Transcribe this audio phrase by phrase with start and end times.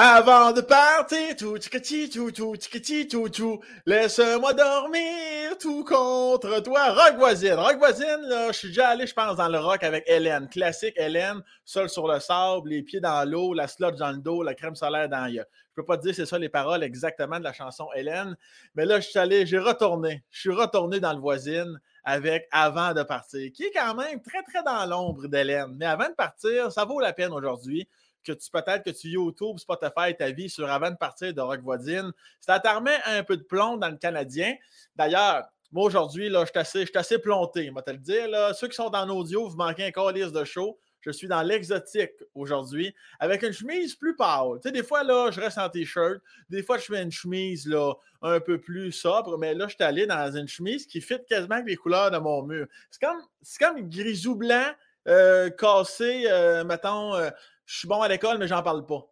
[0.00, 6.90] Avant de partir, tout tchikati, tout tout tchikati, tout tout, laisse-moi dormir tout contre toi.
[6.92, 10.04] Rock voisine, rock voisine, là, je suis déjà allé, je pense, dans le rock avec
[10.06, 10.48] Hélène.
[10.48, 14.44] Classique Hélène, seul sur le sable, les pieds dans l'eau, la slot dans le dos,
[14.44, 15.42] la crème solaire dans l'œil.
[15.70, 18.36] Je peux pas te dire c'est ça les paroles exactement de la chanson Hélène,
[18.76, 22.94] mais là, je suis allé, j'ai retourné, je suis retourné dans le voisine avec Avant
[22.94, 25.74] de partir, qui est quand même très, très dans l'ombre d'Hélène.
[25.76, 27.88] Mais avant de partir, ça vaut la peine aujourd'hui
[28.24, 31.60] que tu peut-être que tu YouTube, Spotify, ta vie sur avant de partir de Rock
[31.60, 32.12] Voisine.
[32.40, 34.54] Ça te remet un peu de plomb dans le Canadien.
[34.96, 38.28] D'ailleurs, moi aujourd'hui, je suis assez, assez plonté, je te le dire.
[38.28, 38.54] Là.
[38.54, 40.78] Ceux qui sont en audio, vous manquez un calice de show.
[41.00, 44.58] Je suis dans l'exotique aujourd'hui avec une chemise plus pâle.
[44.60, 46.20] Tu sais, des fois, là, je reste en t-shirt.
[46.50, 49.84] Des fois, je mets une chemise là, un peu plus sobre, mais là, je suis
[49.84, 52.66] allé dans une chemise qui fit quasiment avec les couleurs de mon mur.
[52.90, 53.22] C'est comme,
[53.60, 54.72] comme grisou blanc
[55.06, 57.30] euh, cassé, euh, mettons, euh,
[57.68, 59.06] je suis bon à l'école, mais j'en parle pas.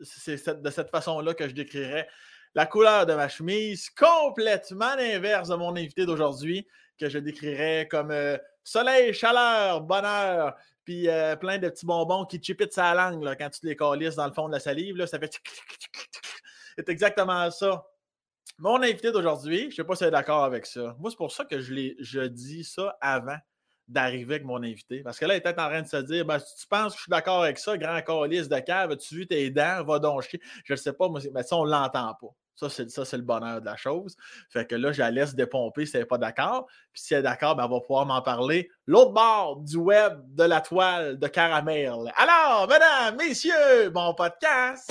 [0.00, 2.08] C'est de cette façon-là que je décrirais
[2.54, 6.68] la couleur de ma chemise, complètement l'inverse de mon invité d'aujourd'hui,
[6.98, 12.40] que je décrirais comme euh, soleil, chaleur, bonheur, puis euh, plein de petits bonbons qui
[12.40, 15.04] chipitent sa langue quand tu les calisses dans le fond de la salive.
[15.06, 15.40] Ça fait.
[16.76, 17.84] C'est exactement ça.
[18.58, 20.94] Mon invité d'aujourd'hui, je ne sais pas si elle est d'accord avec ça.
[21.00, 23.38] Moi, c'est pour ça que je dis ça avant
[23.88, 25.02] d'arriver avec mon invité.
[25.02, 27.02] Parce que là, il était en train de se dire ben, tu penses que je
[27.02, 29.84] suis d'accord avec ça, grand calice de cave, as-tu vu tes dents?
[29.84, 30.40] Va donc chier.
[30.64, 32.34] Je ne sais pas, mais ça, on ne l'entend pas.
[32.56, 34.16] Ça, c'est, ça, c'est le bonheur de la chose.
[34.48, 36.66] Fait que là, je la laisse dépomper si elle n'est pas d'accord.
[36.92, 38.70] Puis si elle est d'accord, ben, elle va pouvoir m'en parler.
[38.86, 42.12] L'autre bord du web, de la toile, de caramel.
[42.16, 44.88] Alors, mesdames, messieurs, bon podcast!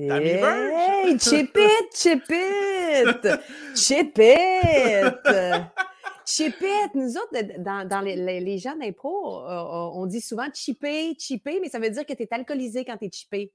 [0.00, 3.26] Hey, chip it, chip it,
[6.24, 6.54] chip.
[6.94, 11.80] Nous autres, dans, les, gens d'impro, euh, euh, on dit souvent chipper, chipper, mais ça
[11.80, 13.52] veut dire que tu es alcoolisé quand tu es chippé.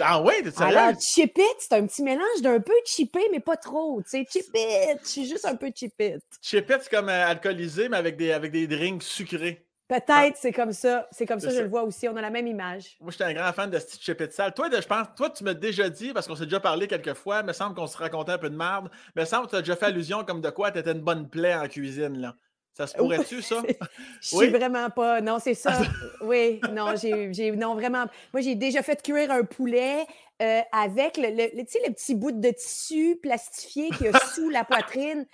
[0.00, 0.76] Ah ouais, t'es sérieux?
[0.76, 4.02] Alors, chip it, c'est un petit mélange d'un peu chippé, mais pas trop.
[4.02, 6.20] Tu sais, chip it, je suis juste un peu chip it.
[6.42, 9.66] Chip it, c'est comme euh, alcoolisé, mais avec des, avec des drinks sucrés.
[9.90, 11.08] Peut-être, c'est comme ça.
[11.10, 12.08] C'est comme ça, que je le vois aussi.
[12.08, 12.96] On a la même image.
[13.00, 14.54] Moi, j'étais un grand fan de Stitch Chip Sal.
[14.54, 17.40] Toi, je pense, toi, tu m'as déjà dit, parce qu'on s'est déjà parlé quelques fois,
[17.40, 19.50] il me semble qu'on se racontait un peu de merde, mais il me semble que
[19.50, 22.20] tu as déjà fait allusion comme de quoi tu étais une bonne plaie en cuisine,
[22.20, 22.36] là.
[22.80, 23.62] Ça se pourrait-tu, ça?
[24.22, 25.20] Je suis vraiment pas.
[25.20, 25.82] Non, c'est ça.
[26.22, 27.52] oui, non, j'ai.
[27.52, 28.06] Non, vraiment.
[28.32, 30.06] Moi, j'ai déjà fait cuire un poulet
[30.40, 35.26] euh, avec le, le, le, petit bout de tissu plastifié qui est sous la poitrine.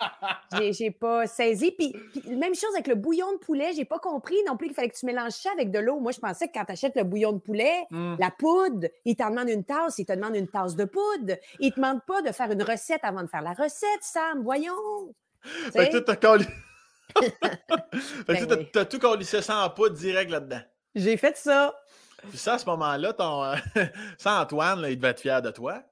[0.71, 1.71] J'ai pas saisi.
[1.71, 1.95] Puis,
[2.27, 4.97] même chose avec le bouillon de poulet, j'ai pas compris non plus qu'il fallait que
[4.97, 6.01] tu mélanges ça avec de l'eau.
[6.01, 8.15] Moi, je pensais que quand tu achètes le bouillon de poulet, mmh.
[8.19, 11.35] la poudre, il t'en demande une tasse, il te demande une tasse de poudre.
[11.61, 14.43] Il te demande pas de faire une recette avant de faire la recette, Sam.
[14.43, 14.73] Voyons.
[18.25, 20.61] Fait que ben tu as, tout en poudre direct là-dedans.
[20.95, 21.73] J'ai fait ça.
[22.29, 23.55] Puis ça, à ce moment-là, ton, euh,
[24.17, 25.83] ça, Antoine, il devait être fier de toi.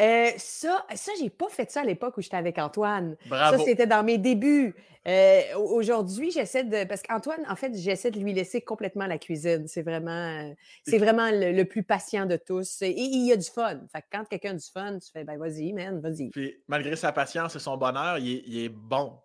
[0.00, 3.16] Euh, ça, ça j'ai pas fait ça à l'époque où j'étais avec Antoine.
[3.26, 3.58] Bravo.
[3.58, 4.74] Ça, c'était dans mes débuts.
[5.06, 6.84] Euh, aujourd'hui, j'essaie de.
[6.84, 9.68] Parce qu'Antoine, en fait, j'essaie de lui laisser complètement la cuisine.
[9.68, 10.54] C'est vraiment,
[10.86, 12.82] c'est vraiment le, plus patient de tous.
[12.82, 13.80] Et, il y a du fun.
[13.92, 16.30] Fait que quand quelqu'un a du fun, tu fais, ben vas-y, man, vas-y.
[16.30, 19.18] Puis malgré sa patience et son bonheur, il est bon.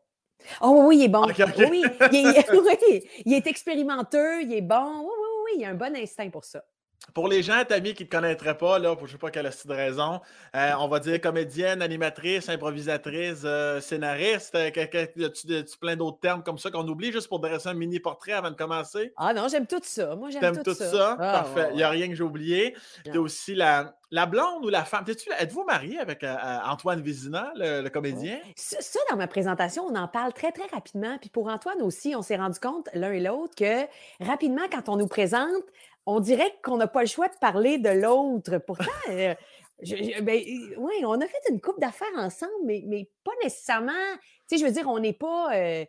[0.62, 1.26] Oh oui, il est bon.
[1.28, 1.84] Oui,
[3.26, 5.02] il est, expérimenteur, il est bon.
[5.02, 6.64] Oui, oui, oui, il a un bon instinct pour ça.
[7.14, 9.32] Pour les gens, Tammy, qui ne te connaîtraient pas, là, pour je ne sais pas
[9.32, 10.22] quelle est de raison,
[10.56, 14.56] euh, on va dire comédienne, animatrice, improvisatrice, euh, scénariste.
[14.56, 14.70] Euh,
[15.34, 18.52] tu, plein d'autres termes comme ça qu'on oublie juste pour dresser un mini portrait avant
[18.52, 19.14] de commencer?
[19.18, 20.16] Ah non, j'aime tout ça.
[20.16, 21.18] Moi, j'aime tout, tout, ça.
[21.20, 21.70] Ah, Parfait.
[21.72, 22.76] Il n'y a rien que j'ai oublié.
[23.06, 25.06] Tu aussi la, la blonde ou la femme?
[25.40, 26.24] Êtes-vous mariée avec
[26.66, 28.40] Antoine Vézina, le, comédien?
[28.56, 31.18] Ça, dans ma présentation, on en parle très, très rapidement.
[31.20, 33.86] Puis pour Antoine aussi, on s'est rendu compte l'un et l'autre que
[34.24, 35.64] rapidement, quand on nous présente,
[36.09, 38.58] on dirait qu'on n'a pas le choix de parler de l'autre.
[38.59, 39.34] Pourtant, euh,
[40.22, 40.42] ben,
[40.78, 43.91] oui, on a fait une coupe d'affaires ensemble, mais, mais pas nécessairement.
[44.50, 45.56] Tu sais, je veux dire, on n'est pas.
[45.56, 45.85] Euh,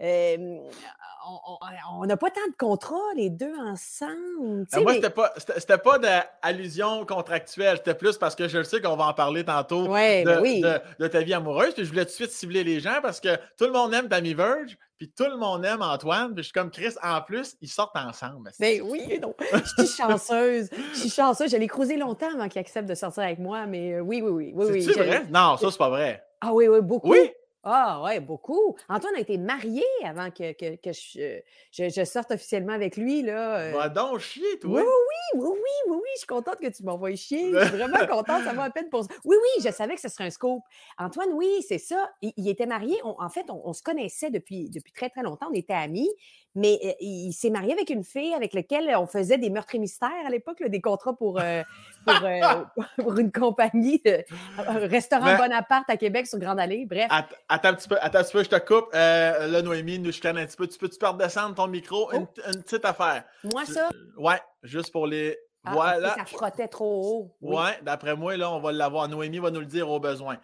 [0.00, 4.66] on n'a pas tant de contrats, les deux ensemble.
[4.72, 7.78] Ben, moi, c'était pas, d'allusion contractuelle.
[7.78, 11.34] C'était plus parce que je sais qu'on va en parler tantôt de, de, ta vie
[11.34, 11.74] amoureuse.
[11.74, 14.08] Puis je voulais tout de suite cibler les gens parce que tout le monde aime
[14.08, 16.34] Tammy Verge, puis tout le monde aime Antoine.
[16.34, 18.50] Puis je suis comme Chris, en plus, ils sortent ensemble.
[18.58, 19.34] Ben oui, non.
[19.52, 20.68] Je suis chanceuse.
[20.92, 21.50] Je suis chanceuse.
[21.50, 24.52] Je l'ai cruisé longtemps avant qu'il accepte de sortir avec moi, mais euh, oui, oui,
[24.54, 24.54] oui.
[24.54, 25.24] oui, C'est vrai?
[25.30, 26.24] Non, ça, c'est pas vrai.
[26.40, 27.10] Ah oui, oui, beaucoup.
[27.10, 27.30] Oui?
[27.66, 28.76] Ah ouais, beaucoup.
[28.88, 31.40] Antoine a été marié avant que, que, que je,
[31.72, 33.22] je- je sorte officiellement avec lui.
[33.22, 33.58] Là.
[33.58, 33.72] euh.
[33.72, 34.82] Va donc chier, Oui, toi!
[34.82, 34.86] oui,
[35.34, 35.58] oui, oui,
[35.88, 37.52] oui, oui, je suis contente que tu m'envoies chier.
[37.52, 39.08] Je suis vraiment contente, ça va à peine pour ça.
[39.24, 40.62] Oui, oui, je savais que ce serait un scoop.
[40.98, 42.10] Antoine, oui, c'est ça.
[42.22, 42.96] Il, il était marié.
[43.04, 45.46] On- en fait, on, on se connaissait depuis, depuis très, très longtemps.
[45.50, 46.10] On était amis.
[46.56, 49.78] Mais euh, il, s'est marié avec une fille avec laquelle on faisait des meurtres et
[49.78, 51.62] mystères à l'époque, des contrats pour, euh,
[52.06, 52.64] pour, euh,
[53.02, 54.24] pour une compagnie, de,
[54.58, 56.86] un restaurant Bonaparte à Québec sur Grande Allée.
[56.86, 57.08] Bref.
[57.10, 58.88] Att- Attends un petit peu, attends un petit peu, je te coupe.
[58.94, 60.68] Euh, là, Noémie, nous, je canne un petit peu.
[60.68, 62.12] Tu peux-tu faire descendre ton micro?
[62.12, 63.24] Une, une petite affaire.
[63.52, 65.36] Moi, Tu- ça, Ouais, juste pour les.
[65.64, 67.36] ah, ça frottait trop haut.
[67.40, 67.56] Oui.
[67.56, 69.08] Ouais, d'après moi, là, on va l'avoir.
[69.08, 70.38] Noémie va nous le dire au besoin.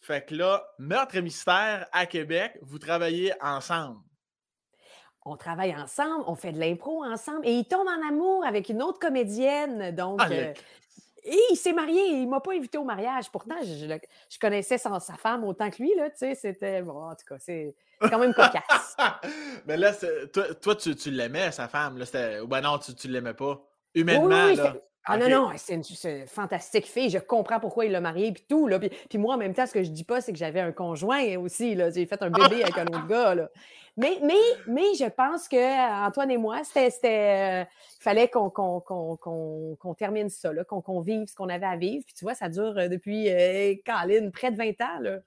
[0.00, 3.98] Fait que là, meurtre et mystère à Québec, vous travaillez ensemble.
[5.24, 8.82] On travaille ensemble, on fait de l'impro ensemble et il tombe en amour avec une
[8.82, 9.94] autre comédienne.
[9.94, 10.52] Donc, euh,
[11.24, 13.30] et il s'est marié, il m'a pas invité au mariage.
[13.30, 16.82] Pourtant, je, je le- je connaissais sa femme autant que lui, là, tu sais, c'était,
[16.82, 18.96] bon, en tout cas, c'est quand même cocasse.
[19.66, 21.98] Mais là, c'est- toi, toi, tu, tu l'aimais, sa femme.
[21.98, 22.04] Là,
[22.46, 23.60] ben non, tu, tu l'aimais pas.
[23.94, 24.74] Humainement, oui, là.
[25.04, 25.82] Ah non, non, c'est une,
[26.20, 27.10] une fantastique fille.
[27.10, 28.68] Je comprends pourquoi il l'a mariée puis tout.
[28.68, 28.78] Là.
[28.78, 30.70] Puis, puis moi, en même temps, ce que je dis pas, c'est que j'avais un
[30.70, 31.76] conjoint aussi.
[31.92, 33.34] J'ai fait un bébé avec un autre gars.
[33.34, 33.48] Là.
[33.98, 34.34] Mais, mais,
[34.66, 37.62] mais je pense que euh, Antoine et moi, c'était.
[37.62, 37.64] euh,
[38.00, 41.66] il fallait qu'on qu'on- qu'on- qu'on- qu'on termine ça, là, qu'on vive ce qu'on avait
[41.66, 42.02] à vivre.
[42.06, 43.74] Puis tu vois, ça dure euh, depuis, euh,
[44.32, 44.98] près de 20 ans.
[45.00, 45.18] Là.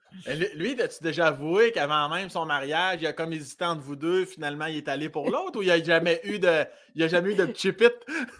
[0.55, 4.25] Lui, as-tu déjà avoué qu'avant même son mariage, il a comme hésité entre vous deux,
[4.25, 6.65] finalement, il est allé pour l'autre ou il n'y a jamais eu de.
[6.97, 7.85] Il a jamais eu de chipit?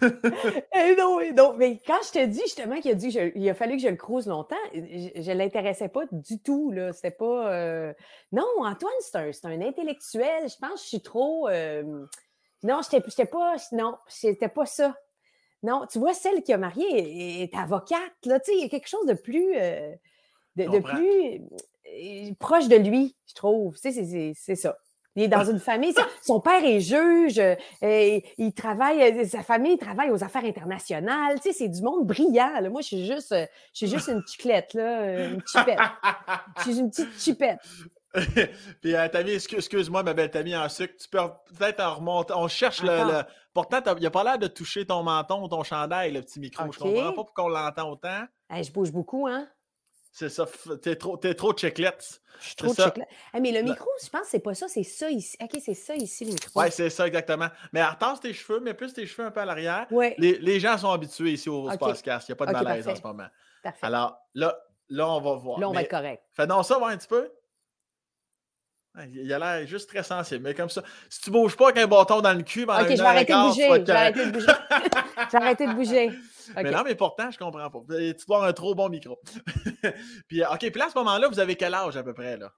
[0.78, 1.54] Eh non, eh non.
[1.56, 3.88] Mais quand je te dis justement qu'il a, dit je- il a fallu que je
[3.88, 6.70] le crouse longtemps, je ne l'intéressais pas du tout.
[6.72, 6.92] Là.
[6.92, 7.52] C'était pas.
[7.52, 7.92] euh,
[8.32, 10.15] Non, Antoine, c'est un, c'est un intellectuel.
[10.18, 11.48] Je pense que je suis trop.
[11.48, 12.04] euh,
[12.62, 13.56] Non, j'étais pas.
[13.72, 14.94] Non, c'était pas ça.
[15.62, 18.00] Non, tu vois, celle qui a marié est avocate.
[18.24, 19.54] Là, tu sais, il y a quelque chose de plus.
[19.56, 19.92] euh,
[20.56, 20.64] de,
[20.94, 21.40] plus
[22.30, 23.74] euh, proche de lui, je trouve.
[23.80, 24.76] Tu sais, c'est- ça.
[25.18, 25.94] Il est dans une famille.
[26.22, 27.40] Son- père est juge.
[27.80, 31.40] et il travaille, sa famille travaille aux affaires internationales.
[31.40, 32.60] Tu sais, c'est du monde brillant.
[32.60, 32.68] là.
[32.68, 35.78] Moi, je suis juste, je suis juste une chiclette, là, une chipette.
[36.58, 37.58] Je suis une petite chipette.
[38.80, 41.18] Puis, euh, Tammy, excuse- excuse-moi, ma belle Tammy en sucre, tu peux
[41.56, 42.32] peut-être en remonter.
[42.36, 43.22] On cherche le.
[43.52, 46.64] Pourtant, il n'a pas l'air de toucher ton menton ou ton chandail, le petit micro.
[46.72, 46.84] Je Ok.
[46.94, 48.24] comprends pas pourquoi on l'entend autant.
[48.50, 49.48] Hey, je bouge beaucoup, hein?
[50.12, 50.46] C'est ça,
[50.80, 52.22] t'es trop, t'es trop chiclette.
[52.40, 52.84] Je suis trop ça.
[52.86, 53.08] chiclette.
[53.34, 55.36] Hey, mais le Le- micro, je pense que c'est pas ça, c'est ça ici.
[55.42, 56.58] OK, c'est ça ici, le micro.
[56.58, 57.48] Ouais, c'est ça, exactement.
[57.72, 59.86] Mais retasse tes cheveux, mais plus tes cheveux un peu à l'arrière.
[59.90, 61.78] Ouais, Les, les gens sont habitués ici au Ok.
[61.78, 62.28] podcast.
[62.28, 62.98] Il n'y a pas de malaise parfait.
[62.98, 63.28] en ce moment.
[63.62, 63.86] parfait.
[63.86, 64.58] Alors, là,
[64.88, 65.60] là, on va voir.
[65.60, 66.22] là, on va être correct.
[66.32, 67.30] Fais donc ça, voir un petit peu.
[68.96, 70.42] Ouais, Il a l'air juste très sensible.
[70.42, 72.90] Mais comme ça, si tu bouges pas avec un bâton dans le cul pendant OK,
[72.90, 73.68] je vais arrêter de bouger.
[73.68, 74.46] Je vais arrêter de bouger.
[75.26, 76.10] Je vais arrêter de bouger.
[76.54, 77.80] Mais non, mais pourtant, je comprends pas.
[77.88, 79.18] Tu dois avoir un trop bon micro.
[80.28, 82.36] puis, euh, OK, puis là, à ce moment-là, vous avez quel âge à peu près?
[82.36, 82.52] là?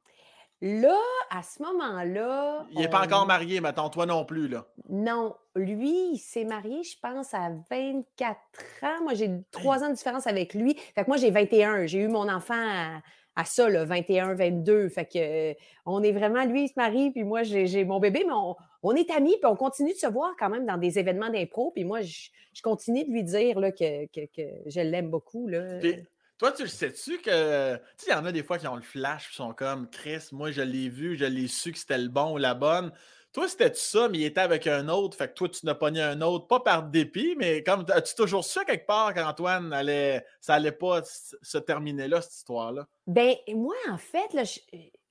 [0.61, 0.97] Là,
[1.31, 2.67] à ce moment-là.
[2.73, 4.49] Il n'est pas encore marié, mettons, toi non plus.
[4.49, 4.67] là.
[4.89, 8.37] Non, lui, il s'est marié, je pense, à 24
[8.83, 9.03] ans.
[9.05, 10.75] Moi, j'ai trois ans de différence avec lui.
[10.95, 11.87] Fait que moi, j'ai 21.
[11.87, 13.01] J'ai eu mon enfant à,
[13.39, 14.89] à ça, là, 21, 22.
[14.89, 15.19] Fait que
[15.53, 15.55] euh,
[15.87, 18.35] on est vraiment, lui, il se marie, puis moi, j'ai mon bébé, mais
[18.83, 21.71] on, est amis, puis on continue de se voir quand même dans des événements d'impro.
[21.71, 22.31] Puis moi, je,
[22.63, 25.47] continue de lui dire que, je l'aime beaucoup.
[25.47, 25.79] Là.
[26.37, 27.77] Toi, tu sais-tu que.
[27.77, 29.89] Tu sais, il y en a des fois qui ont le flash, puis sont comme
[29.89, 32.91] Chris, moi, je l'ai vu, je l'ai su que c'était le bon ou la bonne.
[33.33, 36.01] Toi, c'était-tu ça, mais il était avec un autre, fait que toi, tu n'as pogné
[36.03, 37.85] un autre, pas par dépit, mais comme.
[37.91, 40.25] As-tu toujours su quelque part qu'Antoine allait.
[40.41, 42.87] Ça allait pas se terminer là, cette histoire-là?
[43.07, 44.61] Ben, moi, en fait, là, je-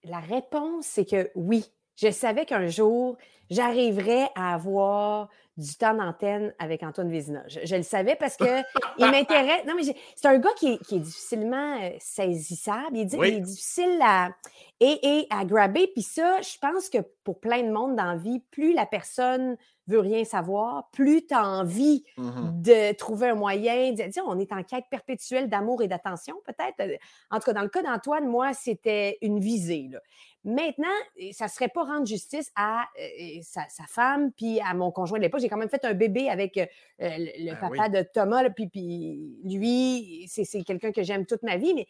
[0.03, 1.65] la réponse, c'est que oui.
[1.95, 3.17] Je savais qu'un jour,
[3.49, 7.43] j'arriverais à avoir du temps d'antenne avec Antoine Vézina.
[7.47, 8.43] Je, je le savais parce que
[8.99, 9.65] il m'intéresse.
[9.65, 9.81] Non, mais
[10.15, 12.91] c'est un gars qui est, qui est difficilement euh, saisissable.
[12.95, 13.29] Il est, di- Oui.
[13.29, 14.29] il est difficile à,
[14.79, 15.87] et, et à grabber.
[15.87, 19.57] Puis ça, je pense que pour plein de monde dans la vie, plus la personne
[19.87, 22.61] veut rien savoir, plus tu as envie Mhm.
[22.61, 23.93] de trouver un moyen.
[23.93, 26.99] de- Tiens, on est en quête perpétuelle d'amour et d'attention, peut-être.
[27.31, 29.87] En tout cas, dans le cas d'Antoine, moi, c'était une visée.
[29.91, 29.99] là.
[30.43, 30.87] Maintenant,
[31.31, 35.17] ça ne serait pas rendre justice à euh, sa, sa femme puis à mon conjoint
[35.19, 35.41] de l'époque.
[35.41, 36.65] J'ai quand même fait un bébé avec euh,
[36.99, 41.43] le, Ben papa de Thomas, là, puis, puis lui, c'est c'est quelqu'un que j'aime toute
[41.43, 41.87] ma vie, mais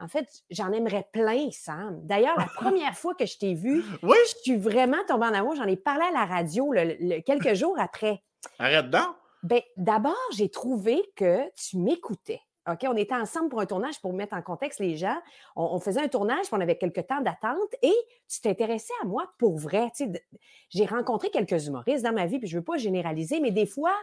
[0.00, 2.00] en fait, j'en aimerais plein, Sam.
[2.04, 5.54] D'ailleurs, la première fois que je t'ai vu, Oui, je suis vraiment tombée en amour.
[5.56, 8.22] J'en ai parlé à la radio le- le- quelques jours après.
[8.58, 9.14] arrête donc.
[9.42, 12.40] Ben, d'abord, j'ai trouvé que tu m'écoutais.
[12.70, 15.16] OK, on était ensemble pour un tournage pour mettre en contexte les gens.
[15.56, 17.94] On, on faisait un tournage, puis on avait quelques temps d'attente et
[18.28, 19.90] tu t'intéressais à moi pour vrai.
[19.96, 20.20] Tu sais, de-
[20.68, 23.64] J'ai rencontré quelques humoristes dans ma vie, puis je ne veux pas généraliser, mais des
[23.66, 23.94] fois,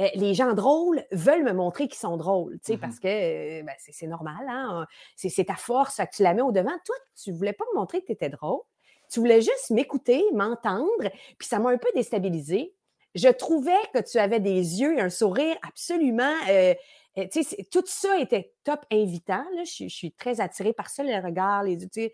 [0.00, 2.80] euh, les gens drôles veulent me montrer qu'ils sont drôles, tu sais, Mhm.
[2.80, 4.86] parce que euh, ben, c'est normal, hein,
[5.16, 6.76] c'est ta force, que tu la mets au devant.
[6.84, 8.60] Toi, tu voulais pas me montrer que tu étais drôle.
[9.10, 12.74] Tu voulais juste m'écouter, m'entendre, puis ça m'a un peu déstabilisée.
[13.14, 16.34] Je trouvais que tu avais des yeux et un sourire absolument.
[16.50, 16.74] euh,
[17.72, 19.44] tout ça était top invitant.
[19.56, 19.64] là.
[19.64, 21.88] Je, suis- je suis très attirée par ça, le regard, les yeux.
[21.88, 22.12] tu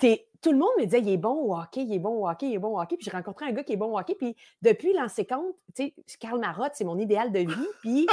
[0.00, 0.27] sais.
[0.40, 2.46] Tout le monde me disait, il est bon au hockey, il est bon au hockey,
[2.46, 2.96] il est bon au hockey.
[2.96, 4.14] Puis j'ai rencontré un gars qui est bon au hockey.
[4.14, 7.66] Puis depuis l'ancien compte, tu sais, Karl Marotte, c'est mon idéal de vie.
[7.82, 8.06] Puis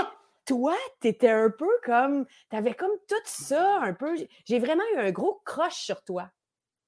[0.45, 4.15] toi, tu étais un peu comme, tu avais comme tout ça, un peu.
[4.45, 6.29] J'ai vraiment eu un gros croche sur toi.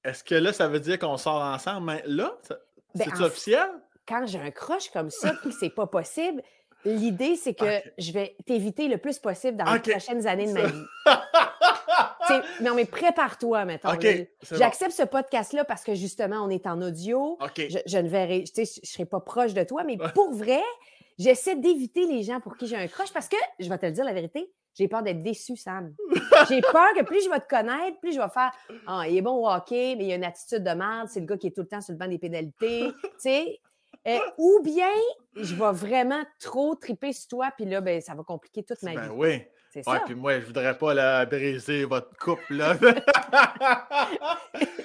[0.04, 1.86] Est-ce que là, ça veut dire qu'on sort ensemble?
[1.86, 2.36] Mais là,
[2.94, 3.68] Ben, c'est officiel?
[4.06, 6.42] Quand j'ai un croche comme ça, puis c'est pas possible,
[6.84, 7.64] l'idée, c'est que
[7.98, 10.84] je vais t'éviter le plus possible dans les prochaines années de ma vie.
[12.28, 14.56] T'sais, non, mais prépare-toi, bon.
[14.58, 17.36] J'accepte ce podcast-là parce que justement, on est en audio.
[17.70, 20.62] Je, je ne verrai, je serai pas proche de toi, mais pour vrai,
[21.18, 23.92] j'essaie d'éviter les gens pour qui j'ai un crush parce que, je vais te le
[23.92, 25.94] dire la vérité, j'ai peur d'être déçu, Sam.
[26.48, 28.52] j'ai peur que plus je vais te connaître, plus je vais faire
[28.86, 31.26] Ah, il est bon au hockey, mais il a une attitude de merde, c'est le
[31.26, 32.92] gars qui est tout le temps sur le banc des pénalités.
[33.02, 33.58] tu sais?
[34.06, 34.88] Euh, ou bien
[35.34, 38.94] je vais vraiment trop triper sur toi, puis là, ben, ça va compliquer toute ma
[38.94, 39.08] Ben vie.
[39.12, 39.42] oui.
[39.70, 40.02] C'est Ouais, ça.
[40.06, 42.54] puis moi, je voudrais pas là, briser votre couple.
[42.54, 42.74] Là.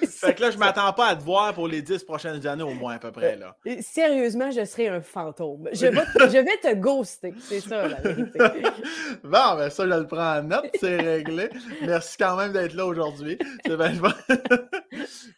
[0.06, 2.74] fait que là, je m'attends pas à te voir pour les 10 prochaines années au
[2.74, 3.36] moins, à peu près.
[3.36, 3.56] Là.
[3.64, 5.68] Et Sérieusement, je serai un fantôme.
[5.72, 7.34] Je vais, te- je vais te ghoster.
[7.40, 8.38] C'est ça, la vérité.
[9.24, 11.48] bon, ben ça, je le prends en note, c'est réglé.
[11.82, 13.38] Merci quand même d'être là aujourd'hui.
[13.64, 14.12] C'est bien bon.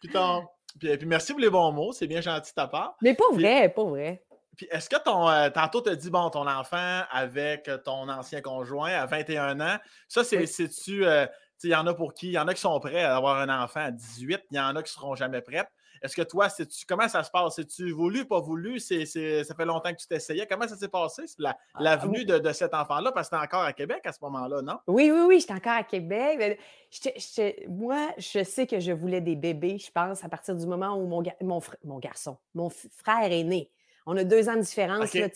[0.01, 0.45] puis, ton-
[0.79, 2.97] puis, puis merci pour les bons mots, c'est bien gentil de ta part.
[3.03, 4.23] Mais pas vrai, pas vrai.
[4.57, 5.29] Puis est-ce que ton.
[5.29, 9.77] euh, tantôt, tu as dit, bon, ton enfant avec ton ancien conjoint à 21 ans,
[10.09, 10.47] ça, c'est, Oui.
[10.47, 11.05] c'est-tu.
[11.07, 12.27] euh, tu sais, il y en a pour qui?
[12.29, 14.61] Il y en a qui sont prêts à avoir un enfant à 18, il y
[14.61, 15.69] en a qui seront jamais prêtes.
[16.03, 16.49] Est-ce que toi,
[16.87, 17.55] comment ça se passe?
[17.57, 18.79] C'est-tu voulu, pas voulu?
[18.79, 20.47] C'est, c'est- ça fait longtemps que tu t'essayais.
[20.47, 23.13] Comment ça s'est passé, la, Ah, l'avenue de, de cet enfant-là?
[23.13, 24.79] Parce que t'es encore à Québec à ce moment-là, non?
[24.89, 26.61] Oui, oui, oui, j'étais encore à Québec.
[27.69, 31.07] moi, je sais que je voulais des bébés, je pense, à partir du moment où
[31.07, 33.71] mon, mon, mon garçon, mon frère est né.
[34.07, 35.13] On a deux ans de différence.
[35.15, 35.29] Là,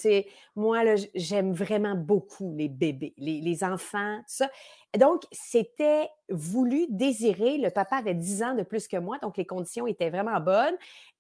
[0.55, 4.51] moi, là, j'aime vraiment beaucoup les bébés, les, les enfants, tout ça.
[4.97, 7.59] Donc, c'était voulu, désiré.
[7.59, 10.77] Le papa avait 10 ans de plus que moi, donc les conditions étaient vraiment bonnes.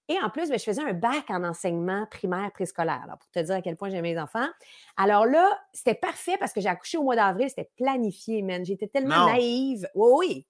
[0.09, 3.39] Et en plus, ben, je faisais un bac en enseignement primaire préscolaire, alors, pour te
[3.39, 4.49] dire à quel point j'aimais les enfants.
[4.97, 8.65] Alors là, c'était parfait parce que j'ai accouché au mois d'avril, c'était planifié, man.
[8.65, 9.27] J'étais tellement Non.
[9.27, 9.89] naïve.
[9.95, 10.47] Oui.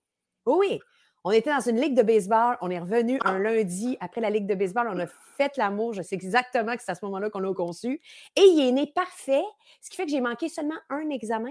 [0.47, 0.81] Oui, oui.
[1.25, 2.57] On était dans une ligue de baseball.
[2.63, 4.89] On est revenu un lundi après la ligue de baseball.
[4.91, 5.93] On a fait l'amour.
[5.93, 8.01] Je sais exactement que c'est à ce moment-là qu'on l'a conçu.
[8.37, 9.43] Et il est né parfait,
[9.83, 11.51] ce qui fait que j'ai manqué seulement un examen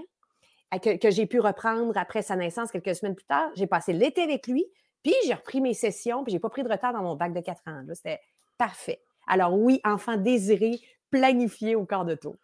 [0.74, 3.48] euh, que, que j'ai pu reprendre après sa naissance quelques semaines plus tard.
[3.54, 4.64] J'ai passé l'été avec lui,
[5.04, 7.40] puis j'ai repris mes sessions, puis j'ai pas pris de retard dans mon bac de
[7.40, 7.82] 4 ans.
[7.94, 8.20] C'était
[8.58, 9.00] parfait.
[9.28, 12.36] Alors oui, enfant désiré, planifié au quart de tour.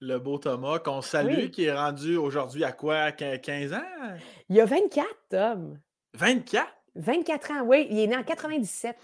[0.00, 1.50] Le beau Thomas, qu'on salue, Oui.
[1.52, 3.12] qui est rendu aujourd'hui à quoi?
[3.12, 4.16] quin- 15 ans?
[4.48, 5.78] Il y a 24, Tom.
[6.14, 6.66] 24?
[6.94, 7.86] 24 ans, oui.
[7.90, 8.96] Il est né en 97.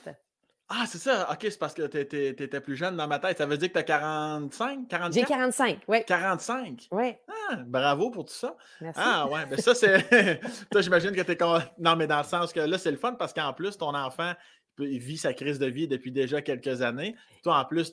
[0.70, 1.30] Ah, c'est ça.
[1.32, 3.38] OK, c'est parce que t'étais, t'étais plus jeune dans ma tête.
[3.38, 5.12] Ça veut dire que t'as 45, 44?
[5.14, 6.04] J'ai 45, oui.
[6.06, 6.88] 45.
[6.90, 7.14] Oui,
[7.50, 8.54] Ah, bravo pour tout ça.
[8.82, 9.00] merci.
[9.02, 9.46] Ah, ouais.
[9.50, 10.40] Mais ça, c'est.
[10.70, 11.38] Toi, j'imagine que t'es.
[11.38, 13.94] con- Non, mais dans le sens que là, c'est le fun parce qu'en plus, ton
[13.94, 14.34] enfant
[14.80, 17.16] il vit sa crise de vie depuis déjà quelques années.
[17.42, 17.92] Toi, en plus,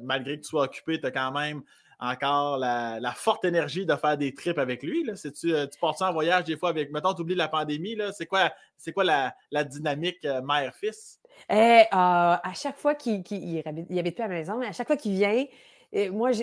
[0.00, 1.62] malgré que tu sois occupé, tu as quand même
[2.02, 5.04] encore la, forte énergie de faire des trips avec lui.
[5.04, 5.16] Là.
[5.16, 6.90] C'est-tu, euh, tu en voyage des fois avec.
[6.90, 7.96] Mettons, tu oublies la pandémie.
[8.12, 8.50] C'est quoi,
[8.92, 11.20] quoi la, dynamique euh, mère-fils?
[11.48, 14.72] Eh, euh, à chaque fois qu'il qu'il- il habite, plus à la maison, mais à
[14.72, 15.44] chaque fois qu'il vient,
[15.94, 16.42] euh, moi, je,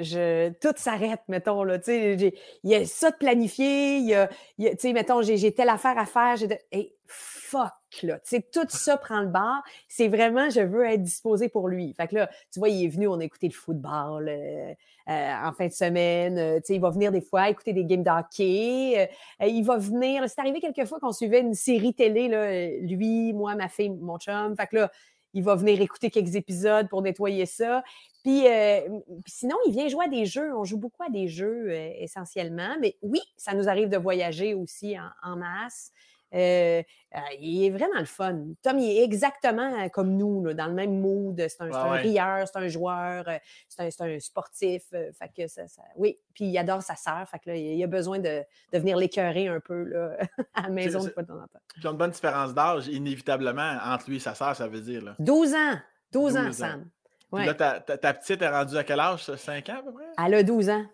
[0.00, 1.62] je- tout s'arrête, mettons.
[1.64, 2.32] Là, tu il
[2.70, 4.28] y a ça de planifié, il y a,
[4.76, 6.36] tu mettons, j'ai telle affaire à faire.
[6.36, 7.72] j'ai de- hey, fuck,
[8.02, 8.18] là.
[8.20, 9.62] Tu tout ça prend le bar.
[9.88, 11.94] C'est vraiment, je veux être disposé pour lui.
[11.94, 14.74] Fait que là, tu vois, il est venu, on a écouté le football euh,
[15.06, 16.38] en fin de semaine.
[16.38, 19.08] euh, il va venir des fois écouter des games de hockey.
[19.42, 20.24] euh, il va venir.
[20.28, 24.18] C'est arrivé quelques fois qu'on suivait une série télé, euh, lui, moi, ma fille, mon
[24.18, 24.56] chum.
[24.56, 24.90] Fait que là,
[25.34, 27.82] il va venir écouter quelques épisodes pour nettoyer ça.
[28.24, 28.80] Puis, euh,
[29.26, 30.56] sinon, il vient jouer à des jeux.
[30.56, 32.74] On joue beaucoup à des jeux euh, essentiellement.
[32.80, 35.92] Mais oui, ça nous arrive de voyager aussi en masse.
[36.36, 36.82] Euh,
[37.14, 38.44] euh, il est vraiment le fun.
[38.62, 41.34] Tom, il est exactement euh, comme nous, là, dans le même mood.
[41.48, 43.24] C'est un, Ouais, rieur, c'est un joueur,
[43.68, 44.82] c'est un, sportif.
[44.92, 47.26] euh, fait que ça, ça- oui, puis il adore sa sœur.
[47.28, 50.16] Fait que là, il a besoin de, de venir l'écœurer un peu là,
[50.54, 51.60] à la maison de fois de temps en temps.
[51.78, 55.02] Ils ont une bonne différence d'âge, inévitablement, entre lui et sa sœur, ça veut dire.
[55.02, 55.16] Là.
[55.18, 55.78] 12 ans.
[56.12, 56.66] 12, ans, 12 ans.
[56.68, 56.90] Sam.
[57.32, 59.24] Puis là, ta, ta- ta petite est rendue à quel âge?
[59.24, 59.36] ça?
[59.36, 60.04] 5 ans à peu près?
[60.26, 60.84] Elle a 12 ans.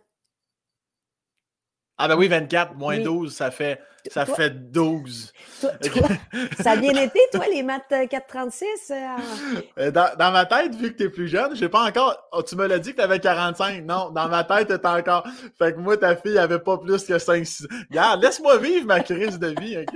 [1.99, 3.03] Ah ben oui, 24 moins Oui.
[3.05, 3.81] 12, ça fait
[4.11, 5.33] Ça fait 12.
[6.61, 8.67] ça a bien été, toi, les maths 436?
[8.91, 8.95] Euh,
[9.79, 12.17] euh, dans, dans, ma tête, vu que tu es plus jeune, j'ai pas encore.
[12.33, 13.85] Oh, tu me l'as dit que tu avais 45.
[13.85, 15.27] Non, dans ma tête, tu encore.
[15.59, 17.67] Fait que moi, ta fille avait pas plus que 5-6.
[17.91, 19.95] Regarde, laisse-moi vivre ma crise de vie, OK?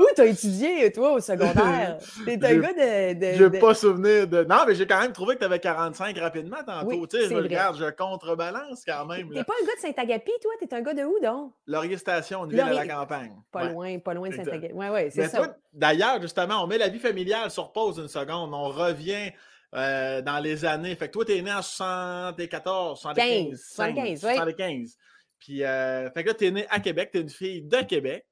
[0.00, 1.98] Où t'as étudié, toi, au secondaire?
[2.24, 3.18] T'es un gars de.
[3.18, 4.44] de j'ai pas souvenir de.
[4.44, 7.06] Non, mais j'ai quand même trouvé que tu avais 45 rapidement tantôt.
[7.06, 9.28] tu sais, je regarde, je contrebalance quand même.
[9.30, 10.52] T'es pas un gars de Saint-Agapi, toi?
[10.58, 11.52] T'es un gars de où, donc?
[11.66, 13.34] Laurier Station, une ville de la campagne.
[13.50, 14.72] Pas loin, pas loin de Saint-Agapi.
[14.74, 15.56] Oui, oui, c'est ça.
[15.72, 18.52] D'ailleurs, justement, on met la vie familiale sur pause une seconde.
[18.54, 19.32] On revient.
[19.72, 20.96] Euh, dans les années.
[20.96, 23.62] Fait que toi, t'es né en 74, 75.
[23.72, 24.96] 75, 75.
[25.38, 28.26] Puis, euh, fait que là, t'es né à Québec, t'es une fille de Québec.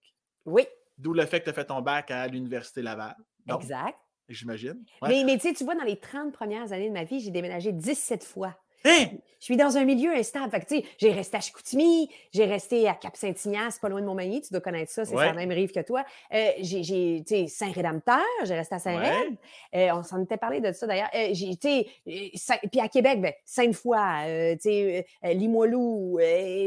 [0.45, 0.67] Oui.
[0.97, 3.15] D'où le fait que tu as fait ton bac à l'Université Laval.
[3.55, 3.99] exact.
[4.29, 4.85] J'imagine.
[5.03, 7.31] Mais, mais tu sais, tu vois, dans les 30 premières années de ma vie, j'ai
[7.31, 8.55] déménagé 17 fois.
[8.85, 9.07] Hein?
[9.41, 10.51] Je suis dans un milieu instable.
[10.51, 14.07] Fait que, tu sais, j'ai resté à Chicoutimi, j'ai resté à Cap-Saint-Ignace, pas loin de
[14.07, 16.05] Montmagny, tu dois connaître ça, c'est la même rive que toi.
[16.35, 19.37] Euh, j'ai, tu sais, Saint-Rédempteur, j'ai resté à Saint-Réd.
[19.75, 21.11] Euh, on s'en était parlé de ça d'ailleurs.
[21.15, 21.69] Euh, j'ai, tu
[22.35, 26.19] sais, puis à Québec, ben, Sainte-Foy, tu sais, Limoilou,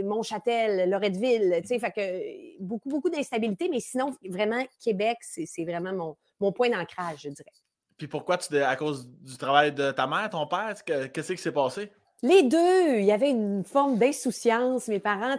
[0.05, 5.93] Montchâtel, Loretteville, tu sais, fait que beaucoup, beaucoup d'instabilité, mais sinon, vraiment, Québec, c'est vraiment
[5.93, 7.51] mon, mon point d'ancrage, je dirais.
[7.97, 11.51] Puis pourquoi tu à cause du travail de ta mère, ton père, qu'est-ce qui s'est
[11.51, 11.91] passé?
[12.23, 14.87] Les deux, il y avait une forme d'insouciance.
[14.87, 15.35] Mes parents,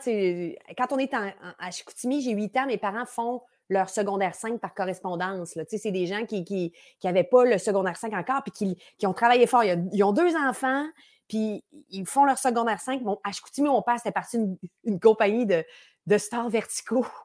[0.76, 4.74] quand on est à Chicoutimi, j'ai 8 ans, mes parents font leur secondaire 5 par
[4.74, 5.56] correspondance.
[5.68, 6.72] C'est des gens qui
[7.04, 9.62] n'avaient pas le secondaire 5 encore, puis qui, ont travaillé fort.
[9.64, 10.84] Ils ont deux enfants,
[11.28, 13.02] puis ils font leur secondaire 5.
[13.02, 14.38] Bon, à Chicoutimi, mon père, c'était parti
[14.84, 15.64] d'une compagnie de,
[16.06, 17.06] de stars verticaux.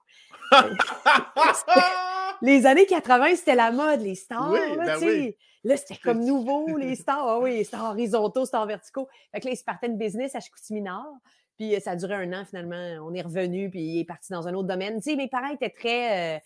[2.42, 4.52] les années 80, c'était la mode, les stars.
[4.52, 7.28] Oui, là, ben là c'était comme nouveau, les stars.
[7.28, 9.08] Ah oui, stars horizontaux, stars verticaux.
[9.32, 11.18] Fait que là, ils se partaient de business à Chicoutimi Nord.
[11.58, 12.98] Puis euh, ça a duré un an, finalement.
[13.02, 14.98] On est revenu, puis il est parti dans un autre domaine.
[14.98, 16.40] Tu sais, mes parents étaient très euh,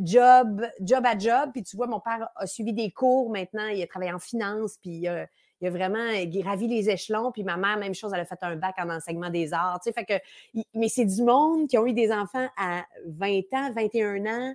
[0.00, 1.50] job, job à job.
[1.52, 3.68] Puis tu vois, mon père a suivi des cours maintenant.
[3.68, 5.26] Il a travaillé en finance, puis il a,
[5.60, 7.32] il a vraiment gravi les échelons.
[7.32, 9.80] Puis ma mère, même chose, elle a fait un bac en enseignement des arts.
[9.82, 13.40] Tu sais, fait que, mais c'est du monde qui ont eu des enfants à 20
[13.54, 14.54] ans, 21 ans,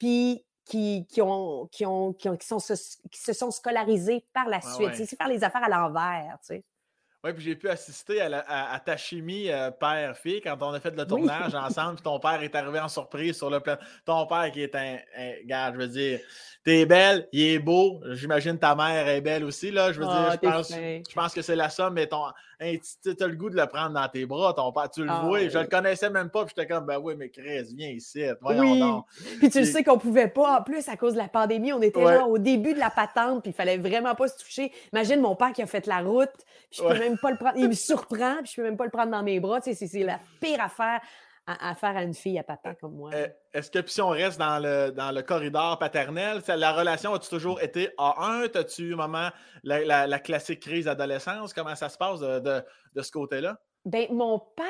[0.00, 2.58] puis qui, qui, ont, qui, ont, qui, sont,
[3.10, 4.94] qui se sont scolarisés par la suite.
[4.94, 6.64] C'est faire les affaires à l'envers, tu sais.
[7.22, 11.06] Oui, puis j'ai pu assister à, ta chimie euh, père-fille quand on a fait le
[11.06, 13.76] tournage ensemble, puis ton père est arrivé en surprise sur le plan.
[14.06, 16.20] Ton père qui est un, un gars, je veux dire,
[16.62, 18.02] T'es belle, il est beau.
[18.10, 19.70] J'imagine ta mère est belle aussi.
[19.70, 19.92] Là.
[19.92, 22.22] Je veux dire, ah, je pense, je pense, que c'est la somme, mais ton,
[22.58, 22.68] tu
[23.18, 24.90] as le goût de le prendre dans tes bras, ton père.
[24.90, 25.48] Tu le ah, vois.
[25.48, 26.44] Je le connaissais même pas.
[26.44, 28.24] Puis j'étais comme, ben oui, mais Chris, viens ici.
[28.42, 29.36] Voyons oui.
[29.38, 30.58] Puis tu le sais qu'on pouvait pas.
[30.58, 33.42] En plus, à cause de la pandémie, on était là au début de la patente,
[33.42, 34.70] puis il fallait vraiment pas se toucher.
[34.92, 36.28] Imagine mon père qui a fait la route,
[36.70, 37.56] puis je peux même pas le prendre.
[37.56, 39.62] Il me surprend, puis je peux même pas le prendre dans mes bras.
[39.62, 41.00] Tu sais, c'est la pire affaire
[41.60, 43.10] à, faire à une fille à papa comme moi.
[43.14, 47.28] Euh, est-ce que si on reste dans le, dans le corridor paternel, la relation a-tu
[47.28, 48.56] toujours été A1?
[48.56, 49.30] As-tu eu maman
[49.62, 51.52] la, la, classique crise d'adolescence?
[51.52, 52.62] Comment ça se passe de, de,
[52.94, 53.56] de ce côté-là?
[53.84, 54.66] Ben, mon père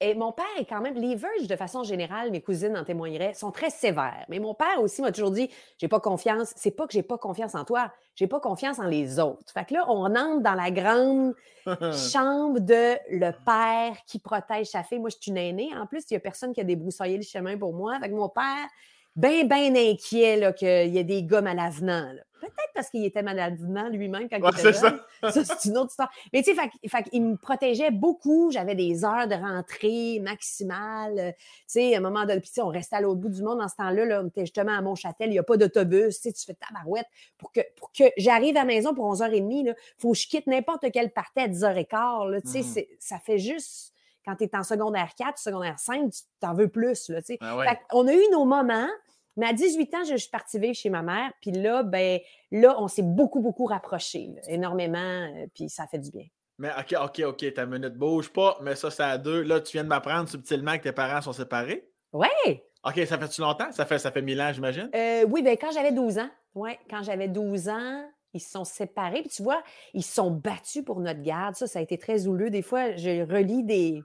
[0.00, 3.34] et mon père est quand même, les Verges, de façon générale, mes cousines en témoigneraient,
[3.34, 4.24] sont très sévères.
[4.28, 6.52] Mais mon père aussi m'a toujours dit, j'ai pas confiance.
[6.56, 9.52] C'est pas que j'ai pas confiance en toi, j'ai pas confiance en les autres.
[9.52, 11.34] Fait que là, on entre dans la grande
[12.12, 14.98] chambre de le père qui protège sa fille.
[14.98, 15.70] Moi, je suis une aînée.
[15.76, 17.98] En plus, il y a personne qui a débroussaillé le chemin pour moi.
[18.00, 18.66] Fait que mon père,
[19.14, 22.12] bien, bien inquiet qu'il y ait des gommes à l'avenant.
[22.40, 25.00] Peut-être parce qu'il était maladivement lui-même quand il était jeune.
[25.22, 26.10] Ça, ça c'est une autre histoire.
[26.32, 26.70] Mais tu sais,
[27.12, 28.50] il me protégeait beaucoup.
[28.50, 31.34] J'avais des heures de rentrée maximales.
[31.36, 33.60] Tu sais, à un moment donné, puis on restait à l'autre bout du monde.
[33.60, 35.28] En ce temps-là, là, on était justement à Montchâtel.
[35.28, 36.16] Il n'y a pas d'autobus.
[36.16, 37.06] Tu sais, tu fais ta barouette.
[37.38, 40.46] Pour que, pour que j'arrive à la maison pour 11h30, il faut que je quitte
[40.46, 42.30] n'importe quel party à 10h15.
[42.30, 43.92] Là, tu sais, mmh ça fait juste
[44.26, 47.08] quand tu es en secondaire 4, secondaire 5, tu t'en veux plus.
[47.08, 48.88] Là, ah on a eu nos moments,
[49.36, 51.30] mais à 18 ans, je suis partie vivre chez ma mère.
[51.40, 52.20] Puis là, ben,
[52.50, 54.98] là, on s'est beaucoup, beaucoup rapprochés, énormément.
[54.98, 56.26] Euh, puis ça fait du bien.
[56.58, 59.42] Mais OK, OK, OK, ta minute bouge pas, mais ça, c'est à deux.
[59.42, 61.86] Là, tu viens de m'apprendre subtilement que tes parents sont séparés?
[62.12, 62.60] Oui.
[62.82, 63.70] OK, ça fait-tu longtemps?
[63.72, 64.88] Ça fait, ça fait mille ans, j'imagine?
[64.94, 66.30] Euh, oui, bien, quand j'avais 12 ans.
[66.54, 69.20] Oui, quand j'avais 12 ans, ils se sont séparés.
[69.20, 71.56] Puis tu vois, ils se sont battus pour notre garde.
[71.56, 72.48] Ça, ça a été très houleux.
[72.48, 74.02] Des fois, je relis des,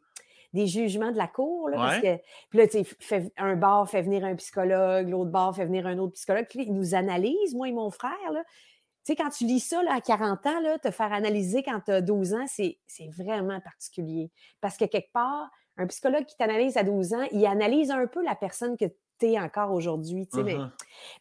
[0.53, 1.69] des jugements de la cour.
[1.69, 2.17] Là, parce que,
[2.49, 5.97] puis là, tu sais, un bar fait venir un psychologue, l'autre bar fait venir un
[5.97, 6.45] autre psychologue.
[6.49, 8.31] Puis ils nous analysent, moi et mon frère.
[8.31, 8.43] Là.
[9.05, 11.79] Tu sais, quand tu lis ça là, à 40 ans, là, te faire analyser quand
[11.85, 12.77] tu as 12 ans, c'est
[13.17, 14.31] vraiment particulier.
[14.59, 18.23] Parce que quelque part, un psychologue qui t'analyse à 12 ans, il analyse un peu
[18.23, 18.85] la personne que
[19.39, 20.27] encore aujourd'hui.
[20.35, 20.69] mais, uh-huh.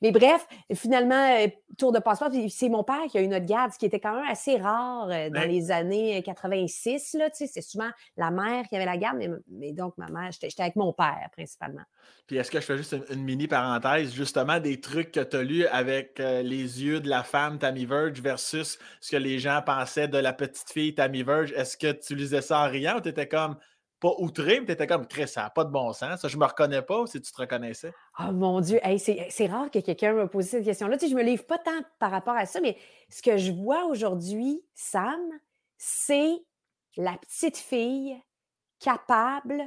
[0.02, 3.72] mais, bref, finalement, euh, tour de passeport, c'est mon père qui a eu notre garde,
[3.72, 7.16] ce qui était quand même assez rare euh, dans les années 86.
[7.20, 9.18] Euh, c'est souvent la mère qui avait la garde,
[9.50, 11.82] mais, donc ma mère, j'étais avec mon père principalement.
[12.26, 15.42] Puis est-ce que je fais juste une, mini parenthèse, justement, des trucs que tu as
[15.42, 20.08] lus avec les yeux de la femme Tammy Verge versus ce que les gens pensaient
[20.08, 21.52] de la petite fille Tammy Verge?
[21.52, 23.56] Est-ce que tu lisais ça en riant ou tu étais comme
[24.00, 26.20] pas outré, mais tu étais comme, Chris, ça n'a pas de bon sens.
[26.20, 27.92] Ça, je me reconnais pas si tu te reconnaissais?
[28.18, 30.96] Oh mon Dieu, c'est rare que quelqu'un me pose cette question-là.
[30.96, 32.76] Tu sais, je me livre pas tant par rapport à ça, mais
[33.10, 35.20] ce que je vois aujourd'hui, Sam,
[35.76, 36.32] c'est
[36.96, 38.16] la petite fille
[38.80, 39.62] capable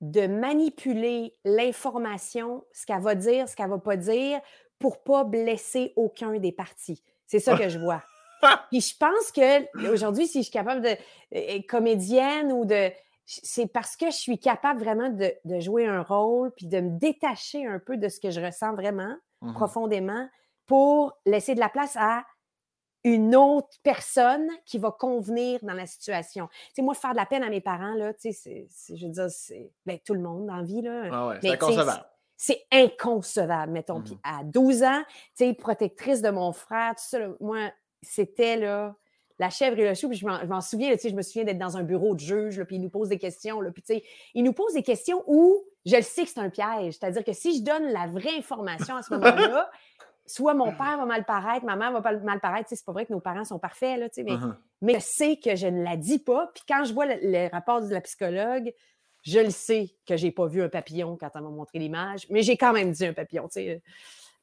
[0.00, 4.40] de manipuler l'information, ce qu'elle va dire, ce qu'elle va pas dire,
[4.78, 7.02] pour pas blesser aucun des partis.
[7.26, 8.02] C'est ça que je vois.
[8.70, 10.96] Puis je pense que aujourd'hui, si je suis capable de
[11.34, 12.90] euh, comédienne ou de
[13.26, 17.66] c'est parce que je suis capable vraiment de, jouer un rôle puis de me détacher
[17.66, 20.28] un peu de ce que je ressens vraiment mmh profondément
[20.64, 22.24] pour laisser de la place à
[23.04, 26.48] une autre personne qui va convenir dans la situation.
[26.48, 29.12] Tu sais, moi, faire de la peine à mes parents, là, tu sais, je veux
[29.12, 31.08] dire, c'est ben, tout le monde dans la vie, là.
[31.12, 32.06] Ah ouais, c'est inconcevable.
[32.36, 34.02] C'est inconcevable, mettons.
[34.02, 35.02] Puis mmh à 12 ans,
[35.36, 37.70] tu sais, protectrice de mon frère, tout ça, moi,
[38.02, 38.96] c'était, là,
[39.38, 41.82] la chèvre et le chou, puis je m'en souviens, je me souviens d'être dans un
[41.82, 44.02] bureau de juge, puis il nous pose des questions, là, puis
[44.34, 46.94] il nous pose des questions où je le sais que c'est un piège.
[46.94, 49.70] C'est-à-dire que si je donne la vraie information à ce moment-là,
[50.26, 52.68] soit mon père va mal paraître, ma mère va mal paraître.
[52.68, 54.54] C'est pas vrai que nos parents sont parfaits, là, mais, uh-huh.
[54.82, 56.50] mais je sais que je ne la dis pas.
[56.54, 58.72] Puis quand je vois le, rapport de la psychologue,
[59.22, 62.42] je le sais que j'ai pas vu un papillon quand elle m'a montré l'image, mais
[62.42, 63.48] j'ai quand même dit un papillon.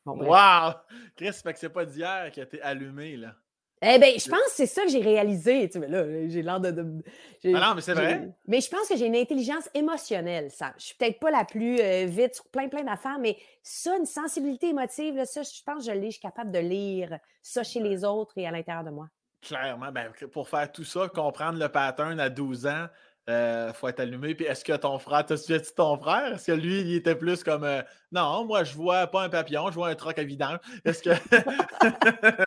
[0.05, 0.73] Bon, wow!
[1.15, 3.35] Chris, fait que c'est pas d'hier a été allumé, là.
[3.85, 5.69] Eh bien, je pense que c'est ça que j'ai réalisé.
[5.69, 7.03] Tu là, j'ai l'air de.
[7.45, 8.29] ah non, mais c'est vrai.
[8.47, 10.73] Mais je pense que j'ai une intelligence émotionnelle, ça.
[10.77, 14.05] Je suis peut-être pas la plus euh, vite sur plein, plein d'affaires, mais ça, une
[14.05, 16.07] sensibilité émotive, là, ça, je pense que je l'ai.
[16.07, 19.09] Je suis capable de lire ça chez les autres et à l'intérieur de moi.
[19.41, 19.91] Clairement.
[19.91, 22.87] Ben, pour faire tout ça, comprendre le pattern à 12 ans,
[23.27, 24.35] il euh, faut être allumé.
[24.35, 26.33] Puis est-ce que ton frère, t'as suivi ton frère?
[26.33, 29.69] Est-ce que lui, il était plus comme euh, Non, moi, je vois pas un papillon,
[29.69, 30.59] je vois un troc à vidange.
[30.83, 31.09] Est-ce que.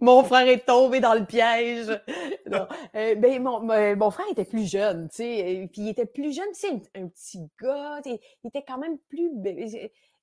[0.00, 1.88] mon frère est tombé dans le piège.
[2.94, 6.60] Euh, ben, mon, frère était plus jeune, tu sais, puis il était plus jeune, tu
[6.60, 9.30] sais, un, petit gars, il était quand même plus.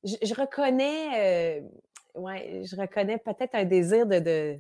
[0.04, 1.62] Je, reconnais,
[2.16, 4.60] ouais, je reconnais peut-être un désir de de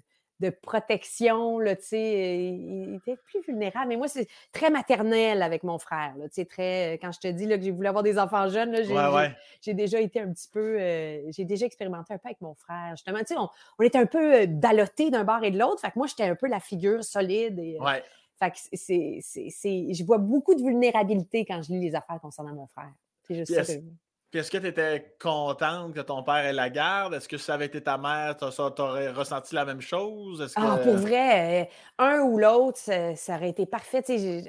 [0.49, 3.87] protection, là, tu sais, il était plus vulnérable.
[3.89, 6.93] Mais moi, c'est très maternel avec mon frère, là, tu sais, très...
[7.01, 8.75] Quand je te dis là, que j'ai voulu avoir des enfants jeunes,
[9.61, 10.77] j'ai déjà été un petit peu...
[10.79, 12.91] Euh, j'ai déjà expérimenté un peu avec mon frère.
[12.91, 15.79] Justement, tu sais, on, on, était un peu euh, ballottés d'un bord et de l'autre.
[15.81, 17.59] Fait que moi, j'étais un peu la figure solide.
[17.59, 17.99] Et, euh,
[18.39, 19.93] Fait que c'est...
[19.93, 22.93] Je vois beaucoup de vulnérabilité quand je lis les affaires concernant mon frère.
[23.23, 23.73] C'est juste ça
[24.37, 27.13] est-ce que tu étais contente que ton père ait la garde?
[27.13, 28.45] Est-ce que ça avait été ta mère, tu
[28.81, 30.51] aurais ressenti la même chose?
[30.55, 31.65] Ah, pour vrai, euh,
[31.97, 34.03] un ou l'autre, ça, aurait été parfait.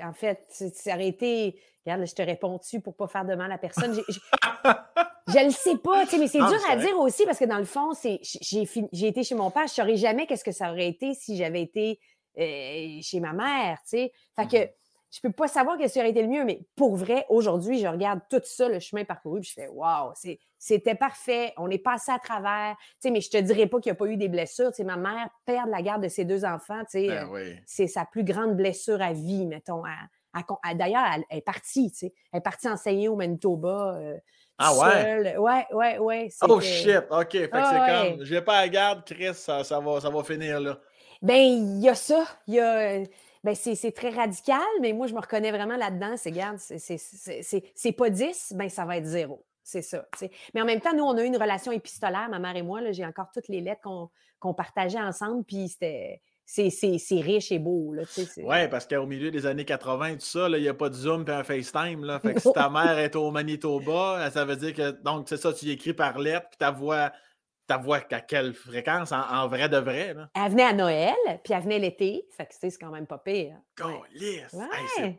[0.04, 1.60] en fait, ça aurait été.
[1.84, 3.94] Regarde, je te réponds-tu pour pas faire de mal à personne?
[5.28, 7.92] je ne sais pas, mais c'est dur à dire aussi parce que dans le fond,
[8.02, 9.66] j'ai été chez mon père.
[9.66, 12.00] Je ne saurais jamais qu'est-ce que ça aurait été si j'avais été
[12.38, 13.78] euh, chez ma mère.
[13.88, 14.68] Fait que mmh
[15.16, 17.78] je peux pas savoir quest ce qui aurait été le mieux, mais pour vrai, aujourd'hui,
[17.78, 20.12] je regarde tout ça, le chemin parcouru, puis je fais Waouh,
[20.58, 22.76] c'était parfait, on est passé à travers.
[22.78, 24.68] Tu sais, mais je te dirais pas qu'il n'y a pas eu des blessures.
[24.70, 27.54] Tu sais, ma mère perd la garde de ses deux enfants, tu sais, ben euh,
[27.64, 29.82] c'est sa plus grande blessure à vie, mettons.
[30.74, 32.14] D'ailleurs, elle, est partie, tu sais.
[32.32, 33.96] Elle est partie enseigner au Manitoba.
[33.98, 34.18] Euh,
[34.58, 35.36] ah ouais?
[35.38, 36.28] Ouais, ouais, ouais.
[36.42, 37.32] Oh shit, OK.
[37.32, 40.22] Fait que c'est ah comme, j'ai pas la garde, Chris, ça, ça, va, ça va
[40.24, 40.78] finir là.
[41.22, 42.24] Ben, il y a ça.
[42.46, 43.02] Il y a
[43.46, 46.16] ben c'est très radical, mais moi, je me reconnais vraiment là-dedans.
[46.16, 49.46] C'est, garde, c'est pas 10, ben ça va être zéro.
[49.62, 50.04] C'est ça.
[50.52, 52.80] Mais en même temps, nous, on a eu une relation épistolaire, ma mère et moi.
[52.90, 53.82] J'ai encore toutes les lettres
[54.40, 57.94] qu'on partageait ensemble, puis c'était c'est riche et beau.
[58.38, 61.24] Oui, parce qu'au milieu des années 80 tout ça, il n'y a pas de Zoom
[61.28, 62.04] et un FaceTime.
[62.04, 62.18] Là.
[62.18, 65.52] Fait que si ta mère est au Manitoba, ça veut dire que donc c'est ça,
[65.52, 67.12] tu écris par lettre, puis ta voix
[67.66, 70.14] ta voix à quelle fréquence en, vrai de vrai?
[70.14, 70.28] Là?
[70.34, 72.26] Elle venait à Noël, puis elle venait l'été.
[72.30, 73.56] Fait que c'est quand même pas pire.
[73.82, 75.18] Ouais.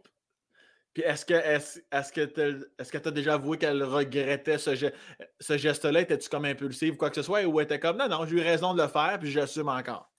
[0.93, 4.91] puis est-ce que est-ce, que tu as déjà avoué qu'elle regrettait ce,
[5.39, 6.01] ce geste-là?
[6.01, 7.43] Étais-tu comme impulsive ou quoi que ce soit?
[7.43, 10.09] Ou était comme non, non, j'ai eu raison de le faire, puis j'assume encore?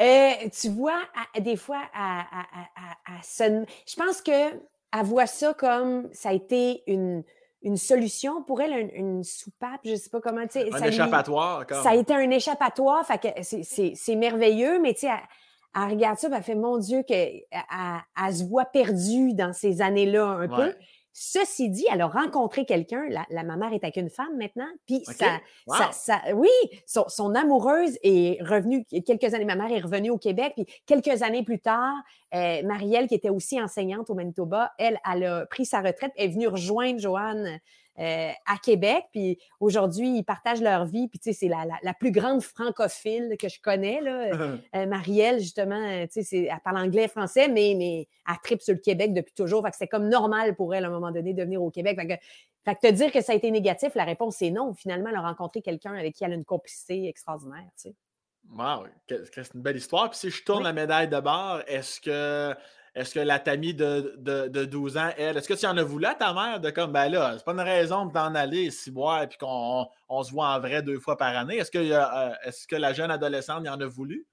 [0.00, 1.00] Euh, tu vois,
[1.38, 2.26] des fois, à,
[3.22, 4.60] je pense qu'elle
[5.04, 7.22] voit ça comme ça a été une,
[7.62, 10.42] une solution pour elle, une, soupape, je ne sais pas comment.
[10.42, 11.64] Un ça échappatoire.
[11.68, 13.04] Ça a été un échappatoire,
[13.42, 15.12] c'est merveilleux, mais tu sais,
[15.74, 20.26] elle, regarde ça, elle fait Mon Dieu, qu'elle elle, se voit perdue dans ces années-là
[20.26, 20.74] un peu.
[21.12, 23.04] Ceci dit, elle a rencontré quelqu'un.
[23.08, 24.68] La, ma mère est avec une femme maintenant.
[24.86, 25.40] Puis ça,
[25.92, 26.48] ça, oui,
[26.86, 29.44] son, amoureuse est revenue quelques années.
[29.44, 30.52] Ma mère est revenue au Québec.
[30.56, 31.94] Puis quelques années plus tard,
[32.34, 36.12] euh, Marielle, qui était aussi enseignante au Manitoba, elle, elle a pris sa retraite.
[36.16, 37.60] Elle est venue rejoindre Joanne
[38.02, 39.04] euh, à Québec.
[39.12, 41.06] Puis aujourd'hui, ils partagent leur vie.
[41.06, 44.30] Puis tu sais, c'est la, la, plus grande francophile que je connais, là.
[44.74, 48.74] Euh, Marielle, justement, euh, tu sais, elle parle anglais, français, mais, mais elle tripe sur
[48.74, 49.62] le Québec depuis toujours.
[49.62, 51.96] Fait que c'est comme normal pour elle, à un moment donné, de venir au Québec.
[51.98, 52.14] Fait que,
[52.64, 54.72] fait que te dire que ça a été négatif, la réponse est non.
[54.74, 57.94] Finalement, elle a rencontré quelqu'un avec qui elle a une complicité extraordinaire, tu sais.
[58.50, 60.10] Wow, c'est une belle histoire.
[60.10, 62.54] Puis si je tourne la médaille de bord, est-ce que
[62.94, 66.04] est-ce que la Tammy de, de, 12 ans, elle, est-ce que tu en as voulu
[66.04, 68.90] à ta mère de comme, ben là, c'est pas une raison de t'en aller ici
[68.90, 71.56] boire et puis qu'on on, se voit en vrai deux fois par année?
[71.56, 74.26] Est-ce que, euh, est-ce que la jeune adolescente y en a voulu?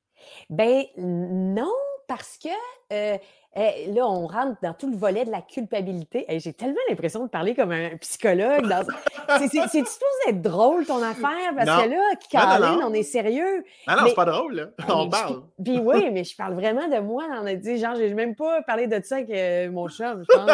[0.50, 1.72] Ben non,
[2.08, 2.50] parce que
[2.91, 3.17] euh,
[3.55, 6.25] eh, là, on rentre dans tout le volet de la culpabilité.
[6.29, 8.67] et J'ai tellement l'impression de parler comme un psychologue.
[8.67, 8.85] Dans...
[9.39, 13.63] C'est supposé être drôle, ton affaire, parce que là, Caroline, on est sérieux.
[13.88, 14.65] Non, non, c'est pas drôle, là.
[14.88, 15.41] On parle.
[15.63, 17.23] Puis oui, mais je parle vraiment de moi.
[17.41, 20.35] On a dit, genre, j'ai même pas parlé de ça avec euh, mon chum, je
[20.35, 20.49] pense.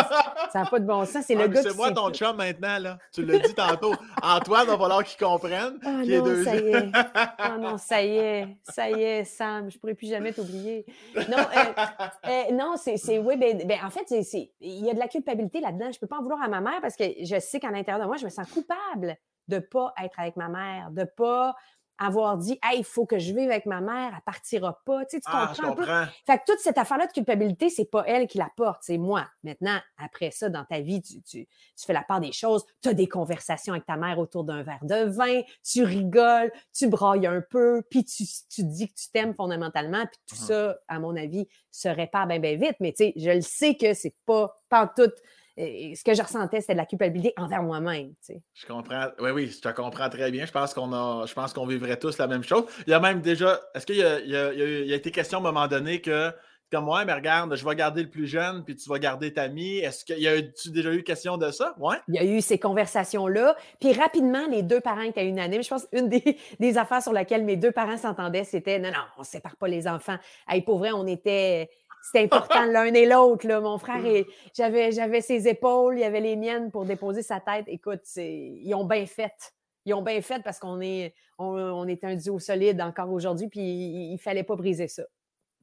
[0.52, 1.26] ça n'a pas de bon sens.
[1.26, 2.98] C'est le gars C'est moi ton chum maintenant, là.
[3.14, 3.94] Tu l'as dit tantôt.
[4.22, 5.80] Antoine, il va falloir qu'il comprenne.
[5.86, 6.92] Oh non, ça y est.
[7.40, 8.48] Oh non, ça y est.
[8.64, 9.70] Ça y est, Sam.
[9.70, 10.86] Je pourrais plus jamais t'oublier.
[11.16, 14.12] Non, euh, euh, non, c'est, oui, ben, en fait,
[14.60, 15.92] il y a de la culpabilité là-dedans.
[15.92, 18.02] Je ne peux pas en vouloir à ma mère parce que je sais qu'à l'intérieur
[18.02, 19.18] de moi, je me sens coupable
[19.48, 21.56] de ne pas être avec ma mère, de ne pas
[21.98, 25.06] avoir dit Hey, il faut que je vive avec ma mère, elle partira pas.
[25.06, 28.28] Tu, sais, tu ah, comprends, Fait que toute cette affaire-là de culpabilité, c'est pas elle
[28.28, 29.28] qui la porte, c'est moi.
[29.44, 31.48] Maintenant, après ça, dans ta vie, tu, tu,
[31.86, 34.84] fais la part des choses, tu as des conversations avec ta mère autour d'un verre
[34.84, 39.34] de vin, tu rigoles, tu brailles un peu, puis tu, tu dis que tu t'aimes
[39.34, 42.76] fondamentalement, puis tout ça, à mon avis, se répare bien, bien vite.
[42.80, 45.12] Mais tu sais, je le sais que c'est pas, pas tout
[45.58, 48.14] ce que je ressentais, c'était de la culpabilité envers moi-même.
[48.28, 49.08] Je comprends.
[49.20, 50.46] Oui, oui, je te comprends très bien.
[50.46, 52.66] Je pense qu'on a, je pense qu'on vivrait tous la même chose.
[52.88, 53.60] Il y a même déjà.
[53.74, 56.32] Est-ce qu'il y a, il a, été question à un moment donné que
[56.72, 59.48] comme moi, mais regarde, je vais garder le plus jeune, puis tu vas garder ta
[59.48, 59.78] mie.
[59.78, 61.76] Est-ce qu'il y a -tu déjà eu question de ça?
[61.78, 61.98] Ouais.
[62.08, 63.56] Il y a eu ces conversations-là.
[63.80, 65.64] Puis rapidement, les deux parents étaient unanimes.
[65.64, 69.06] Je pense une des, des affaires sur laquelle mes deux parents s'entendaient, c'était non, non,
[69.18, 70.18] on ne sépare pas les enfants.
[70.50, 71.70] Hey, pour vrai, on était
[72.06, 73.48] c'était important l'un et l'autre.
[73.48, 74.26] Mon frère, mm.
[74.56, 77.66] j'avais, j'avais ses épaules, il y avait les miennes pour déposer sa tête.
[77.68, 79.54] Écoute, ils ont bien fait.
[79.86, 83.62] Ils ont bien fait parce qu'on est, on, est un duo solide encore aujourd'hui, puis
[83.62, 85.04] il ne fallait pas briser ça.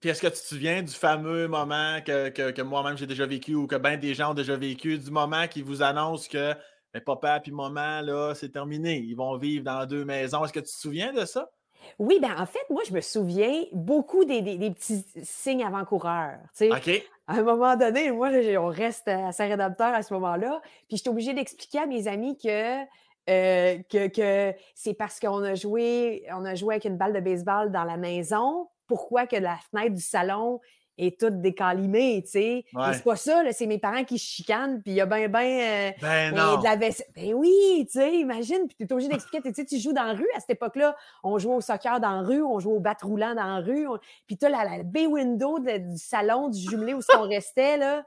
[0.00, 3.66] Puis est-ce que tu te souviens du fameux moment que, moi-même j'ai déjà vécu ou
[3.66, 6.54] que bien des gens ont déjà vécu, du moment qui vous annonce que
[6.94, 8.98] mais papa et maman, là, c'est terminé.
[8.98, 10.44] Ils vont vivre dans deux maisons?
[10.44, 11.50] Est-ce que tu te souviens de ça?
[11.98, 16.38] Oui, ben en fait, moi, je me souviens beaucoup des, petits signes avant-coureurs.
[16.60, 16.90] OK.
[17.28, 20.60] À un moment donné, moi, on reste à Saint-Rédempteur à ce moment-là.
[20.88, 22.82] Puis j'étais obligée d'expliquer à mes amis que,
[23.30, 27.20] euh, que, que c'est parce qu'on a joué, on a joué avec une balle de
[27.20, 28.68] baseball dans la maison.
[28.86, 30.60] Pourquoi que la fenêtre du salon
[31.02, 32.64] est toute décalimée, tu sais.
[32.92, 35.90] C'est pas ça, c'est mes parents qui chicanent, puis il y a ben, ben, euh,
[36.00, 36.58] ben non.
[36.58, 37.06] de la vaisselle.
[37.14, 40.04] Ben oui, tu sais, imagine, puis tu es obligé d'expliquer, tu sais, tu joues dans
[40.04, 42.80] la rue, à cette époque-là, on jouait au soccer dans la rue, on jouait au
[42.80, 43.86] bat roulant dans la rue,
[44.26, 48.04] puis tu as la, la bay window du salon, du jumelé où on restait, là.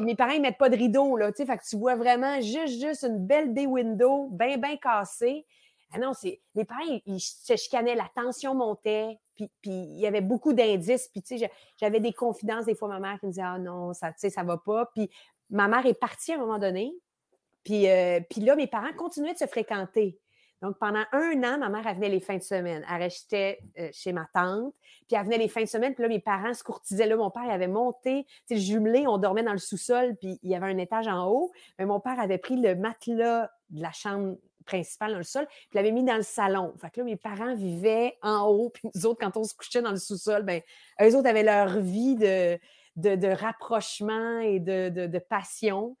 [0.00, 2.40] mes parents, ils mettent pas de rideau, là, tu sais, fait que tu vois vraiment
[2.40, 5.46] juste, juste une belle bay window, bien, bien cassée.
[5.92, 10.20] Ah non, c'est les parents, ils, se chicanaient, la tension montait, puis, il y avait
[10.20, 11.08] beaucoup d'indices.
[11.08, 13.92] Puis, tu sais, j'avais des confidences, des fois, ma mère qui me disait Ah non,
[13.92, 14.86] ça, tu sais, ça va pas.
[14.94, 15.10] Puis,
[15.50, 16.92] ma mère est partie à un moment donné.
[17.64, 20.18] Puis, euh, puis là, mes parents continuaient de se fréquenter.
[20.62, 22.84] Donc, pendant un an, ma mère, venait les fins de semaine.
[22.90, 24.72] Elle restait euh, chez ma tante,
[25.06, 25.94] puis elle venait les fins de semaine.
[25.94, 27.06] Puis là, mes parents se courtisaient.
[27.06, 30.38] Là, mon père, il avait monté, tu sais, jumelé, on dormait dans le sous-sol, puis
[30.42, 31.52] il y avait un étage en haut.
[31.78, 35.76] Mais mon père avait pris le matelas de la chambre principal dans le sol, puis
[35.76, 36.74] l'avait mis dans le salon.
[36.80, 39.82] Fait que là, mes parents vivaient en haut, puis nous autres, quand on se couchait
[39.82, 40.60] dans le sous-sol, ben,
[41.00, 42.58] eux autres avaient leur vie de,
[42.96, 45.96] de, rapprochement et de, de, passion.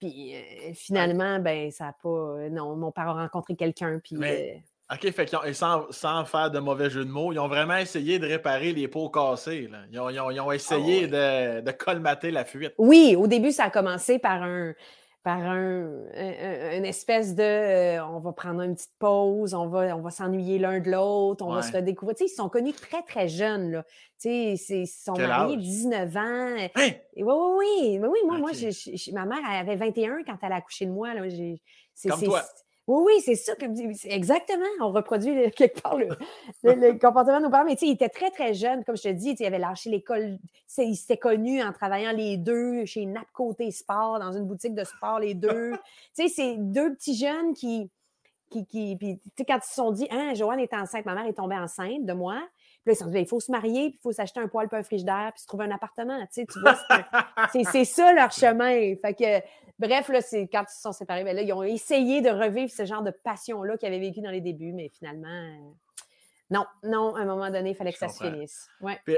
[0.00, 2.48] Puis euh, finalement, ben, ça n'a pas.
[2.50, 4.16] Non, mon père a rencontré quelqu'un, puis.
[4.16, 4.54] Euh,
[4.92, 8.18] OK, fait qu'ils sans, sans, faire de mauvais jeu de mots, ils ont vraiment essayé
[8.18, 9.68] de réparer les pots cassés.
[9.70, 9.78] Là.
[9.90, 12.74] Ils, ont, ils, ont, ah essayé de, de colmater la fuite.
[12.76, 14.74] Oui, au début, ça a commencé par un,
[15.22, 15.88] par un,
[16.76, 20.58] une espèce de euh, on va prendre une petite pause, on va, on va s'ennuyer
[20.58, 22.16] l'un de l'autre, on va se redécouvrir.
[22.16, 23.70] Tu sais, ils sont connus très, très jeunes.
[23.70, 23.84] Là.
[24.20, 26.20] Tu sais, ils sont mariés 19 ans.
[26.20, 26.68] Hein?
[26.76, 27.98] Oui, oui, oui.
[28.00, 28.50] Mais oui, moi, moi
[29.12, 31.14] ma mère elle avait 21 quand elle a accouché de moi.
[31.14, 31.22] Là.
[32.08, 32.42] Comme toi.
[32.88, 33.54] Oui, oui, c'est ça.
[33.56, 34.64] Comme, exactement.
[34.80, 36.08] On reproduit quelque part le,
[36.98, 37.64] comportement de nos parents.
[37.64, 38.84] Mais il était très, très jeune.
[38.84, 40.38] Comme je te dis, il avait lâché l'école.
[40.78, 44.84] Il s'était connu en travaillant les deux chez Nap Côté Sport, dans une boutique de
[44.84, 45.72] sport, les deux.
[46.16, 47.88] tu sais, c'est deux petits jeunes qui.
[48.50, 51.34] qui, qui puis, quand ils se sont dit, hein, Joanne est enceinte, ma mère est
[51.34, 52.42] tombée enceinte de moi.
[52.84, 54.40] Puis là, ils se sont dit, ben, il faut se marier, puis il faut s'acheter
[54.40, 56.18] un poêle, puis un frigidaire, puis se trouver un appartement.
[56.22, 56.76] Tu, sais, tu vois,
[57.52, 58.96] c'est ça leur chemin.
[58.96, 59.46] Fait que
[59.82, 62.70] Bref, là, c'est quand ils se sont séparés, ben là, ils ont essayé de revivre
[62.70, 65.72] ce genre de passion-là qu'ils avaient vécu dans les débuts, mais finalement, euh,
[66.50, 68.68] non, non, à un moment donné, il fallait que ça se finisse.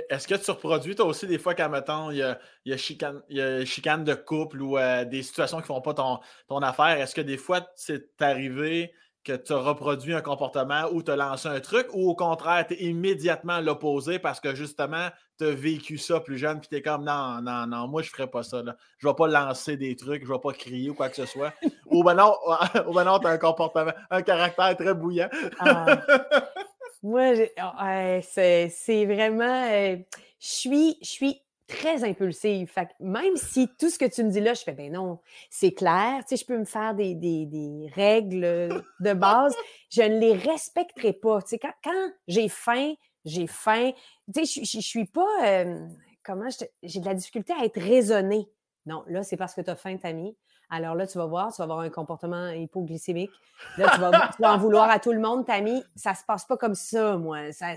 [0.09, 2.75] Est-ce que tu reproduis, toi aussi, des fois, quand, mettons, il y a, il y
[2.75, 5.83] a, chicane, il y a chicane, de couple ou euh, des situations qui ne font
[5.83, 10.21] pas ton, ton affaire, est-ce que des fois, c'est arrivé que tu as reproduit un
[10.21, 14.39] comportement ou tu as lancé un truc, ou au contraire, tu es immédiatement l'opposé parce
[14.39, 15.09] que justement,
[15.39, 18.11] tu as vécu ça plus jeune, puis tu es comme non, non, non, moi je
[18.11, 18.63] ferais pas ça.
[18.63, 18.77] Là.
[18.99, 21.53] Je vais pas lancer des trucs, je vais pas crier ou quoi que ce soit.
[21.87, 22.35] ou ben non,
[22.95, 25.31] ben non tu as un comportement, un caractère très bouillant.
[25.59, 26.01] Ah.
[27.03, 29.69] Moi, oh, c'est vraiment.
[29.71, 29.97] Euh,
[30.41, 32.69] je suis, je suis très impulsive.
[32.69, 35.73] Fait même si tout ce que tu me dis là, je fais, ben non, c'est
[35.73, 39.55] clair, tu sais, je peux me faire des, des, des règles de base,
[39.91, 41.43] je ne les respecterai pas.
[41.43, 43.93] Tu sais, quand, quand j'ai faim, j'ai faim.
[44.35, 45.87] Tu sais, je, ne suis pas, euh,
[46.23, 46.49] comment,
[46.83, 48.49] j'ai de la difficulté à être raisonnée.
[48.87, 50.37] Non, là, c'est parce que tu as faim, Tammy.
[50.71, 53.31] Alors là, tu vas voir, tu vas avoir un comportement hypoglycémique.
[53.79, 55.83] Là, tu vas, en vouloir à tout le monde, Tammy.
[55.95, 57.53] Ça se passe pas comme ça, moi.
[57.53, 57.77] Ça,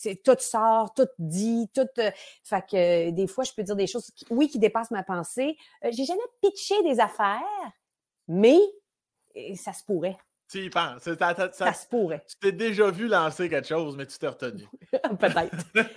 [0.00, 1.86] c'est tout sort, tout dit, tout.
[1.98, 2.10] Euh,
[2.42, 5.02] fait que euh, des fois, je peux dire des choses, qui, oui, qui dépassent ma
[5.02, 5.58] pensée.
[5.84, 7.42] Euh, j'ai jamais pitché des affaires,
[8.26, 8.58] mais
[9.56, 10.16] ça se pourrait.
[10.50, 11.02] Tu y penses.
[11.52, 12.24] Ça, se pourrait.
[12.26, 14.64] Tu t'es déjà vu lancer quelque chose, mais tu t'es retenu.
[14.92, 15.54] peut-être.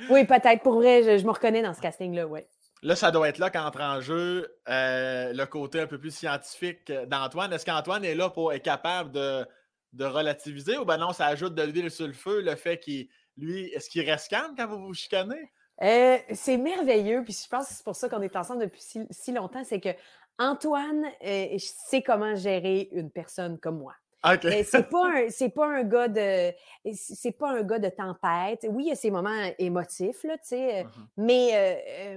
[0.09, 0.61] oui, peut-être.
[0.61, 2.41] Pour vrai, je, me reconnais dans ce casting-là, oui.
[2.81, 7.53] Là, ça doit être là qu'entre en jeu le côté un peu plus scientifique d'Antoine.
[7.53, 9.47] Est-ce qu'Antoine est là pour être capable de,
[9.93, 13.07] de relativiser ou ben non, ça ajoute de l'huile sur le feu, le fait qu'il
[13.37, 15.51] lui, est-ce qu'il reste calme quand vous vous chicanez?
[15.81, 19.31] Euh, c'est merveilleux, puis je pense que c'est pour ça qu'on est ensemble depuis si,
[19.31, 19.89] longtemps, c'est que
[20.37, 23.93] Antoine euh, sait comment gérer une personne comme moi.
[24.23, 24.61] Okay.
[24.61, 26.53] Euh, c'est pas un c'est pas un gars de
[26.93, 28.65] c'est pas un gars de tempête.
[28.69, 30.87] Oui, il y a ses moments émotifs là, tu sais, mm-hmm.
[31.17, 32.15] mais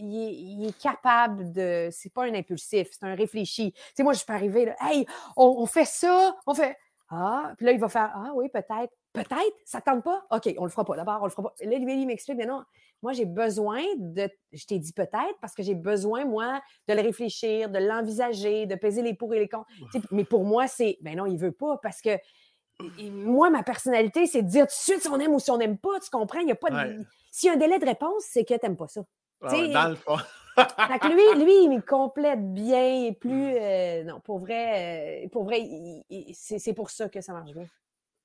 [0.00, 3.72] il est, capable de c'est pas un impulsif, c'est un réfléchi.
[3.72, 5.06] Tu sais moi je peux arriver là, hey,
[5.36, 6.76] on fait ça, on fait
[7.10, 8.92] ah, puis là, il va faire Ah oui, peut-être.
[9.12, 10.26] Peut-être, ça ne tente pas?
[10.30, 10.96] OK, on le fera pas.
[10.96, 11.54] D'abord, on le fera pas.
[11.62, 12.62] Là, lui, il m'explique, mais non,
[13.02, 14.28] moi, j'ai besoin de.
[14.52, 18.74] Je t'ai dit peut-être parce que j'ai besoin, moi, de le réfléchir, de l'envisager, de
[18.74, 19.66] peser les pour et les contre.
[20.10, 20.98] mais pour moi, c'est.
[21.00, 22.10] Ben non, il veut pas parce que
[23.10, 25.58] moi, ma personnalité, c'est de dire tout de suite si on aime ou si on
[25.58, 26.00] n'aime pas.
[26.00, 26.40] Tu comprends?
[26.40, 27.04] Il n'y a pas de.
[27.30, 29.02] S'il y a un délai de réponse, c'est que tu n'aimes pas ça.
[29.40, 30.16] dans le fond.
[30.56, 33.54] fait que lui, lui, il me complète bien et plus.
[33.56, 35.62] Euh, non, pour vrai, euh, pour vrai,
[36.32, 37.66] c'est pour ça que ça marche bien.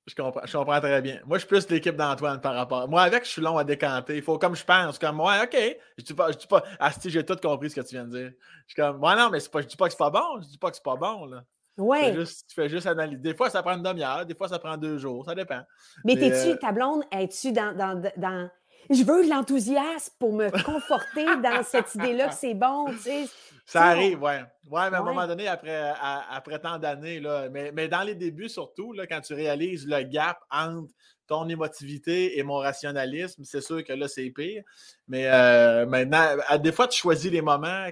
[0.06, 1.20] Je comprends, je comprends très bien.
[1.24, 2.86] Moi, je suis plus l'équipe d'Antoine par rapport.
[2.88, 4.16] Moi, avec, je suis long à décanter.
[4.16, 4.98] Il faut comme je pense.
[4.98, 5.56] Comme moi, OK.
[5.96, 6.62] Je dis pas, je dis pas.
[6.78, 8.32] Asti, j'ai tout compris ce que tu viens de dire.
[8.66, 10.42] Je suis comme, moi, non, mais pas, je dis pas que c'est pas bon.
[10.42, 11.42] Je dis pas que c'est pas bon, là.
[11.76, 11.98] Ouais.
[11.98, 13.20] Tu fais, juste, tu fais juste analyser.
[13.20, 14.26] Des fois, ça prend une demi-heure.
[14.26, 15.24] Des fois, ça prend deux jours.
[15.24, 15.62] Ça dépend.
[16.04, 18.50] Mais, t'es-tu, euh ta blonde, es-tu dans, dans, dans
[18.90, 23.24] je veux de l'enthousiasme pour me conforter dans cette idée-là que c'est bon, tu sais.
[23.66, 24.32] Ça arrive, oui.
[24.70, 25.92] Ouais, mais à un moment donné, après,
[26.30, 30.02] après tant d'années, là, mais, mais, dans les débuts surtout, là, quand tu réalises le
[30.02, 30.92] gap entre
[31.26, 34.62] ton émotivité et mon rationalisme, c'est sûr que là, c'est pire.
[35.08, 37.88] Mais euh, maintenant, à, des fois, tu choisis les moments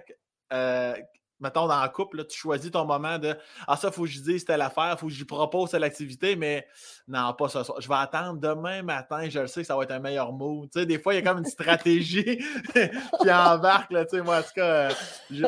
[0.52, 0.94] euh,
[1.42, 3.34] mettons, dans la couple, là, tu choisis ton moment de
[3.66, 5.84] Ah, ça, il faut que je dise telle affaire, il faut que je propose telle
[5.84, 6.66] activité, mais
[7.08, 7.62] non, pas ça.
[7.78, 10.64] Je vais attendre demain matin, je le sais que ça va être un meilleur mot.
[10.72, 12.38] Tu sais, des fois, il y a comme une stratégie
[13.20, 14.88] qui embarque, là, tu sais, moi, en tout cas,
[15.30, 15.44] je,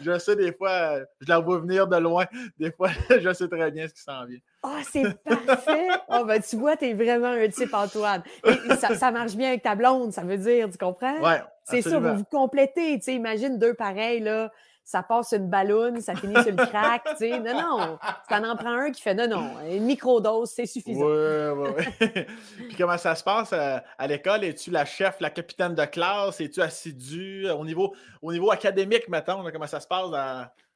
[0.00, 2.26] je, sais des fois, je la vois venir de loin.
[2.58, 4.38] Des fois, je sais très bien ce qui s'en vient.
[4.62, 5.02] Ah, c'est
[5.46, 5.88] parfait!
[6.08, 8.22] oh, ben, tu vois, tu es vraiment un type Antoine.
[8.80, 11.16] ça, ça, marche bien avec ta blonde, ça veut dire, tu comprends?
[11.20, 11.34] Oui.
[11.64, 12.96] C'est ça, vous vous complétez.
[12.98, 14.52] Tu sais, imagine deux pareils, là
[14.86, 17.40] ça passe une ballonne, ça finit sur le crack, tu sais.
[17.40, 21.04] Non, non, ça en prend un qui fait non, non, une microdose, c'est suffisant.
[21.04, 22.08] Oui, oui, oui.
[22.68, 24.44] Puis comment ça se passe euh, à, l'école?
[24.44, 26.40] Es-tu la chef, la capitaine de classe?
[26.40, 29.42] Es-tu assidu au niveau, au niveau académique, mettons?
[29.50, 30.08] comment ça se passe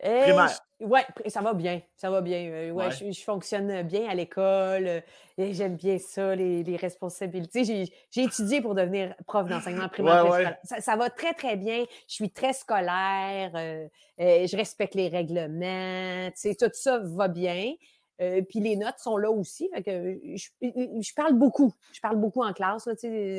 [0.01, 0.61] primaire?
[0.81, 1.83] Oui, ça va bien.
[1.95, 2.39] Ça va bien.
[2.51, 4.87] Euh, ouais, Je, fonctionne bien à l'école.
[4.87, 5.01] Euh,
[5.37, 7.65] j'aime bien ça, les, responsabilités.
[8.11, 10.57] J'ai étudié pour devenir prof d'enseignement primaire.
[10.65, 11.85] Ça, va très, très bien.
[12.09, 13.53] Je suis très scolaire.
[13.55, 16.31] Euh, je respecte les règlements.
[16.31, 17.75] Tout ça va bien.
[18.19, 19.69] puis les notes sont là aussi.
[19.77, 21.75] je, parle beaucoup.
[21.93, 22.87] Je parle beaucoup en classe.
[22.87, 22.95] Là,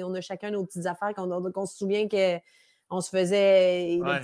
[0.05, 2.37] on a chacun nos petites affaires qu'on se souvient que
[2.91, 4.21] on se faisait, Ouais.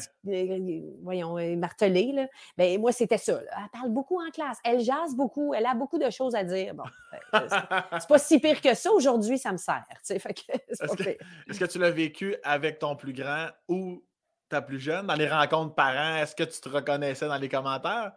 [1.02, 2.12] voyons, marteler.
[2.12, 2.28] Là.
[2.58, 3.34] Ben, moi, c'était ça.
[3.34, 3.50] là.
[3.64, 4.58] Elle parle beaucoup en classe.
[4.64, 5.54] Elle jase beaucoup.
[5.54, 6.76] Elle a beaucoup de choses à dire.
[6.76, 7.40] Bon, que
[8.02, 8.92] c'est- pas si pire que ça.
[8.92, 9.84] Aujourd'hui, ça me sert.
[10.10, 11.18] Est-ce que-.
[11.50, 14.04] Est-ce que tu l'as vécu avec ton plus grand ou
[14.50, 15.08] ta plus jeune?
[15.08, 18.12] Dans les rencontres parents, est-ce que tu te reconnaissais dans les commentaires?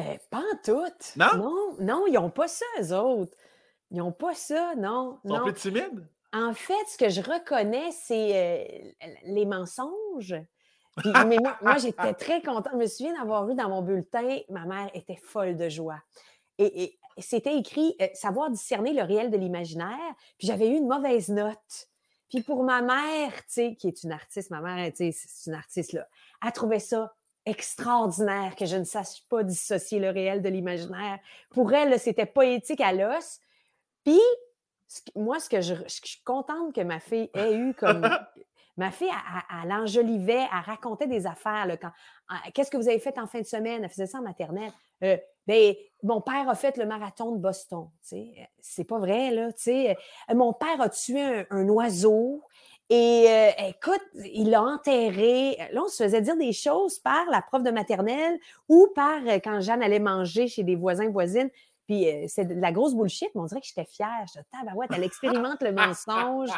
[0.00, 0.84] Euh, pas en tout.
[1.16, 1.36] Non?
[1.36, 3.36] Non, non, ils n'ont pas ça, eux autres.
[3.90, 5.20] Ils n'ont pas ça, non.
[5.24, 5.44] Ils sont non.
[5.44, 6.08] plus timides?
[6.34, 10.34] En fait, ce que je reconnais, c'est euh, les mensonges.
[10.96, 12.68] Puis- mais moi, moi, j'étais très contente.
[12.72, 16.00] Je me souviens d'avoir vu dans mon bulletin, ma mère était folle de joie.
[16.58, 20.14] Et, et c'était écrit euh, savoir discerner le réel de l'imaginaire.
[20.38, 21.88] Puis j'avais eu une mauvaise note.
[22.28, 25.50] Puis pour ma mère, tu sais, qui est une artiste, ma mère, tu sais, c'est
[25.50, 26.08] une artiste, là,
[26.44, 27.14] elle trouvait ça
[27.46, 31.18] extraordinaire que je ne sache pas dissocier le réel de l'imaginaire.
[31.50, 33.38] Pour elle, c'était poétique à l'os.
[34.04, 34.18] Puis,
[35.16, 38.08] moi, ce que je, je suis contente que ma fille ait eu comme.
[38.76, 41.66] ma fille, elle, elle- enjolivait, elle racontait des affaires.
[41.66, 41.90] là, quand,
[42.54, 43.82] Qu'est-ce que vous avez fait en fin de semaine?
[43.84, 44.72] Elle faisait ça en maternelle.
[45.02, 45.16] Euh,
[45.46, 47.88] ben, mon père a fait le marathon de Boston.
[48.02, 48.32] tu sais.
[48.38, 49.48] Euh, C'est pas vrai, là.
[49.68, 49.94] Euh,
[50.34, 52.42] Mon père a tué un, un oiseau.
[52.90, 55.56] Et euh, écoute, il l'a enterré.
[55.72, 59.38] Là, on se faisait dire des choses par la prof de maternelle ou par euh,
[59.42, 61.50] quand Jeanne allait manger chez des voisins, voisines.
[61.86, 64.10] Puis euh, c'est de la grosse bullshit, mais on dirait que j'étais fière.
[64.26, 66.50] Je disais, tabarouette, elle expérimente le mensonge.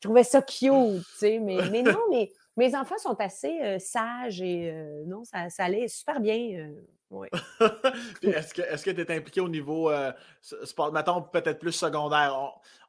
[0.00, 1.38] Je trouvais ça cute, tu sais.
[1.38, 5.64] Mais, mais non, mais mes enfants sont assez euh, sages et euh, non, ça, ça
[5.64, 6.70] allait super bien.
[7.10, 7.30] ouais.
[8.22, 12.36] Est-ce que tu es impliqué au niveau euh, sport, mettons peut-être plus secondaire?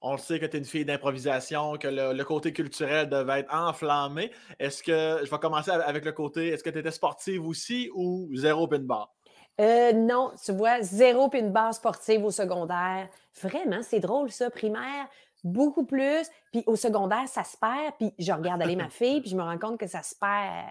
[0.02, 3.08] On, on le sait que tu es une fille d'improvisation, que le, le côté culturel
[3.10, 4.32] devait être enflammé.
[4.60, 8.30] Est-ce que je vais commencer avec le côté, est-ce que tu étais sportive aussi ou
[8.36, 9.14] zéro pin bar?
[9.62, 13.08] Euh, non, tu vois, zéro puis une base sportive au secondaire.
[13.42, 14.50] Vraiment, c'est drôle ça.
[14.50, 15.08] Primaire,
[15.44, 16.28] beaucoup plus.
[16.52, 17.94] Puis au secondaire, ça se perd.
[18.00, 20.68] Puis je regarde aller ma fille, puis je me rends compte que ça se perd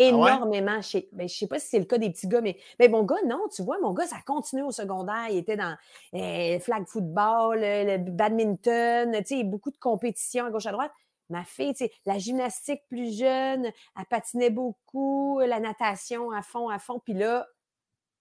[0.00, 0.80] énormément.
[0.82, 3.04] Chez, ben, je sais pas si c'est le cas des petits gars, mais, mais mon
[3.04, 5.26] gars, non, tu vois, mon gars, ça continue au secondaire.
[5.30, 5.76] Il était dans
[6.14, 10.92] euh, flag football, le, le badminton, tu sais, beaucoup de compétitions à gauche à droite.
[11.28, 16.68] Ma fille, tu sais, la gymnastique plus jeune, elle patinait beaucoup, la natation à fond,
[16.68, 17.00] à fond.
[17.04, 17.46] Puis là,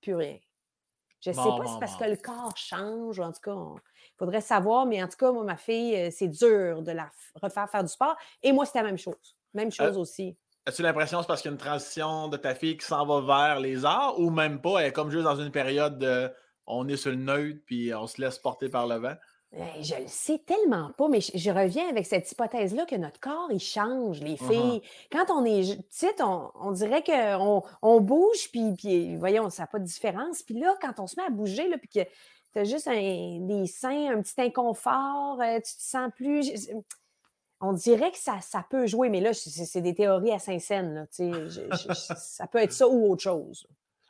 [0.02, 0.38] plus rien.
[1.22, 1.98] Je ne sais Bon, pas si c'est parce bon.
[1.98, 5.32] que le corps change, ou en tout cas, il faudrait savoir, mais en tout cas,
[5.32, 8.16] moi, ma fille, euh, c'est dur de la refaire faire du sport.
[8.44, 9.38] Et moi, c'était la même chose.
[9.54, 10.38] Même chose aussi.
[10.66, 13.06] As-tu l'impression que c'est parce qu'il y a une transition de ta fille qui s'en
[13.06, 14.80] va vers les arts ou même pas?
[14.80, 16.32] Elle est comme juste dans une période de
[16.68, 19.16] on est sur le neutre puis on se laisse porter par le vent?
[19.52, 23.20] Eh, Je le sais tellement pas, mais je, je reviens avec cette hypothèse-là que notre
[23.20, 24.38] corps, il change, les Mhm.
[24.38, 24.82] filles.
[25.12, 29.68] Quand on est petite, on, on dirait qu'on on bouge, puis, puis voyons, ça n'a
[29.68, 30.44] pas de différence.
[30.44, 32.08] Puis là, quand on se met à bouger, là, puis que
[32.54, 36.44] tu as juste un- des seins, un petit inconfort, euh, tu te sens plus.
[36.46, 36.74] je-
[37.62, 41.08] on dirait que ça, ça peut jouer, mais là, c'est des théories à Saint-Saëns.
[42.16, 43.66] ça peut être ça ou autre chose.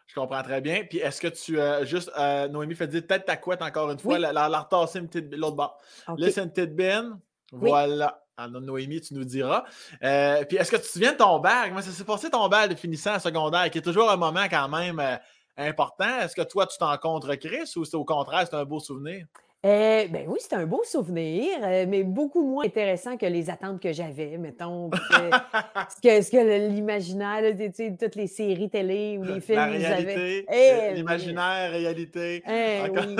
[0.10, 0.84] Je comprends très bien.
[0.90, 4.00] Puis est-ce que tu euh, juste euh, Noémie fait dire peut-être ta couette encore une
[4.00, 4.20] fois, Oui.
[4.20, 5.02] la, la, la retasser
[5.34, 5.78] l'autre bord.
[6.08, 6.20] OK.
[6.20, 7.20] Là, c'est une petite bine.
[7.52, 7.70] Oui.
[7.70, 8.24] Voilà.
[8.36, 9.66] Alors, Noémie, tu nous diras.
[10.04, 11.70] Euh, puis est-ce que tu te souviens de ton bal?
[11.70, 14.46] Comment ça s'est passé ton bal de finissant en secondaire, qui est toujours un moment
[14.50, 15.20] quand même
[15.58, 16.20] important?
[16.22, 19.28] Est-ce que toi, tu t'en contre Chris ou c'est au contraire, c'est un beau souvenir?
[19.66, 23.82] Euh, ben oui, c'est un beau souvenir, euh, mais beaucoup moins intéressant que les attentes
[23.82, 24.90] que j'avais, mettons.
[26.02, 30.46] que- ce que, l'imaginaire, tu sais, toutes les séries télé ou les films La réalité,
[30.50, 32.42] Eh, l'imaginaire, réalité.
[32.48, 33.16] Eh oui.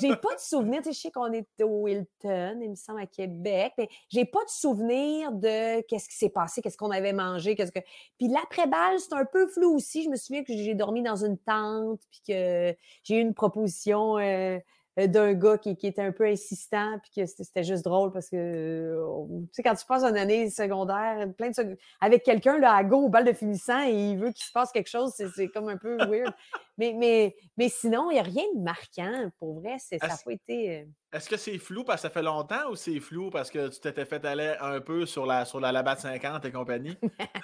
[0.00, 3.02] J'ai pas de souvenir, tu sais, je sais qu'on est au Hilton, il me semble,
[3.02, 7.12] à Québec, mais j'ai pas de souvenir de qu'est-ce qui s'est passé, qu'est-ce qu'on avait
[7.12, 7.80] mangé, qu'est-ce que.
[8.16, 10.04] Puis l'après-balle, c'est un peu flou aussi.
[10.04, 12.74] Je me souviens que j'ai dormi dans une tente, puis que
[13.04, 14.58] j'ai eu une proposition euh, euh,
[14.96, 18.36] d'un gars qui, qui était un peu insistant, puis que c'était juste drôle parce que,
[18.36, 22.84] euh, tu sais, quand tu passes une année secondaire, plein de avec quelqu'un là, à
[22.84, 25.48] go au bal de finissant et il veut qu'il se passe quelque chose, c'est c'est
[25.48, 26.32] comme un peu weird.
[26.78, 29.30] Mais, mais, mais sinon, il n'y a rien de marquant.
[29.38, 30.86] Pour vrai, c'est- ça n'a pas été.
[31.12, 33.80] Est-ce que c'est flou parce que ça fait longtemps ou c'est flou parce que tu
[33.80, 36.96] t'étais fait aller un peu sur la, sur la Labatt 50 et compagnie?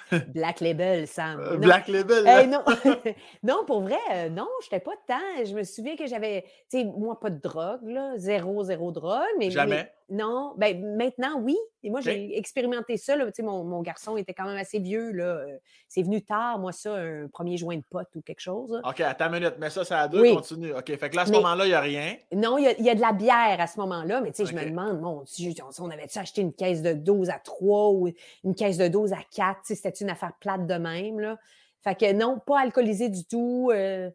[0.33, 1.39] Black Label, Sam.
[1.39, 1.57] Euh.
[1.57, 2.63] Black Label, non.
[3.43, 5.45] non, pour vrai, euh, non, je n'étais pas de temps.
[5.45, 9.21] Je me souviens que j'avais, tu sais, moi, pas de drogue, là, zéro, zéro drogue.
[9.37, 9.91] Mais, Jamais?
[10.11, 11.57] Non, ben maintenant, oui.
[11.83, 13.15] Et moi, j'ai expérimenté ça.
[13.15, 15.11] Là, mon, mon garçon était quand même assez vieux.
[15.11, 15.23] Là.
[15.23, 15.57] euh,
[15.87, 18.71] C'est venu tard, moi, ça, un premier joint de pote ou quelque chose.
[18.71, 18.81] là.
[18.89, 20.35] OK, attends une minute, mais ça, c'est à deux, Oui.
[20.35, 20.73] continue.
[20.73, 22.15] OK, fait que là, à ce Mais- moment-là, il n'y a rien.
[22.33, 24.51] Non, il y, a, y a de la bière à ce moment-là, mais tu sais,
[24.51, 28.09] je me demande, mon Dieu, on, avait-tu acheté une caisse de 12 à 3 ou
[28.43, 29.61] une caisse de 12 à 4?
[29.61, 31.37] Tu sais, C'était une affaire plate de même, là?
[31.81, 33.69] Fait que non, pas alcoolisé du tout.
[33.73, 34.09] euh,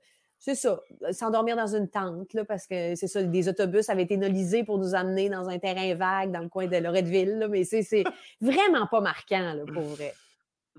[0.45, 0.79] c'est ça,
[1.13, 4.77] s'endormir dans une tente, là, parce que c'est ça, des autobus avaient été nolisés pour
[4.77, 8.05] nous amener dans un terrain vague dans le coin de Loretteville, là, mais c'est
[8.43, 10.13] vraiment pas marquant, là, pour vrai.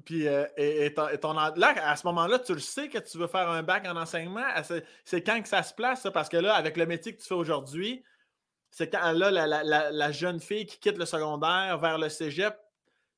[0.03, 3.49] Puis, euh, et, ton, là, à ce moment-là, tu le sais que tu veux faire
[3.49, 4.45] un bac en enseignement?
[5.03, 7.33] C'est quand que ça se place, Parce que là, avec le métier que tu fais
[7.33, 8.03] aujourd'hui,
[8.69, 12.55] c'est quand là, la, jeune fille qui quitte le secondaire vers le cégep,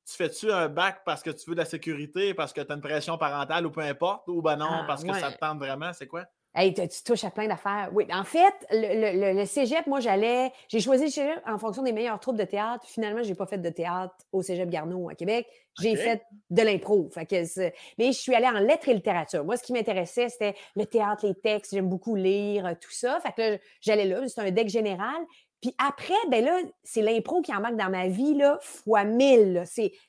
[0.06, 2.74] tu fais-tu un bac parce que tu veux de la sécurité, parce que tu as
[2.74, 5.58] une pression parentale ou peu importe, ou ben non, ah, parce que ça te tente
[5.58, 6.24] vraiment, c'est quoi?
[6.60, 7.88] Hey, tu, touches à plein d'affaires.
[7.92, 10.50] Oui, en fait, le, cégep, moi, j'allais.
[10.66, 12.84] J'ai choisi le cégep en fonction des meilleures troupes de théâtre.
[12.84, 15.46] Finalement, je n'ai pas fait de théâtre au cégep Garneau à Québec.
[15.80, 17.08] J'ai fait de l'impro.
[17.96, 19.44] Mais je suis allée en lettres et littérature.
[19.44, 21.72] Moi, ce qui m'intéressait, c'était le théâtre, les textes.
[21.72, 23.20] J'aime beaucoup lire, euh, tout ça.
[23.20, 24.26] Fait que j'allais là.
[24.26, 25.14] C'est un deck général.
[25.60, 29.62] Puis après, ben là, c'est l'impro qui embarque dans ma vie, là, fois mille.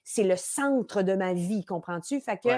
[0.04, 2.20] C'est le centre de ma vie, comprends-tu?
[2.22, 2.50] Fait que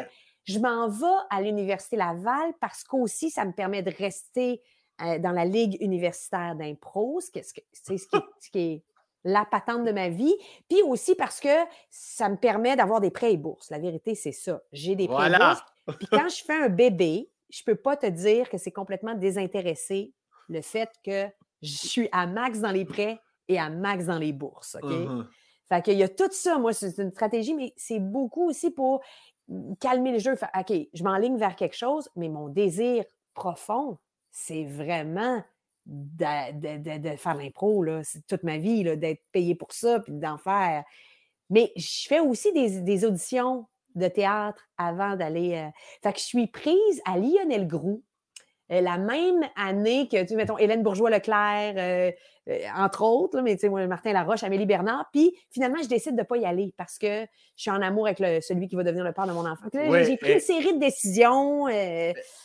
[0.46, 4.62] je m'en vais à l'Université Laval parce qu'aussi, ça me permet de rester
[5.02, 7.54] euh, dans la Ligue universitaire d'impro, c'est ce,
[7.98, 8.84] ce, qui est
[9.24, 10.36] la patente de ma vie.
[10.70, 11.50] Puis aussi parce que
[11.90, 13.70] ça me permet d'avoir des prêts et bourses.
[13.70, 14.62] La vérité, c'est ça.
[14.72, 15.64] J'ai des prêts et bourses.
[16.00, 19.14] Puis quand je fais un bébé, je ne peux pas te dire que c'est complètement
[19.14, 20.14] désintéressé
[20.50, 21.28] le fait que
[21.62, 24.76] je suis à max dans les prêts et à max dans les bourses.
[24.82, 24.90] OK?
[24.90, 25.28] Uh-huh.
[25.68, 29.02] Fait qu'il y a tout ça, moi, c'est une stratégie, mais c'est beaucoup aussi pour
[29.80, 30.34] calmer le jeu.
[30.34, 33.98] OK, je m'enligne vers quelque chose, mais mon désir profond,
[34.32, 35.44] c'est vraiment
[35.86, 40.84] de, faire l'impro, c'est toute ma vie, d'être payé pour ça, puis d'en faire.
[41.50, 45.56] Mais je fais aussi des, auditions de théâtre avant d'aller.
[45.56, 45.70] Euh,
[46.02, 48.04] fait que je suis prise à Lionel Groux,
[48.72, 52.12] euh, la même année que, tu mettons, Hélène Bourgeois-Leclerc, euh,
[52.76, 55.06] entre autres, mais tu sais, moi, Martin Laroche, Amélie Bernard.
[55.12, 57.22] Puis finalement, je décide de ne pas y aller parce que
[57.56, 59.68] je suis en amour avec celui qui va devenir le père de mon enfant.
[59.74, 61.68] j'ai pris une série de décisions.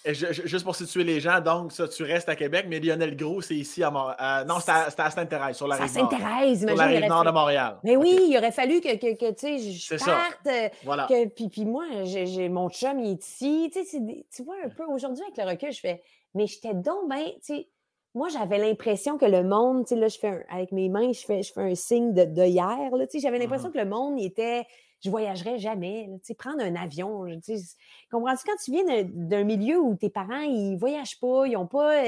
[0.04, 3.56] juste pour situer les gens, donc, ça, tu restes à Québec, mais Lionel Gros, c'est
[3.56, 4.46] ici à Montréal.
[4.46, 6.10] non, c'est à, Sainte-Thérèse, sur la rive nord.
[6.10, 7.78] Sainte-Thérèse, Sur la rive nord de Montréal.
[7.82, 10.48] Mais oui, il aurait fallu que, que, tu sais, je parte.
[10.84, 11.06] Voilà.
[11.34, 13.70] puis, puis moi, j'ai mon chum, il est ici.
[13.72, 13.98] Tu, sais,
[14.34, 16.02] tu vois, un peu, aujourd'hui, avec le recul, je fais
[16.36, 17.68] mais j'étais donc bien, tu sais,
[18.16, 21.20] moi, j'avais l'impression que le monde, tu sais, là, je fais avec mes mains, je
[21.20, 23.78] fais, je fais un signe de, de hier, là, tu sais, j'avais l'impression mmh que
[23.78, 24.66] le monde, il était,
[25.04, 27.76] je voyagerais jamais, tu sais, prendre un avion, tu sais,
[28.10, 32.04] comprends-tu, quand tu viens d'un milieu où tes parents, ils voyagent pas, ils n'ont pas,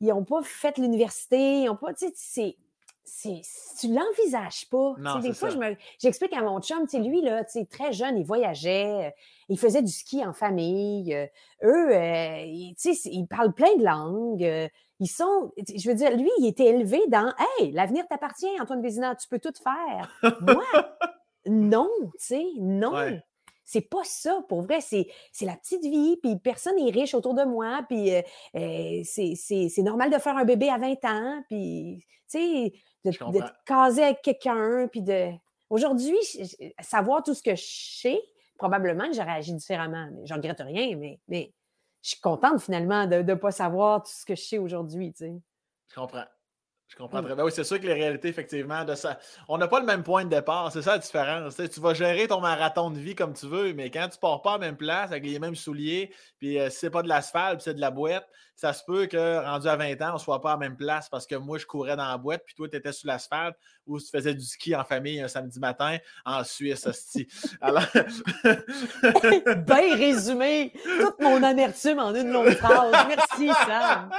[0.00, 2.56] ils ont pas fait l'université, ils ont pas, tu sais, c'est
[3.80, 4.94] tu l'envisages pas.
[4.98, 5.48] Non, des fois,
[6.00, 9.10] j'explique à mon chum, lui, là, très jeune, il voyageait, euh,
[9.48, 11.14] il faisait du ski en famille.
[11.14, 11.26] Euh,
[11.62, 14.70] eux, euh, ils, ils, parlent plein de langues.
[15.00, 19.14] Ils sont, je veux dire, lui, il était élevé dans Hey, l'avenir t'appartient, Antoine Vézina,
[19.14, 20.10] tu peux tout faire.
[20.40, 20.64] Moi,
[21.46, 22.92] non, tu sais, non.
[23.64, 24.80] C'est pas ça, pour vrai.
[24.80, 25.06] C'est
[25.42, 28.10] la petite vie, puis personne n'est riche autour de moi, puis
[29.04, 32.72] c'est normal de faire un bébé à 20 ans, puis, tu sais,
[33.04, 35.30] de, caser avec quelqu'un, puis de...
[35.68, 36.16] Aujourd'hui,
[36.80, 37.64] savoir tout ce que je
[38.00, 38.20] sais,
[38.56, 40.08] probablement que j'aurais agi différemment.
[40.12, 41.52] Mais je regrette rien, mais, mais
[42.06, 45.24] je suis contente finalement de ne pas savoir tout ce que je sais aujourd'hui, tu
[45.24, 45.34] sais.
[45.88, 46.24] Je comprends.
[46.86, 47.42] Je comprends très bien.
[47.42, 49.18] Oui, c'est sûr que les réalités, effectivement, de ça.
[49.48, 50.70] On n'a pas le même point de départ.
[50.70, 51.56] C'est ça la différence.
[51.56, 54.50] tu vas gérer ton marathon de vie comme tu veux, mais quand tu pars pas
[54.50, 57.60] à la même place avec les mêmes souliers, puis euh, si c'est pas de l'asphalte,
[57.60, 60.52] c'est de la boîte, ça se peut que rendu à 20 ans, on soit pas
[60.52, 62.76] à la même place parce que moi, je courais dans la boîte, puis toi, tu
[62.76, 66.86] étais sur l'asphalte ou tu faisais du ski en famille un samedi matin en Suisse,
[66.86, 67.28] hostie.
[67.60, 67.84] Alors.
[69.66, 70.72] Bien résumé.
[71.00, 72.94] Toute mon amertume en une longue phrase.
[73.08, 74.10] Merci, Sam.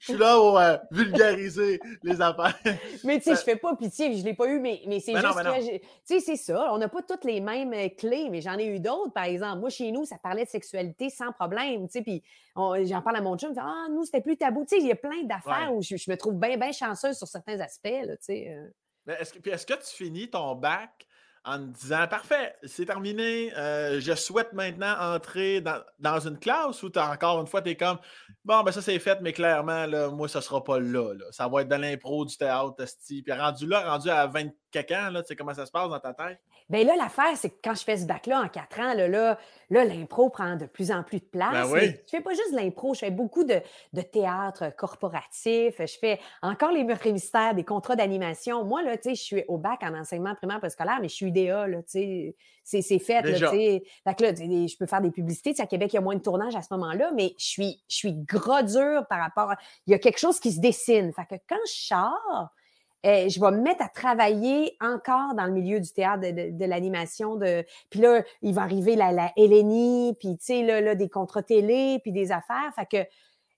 [0.00, 2.58] Je suis là pour euh, vulgariser les affaires.
[3.04, 5.24] Mais tu sais, je fais pas pitié, je l'ai pas eu, mais, mais c'est juste
[5.24, 5.76] que.
[5.76, 6.72] Tu sais, c'est ça.
[6.72, 9.60] On n'a pas toutes les mêmes euh, clés, mais j'en ai eu d'autres, par exemple.
[9.60, 11.86] Moi, chez nous, ça parlait de sexualité sans problème.
[11.86, 12.22] Tu sais, puis
[12.56, 14.64] j'en parle à mon chum, Ah, nous, c'était plus tabou.
[14.64, 17.26] Tu sais, il y a plein d'affaires où je, me trouve bien, bien chanceuse sur
[17.26, 18.48] certains aspects, là, tu sais.
[18.48, 19.14] Euh.
[19.18, 21.06] Est-ce que, est que tu finis ton bac
[21.44, 26.90] en te disant Parfait, c'est terminé, euh, je souhaite maintenant entrer dans, une classe ou
[26.94, 27.98] as encore une fois, tu es comme
[28.44, 31.62] Bon, ben ça c'est fait, mais clairement, là, moi, ça sera pas là, Ça va
[31.62, 35.36] être de l'impro, du théâtre, Puis rendu là, rendu à 20 ans, là, tu sais
[35.36, 36.38] comment ça se passe dans ta tête?
[36.68, 39.38] Bien là, l'affaire, c'est que quand je fais ce bac-là en quatre ans, là, là,
[39.84, 41.52] l'impro prend de plus en plus de place.
[41.52, 41.96] Ben oui.
[42.06, 43.60] Je fais pas juste de l'impro, je fais beaucoup de,
[44.12, 45.74] théâtre corporatif.
[45.78, 48.64] Je fais encore les meurtres et mystères, des contrats d'animation.
[48.64, 51.26] Moi, là, tu sais, je suis au bac en enseignement primaire préscolaire, mais je suis
[51.26, 52.82] UDA, là, tu sais.
[52.82, 53.82] C'est fait, là, tu sais.
[54.04, 55.54] Fait que là, je peux faire des publicités.
[55.60, 57.96] à Québec, il y a moins de tournage à ce moment-là, mais je suis, je
[57.96, 59.56] suis gros dur par rapport à...
[59.86, 61.12] Il y a quelque chose qui se dessine.
[61.12, 62.48] Fait que quand je sors,
[63.06, 67.36] eh, je vais me mettre à travailler encore dans le milieu du théâtre, de, l'animation.
[67.36, 67.64] De...
[67.90, 71.98] Puis là, il va arriver la, la puis tu sais, là, là, des contrats télé,
[72.02, 72.72] puis des affaires.
[72.74, 73.08] Fait que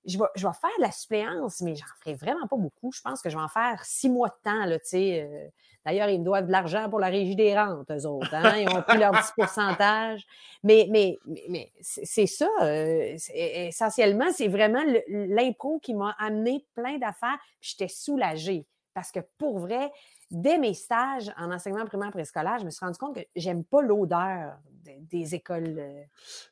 [0.05, 2.91] je vais, je vais faire de la suppléance, mais j'en ferai vraiment pas beaucoup.
[2.93, 5.23] Je pense que je vais en faire six mois de temps, là, tu sais.
[5.23, 5.49] euh.
[5.85, 8.35] D'ailleurs, ils me doivent de l'argent pour la régie des rentes, eux autres.
[8.35, 8.57] Hein?
[8.59, 10.27] Ils ont pris leur 10
[10.65, 12.49] Mais, mais, mais, mais c'est ça.
[12.63, 17.39] euh, essentiellement, c'est vraiment l'impro qui m'a amené plein d'affaires.
[17.61, 18.67] J'étais soulagée.
[18.97, 19.93] Parce que pour vrai,
[20.31, 23.83] dès mes stages en enseignement primaire préscolaire, je me suis rendu compte que j'aime pas
[23.83, 25.77] l'odeur de- des écoles.
[25.79, 26.03] euh.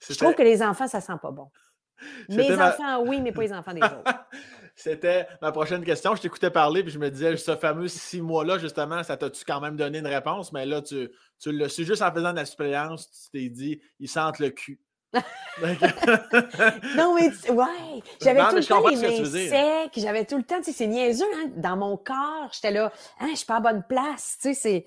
[0.06, 1.50] Je trouve que les enfants, ça sent pas bon.
[2.28, 4.02] Mes ma- enfants, oui, mais pas les enfants des autres.
[4.76, 6.14] C'était ma prochaine question.
[6.16, 9.60] Je t'écoutais parler, puis je me disais, ce fameux six mois-là, justement, ça t'a-tu quand
[9.62, 10.52] même donné une réponse?
[10.52, 13.80] Mais là, tu, tu l'as su juste en faisant de la suppléance, tu t'es dit,
[14.00, 14.78] ils sentent le cul.
[16.96, 20.56] Non, mais tu- ouais, j'avais tout le temps les mains secs, j'avais tout le temps,
[20.58, 23.60] tu sais, c'est niaiseux, hein, dans mon corps, j'étais là, hein, je suis pas à
[23.60, 24.84] bonne place, tu sais, c'est,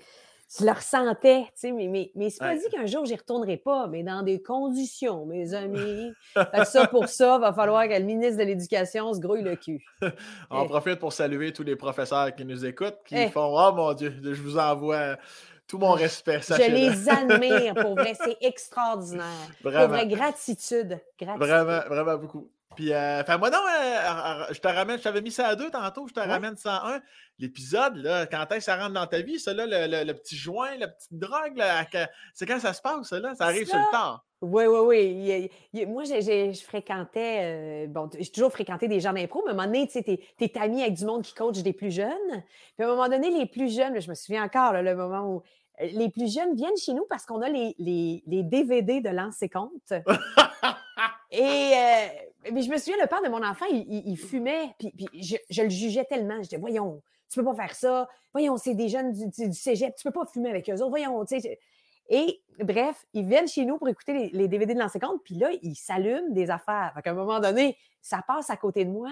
[0.58, 2.58] je le ressentais, tu sais, mais, mais, mais c'est pas Ouais.
[2.58, 6.12] dit qu'un jour j'y retournerai pas, mais dans des conditions, mes amis.
[6.34, 9.56] Fait que ça, pour ça, va falloir que le ministre de l'Éducation se grouille le
[9.56, 9.84] cul.
[10.50, 10.68] On Eh.
[10.68, 13.28] profite pour saluer tous les professeurs qui nous écoutent, qui Eh.
[13.30, 15.16] font Oh mon Dieu, je vous envoie
[15.68, 16.40] tout mon respect.
[16.48, 19.24] Je les admire, pour vrai, c'est extraordinaire.
[19.62, 19.88] Pour Vraiment.
[19.88, 21.00] vrai, gratitude.
[21.20, 21.46] gratitude.
[21.46, 22.50] Vraiment, vraiment beaucoup.
[22.76, 26.06] Puis, euh, moi, non, euh, je te ramène, je t'avais mis ça à deux tantôt,
[26.06, 27.00] je te ramène 101.
[27.40, 30.14] L'épisode, là, quand est-ce que ça rentre dans ta vie, ça, là, le, le- le
[30.14, 31.60] petit joint, la petite drogue,
[32.34, 33.34] c'est quand ça se passe, ça, là?
[33.34, 34.24] Ça arrive Ça, sur le tard.
[34.40, 35.50] Oui, oui, oui.
[35.72, 39.54] Il il moi, je fréquentais, euh, bon, j'ai toujours fréquenté des gens d'impro, mais à
[39.54, 41.90] un moment donné, tu sais, t'es, t'es ami avec du monde qui coach des plus
[41.90, 42.12] jeunes.
[42.76, 45.22] Puis à un moment donné, les plus jeunes, je me souviens encore, là, le moment
[45.28, 45.42] où
[45.80, 49.48] les plus jeunes viennent chez nous parce qu'on a les, les, les DVD de Lancer
[49.48, 49.92] Compte.
[51.30, 52.06] Et euh,
[52.52, 55.06] mais je me souviens, le père de mon enfant, il, il- il fumait, puis, puis
[55.22, 56.36] je, je le jugeais tellement.
[56.36, 58.08] Je disais, voyons, tu peux pas faire ça.
[58.32, 60.88] Voyons, c'est des jeunes du, du- du cégep, tu peux pas fumer avec eux autres.
[60.88, 61.58] Voyons, tu sais.
[62.08, 65.34] Et bref, ils viennent chez nous pour écouter les, les DVD de l'ancien compte, puis
[65.34, 66.92] là, ils s'allument des affaires.
[66.94, 69.10] Fait qu'à un moment donné, ça passe à côté de moi.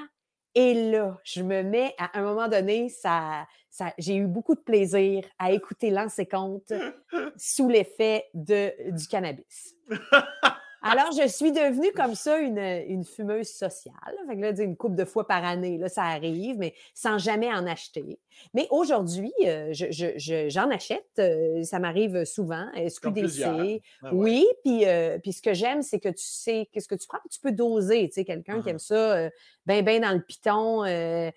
[0.59, 4.61] Et là, je me mets, à un moment donné, ça, ça, j'ai eu beaucoup de
[4.61, 5.91] plaisir à écouter
[6.25, 6.73] compte
[7.37, 9.75] sous l'effet de, du cannabis.
[10.91, 13.95] Alors, je suis devenue comme ça une, une fumeuse sociale.
[14.26, 17.49] Fait que là, une couple de fois par année, là, ça arrive, mais sans jamais
[17.53, 18.18] en acheter.
[18.55, 21.05] Mais aujourd'hui, euh, je- je- je- j'en achète.
[21.18, 22.66] euh, ça m'arrive souvent.
[22.74, 22.91] Plusieurs.
[22.91, 23.82] SQDC.
[24.03, 24.30] Ah ouais.
[24.30, 27.18] Oui, puis, euh, puis ce que j'aime, c'est que tu sais qu'est-ce que tu prends,
[27.30, 28.09] tu peux doser.
[28.09, 28.68] Tu sais, quelqu'un qui Mhm.
[28.68, 29.30] aime ça, euh,
[29.64, 31.30] ben, ben dans le piton euh,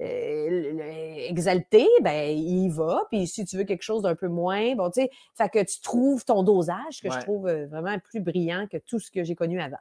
[0.00, 3.02] euh, exalté, ben, il y va.
[3.10, 5.80] Puis si tu veux quelque chose d'un peu moins, bon, tu sais, fait que tu
[5.80, 7.14] trouves ton dosage, que Ouais.
[7.14, 9.78] je trouve euh, vraiment plus brillant que tout ce que j'ai connu avant.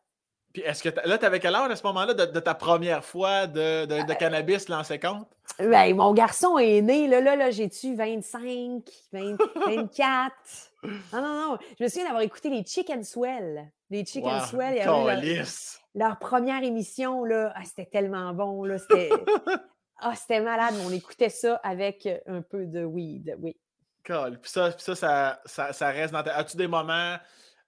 [0.55, 3.03] Puis, est-ce que là, tu avais quel âge à ce moment-là de, de ta première
[3.03, 5.27] fois de, de, de Euh, cannabis lancé compte?
[5.59, 9.35] Ben, mon garçon est né, là, là, là, j'ai-tu 25, 20,
[9.67, 10.33] 24?
[11.11, 11.57] Non, non, non.
[11.77, 13.69] Je me souviens d'avoir écouté les Chicken Swell.
[13.89, 15.43] Les Chicken Wow, Swell, il y avait
[15.93, 17.51] leur, première émission, là.
[17.53, 18.77] Ah, c'était tellement bon, là.
[18.77, 19.09] C'était.
[19.97, 23.55] Ah, c'était malade, mais on écoutait ça avec un peu de weed, oui.
[24.05, 24.37] Cool.
[24.41, 26.35] Puis ça, puis ça, ça, ça, ça reste dans ta...
[26.35, 27.15] As-tu des moments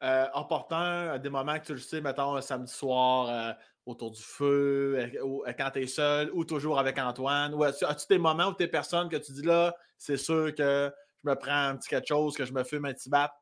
[0.03, 3.53] euh, opportuns, des moments que tu le sais, mettons, un samedi soir euh,
[3.85, 7.53] autour du feu, euh, ou, euh, quand tu es seul, ou toujours avec Antoine?
[7.53, 10.53] Ou as-tu, as-tu des moments où tu es personne que tu dis là, c'est sûr
[10.53, 10.91] que
[11.23, 13.33] je me prends un petit quelque chose, que je me fume un petit bat?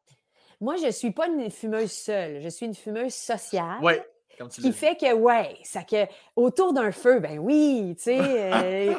[0.62, 2.42] Moi, je suis pas une fumeuse seule.
[2.42, 3.80] Je suis une fumeuse sociale.
[3.82, 3.96] Oui,
[4.38, 8.20] comme tu qui fait que, ouais, ça que autour d'un feu, ben oui, tu sais,
[8.92, 8.96] euh,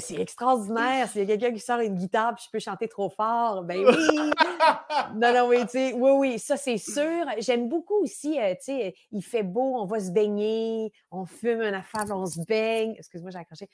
[0.00, 1.08] c'est extraordinaire.
[1.08, 3.84] S'il y a quelqu'un qui sort une guitare puis je peux chanter trop fort, ben
[3.84, 3.94] oui.
[5.14, 7.24] Non, non, oui, tu sais, oui, oui, ça c'est sûr.
[7.38, 11.62] J'aime beaucoup aussi, euh, tu sais, il fait beau, on va se baigner, on fume
[11.62, 12.94] une affaire, on se baigne.
[12.98, 13.68] Excuse-moi, j'ai accroché.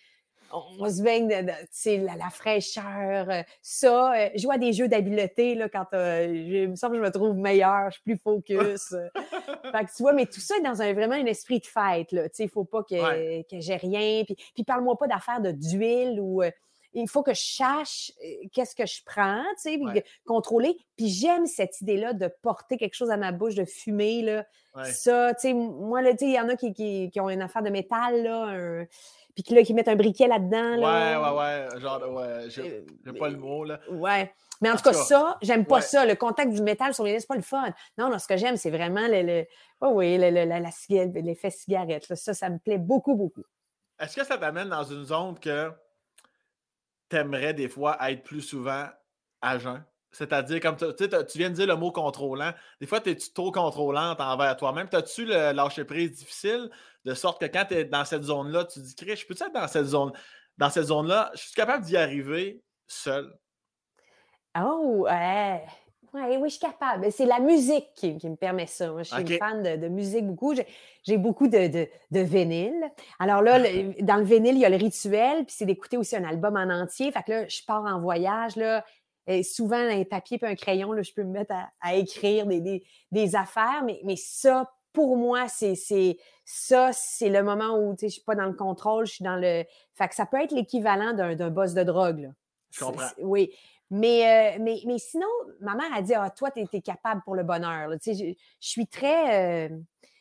[0.53, 4.13] On, on se baigne, de, la, la fraîcheur, euh, ça.
[4.15, 7.07] euh, jouer à des jeux d'habileté, là, quand euh, je- il me semble que je
[7.07, 8.95] me trouve meilleure, je suis plus focus.
[9.73, 12.13] Fait que tu vois, mais tout ça est dans un, vraiment un esprit de fête,
[12.13, 12.29] là.
[12.29, 13.47] Tu sais, il faut pas que, Ouais.
[13.51, 14.25] que j'ai rien.
[14.25, 16.43] Puis, puis parle-moi pas d'affaires de d'huile ou...
[16.95, 18.13] il faut que je sache
[18.53, 20.05] qu'est-ce que je prends, tu sais, Ouais.
[20.27, 20.77] contrôler.
[20.97, 24.45] Puis j'aime cette idée-là de porter quelque chose à ma bouche, de fumer, là.
[24.75, 24.85] Ouais.
[24.91, 27.43] Ça, tu sais, moi, tu sais, il y en a qui, qui, qui ont une
[27.43, 28.87] affaire de métal, là, un-
[29.35, 31.35] puis là, qui mettent un briquet là-dedans, Ouais, là.
[31.35, 31.39] ouais,
[31.75, 31.81] ouais.
[31.81, 33.81] Genre, de- ouais, j'ai, Euh, j'ai pas le mot, là.
[33.91, 34.33] Ouais.
[34.61, 35.81] Mais en, En tout cas, ça, j'aime pas ouais.
[35.81, 36.05] ça.
[36.07, 37.65] Le contact du métal sur les lèvres, c'est pas le fun.
[37.99, 39.47] Non, non, ce que j'aime, c'est vraiment le, le-
[39.81, 42.09] ouais, oui, le- le- la, la ciga- l'effet cigarette.
[42.09, 42.17] là.
[42.17, 43.43] Ça, ça me plaît beaucoup, beaucoup.
[43.99, 45.71] Est-ce que ça t'amène dans une zone que
[47.09, 48.87] t'aimerais des fois être plus souvent
[49.41, 49.83] à jeun?
[50.13, 52.53] C'est-à-dire, comme tu tu tu viens de dire le mot contrôlant.
[52.81, 54.89] Des fois, es-tu trop contrôlante envers toi-même?
[54.89, 56.71] T'as-tu le lâcher prise difficile
[57.05, 59.43] de sorte que quand tu es dans cette zone-là, tu te dis, Chris, je peux-tu
[59.43, 60.13] être dans cette zone
[60.59, 61.31] dans cette zone-là?
[61.35, 63.35] Je suis capable d'y arriver seul.
[64.59, 65.65] Oh, ouais.
[66.13, 67.11] Ouais, oui, je suis capable.
[67.11, 68.93] C'est la musique qui, me permet ça.
[68.93, 70.55] Moi, je suis une fan de, musique beaucoup.
[71.05, 72.91] J'ai beaucoup de, de, vinyle.
[73.19, 73.59] Alors là,
[74.01, 76.69] dans le vinyle, il y a le rituel, puis c'est d'écouter aussi un album en
[76.69, 77.11] entier.
[77.13, 78.85] Fait que là, je pars en voyage, là,
[79.27, 82.85] et souvent, un papier et un crayon, là, je peux me mettre à, écrire des,
[83.11, 85.75] des, affaires, mais, mais ça, pour moi, c'est
[86.45, 89.37] ça, c'est le moment où je ne suis pas dans le contrôle, je suis dans
[89.37, 89.65] le.
[89.95, 92.21] Fait que ça peut être l'équivalent d'un boss de drogue.
[92.21, 92.29] Là.
[92.71, 93.09] Je comprends.
[93.19, 93.53] Oui.
[93.91, 95.27] Mais, euh, mais, mais sinon,
[95.61, 97.91] ma mère a dit Ah, toi, tu es, capable pour le bonheur.
[98.05, 99.69] Je, je, suis très.
[99.69, 99.77] Euh,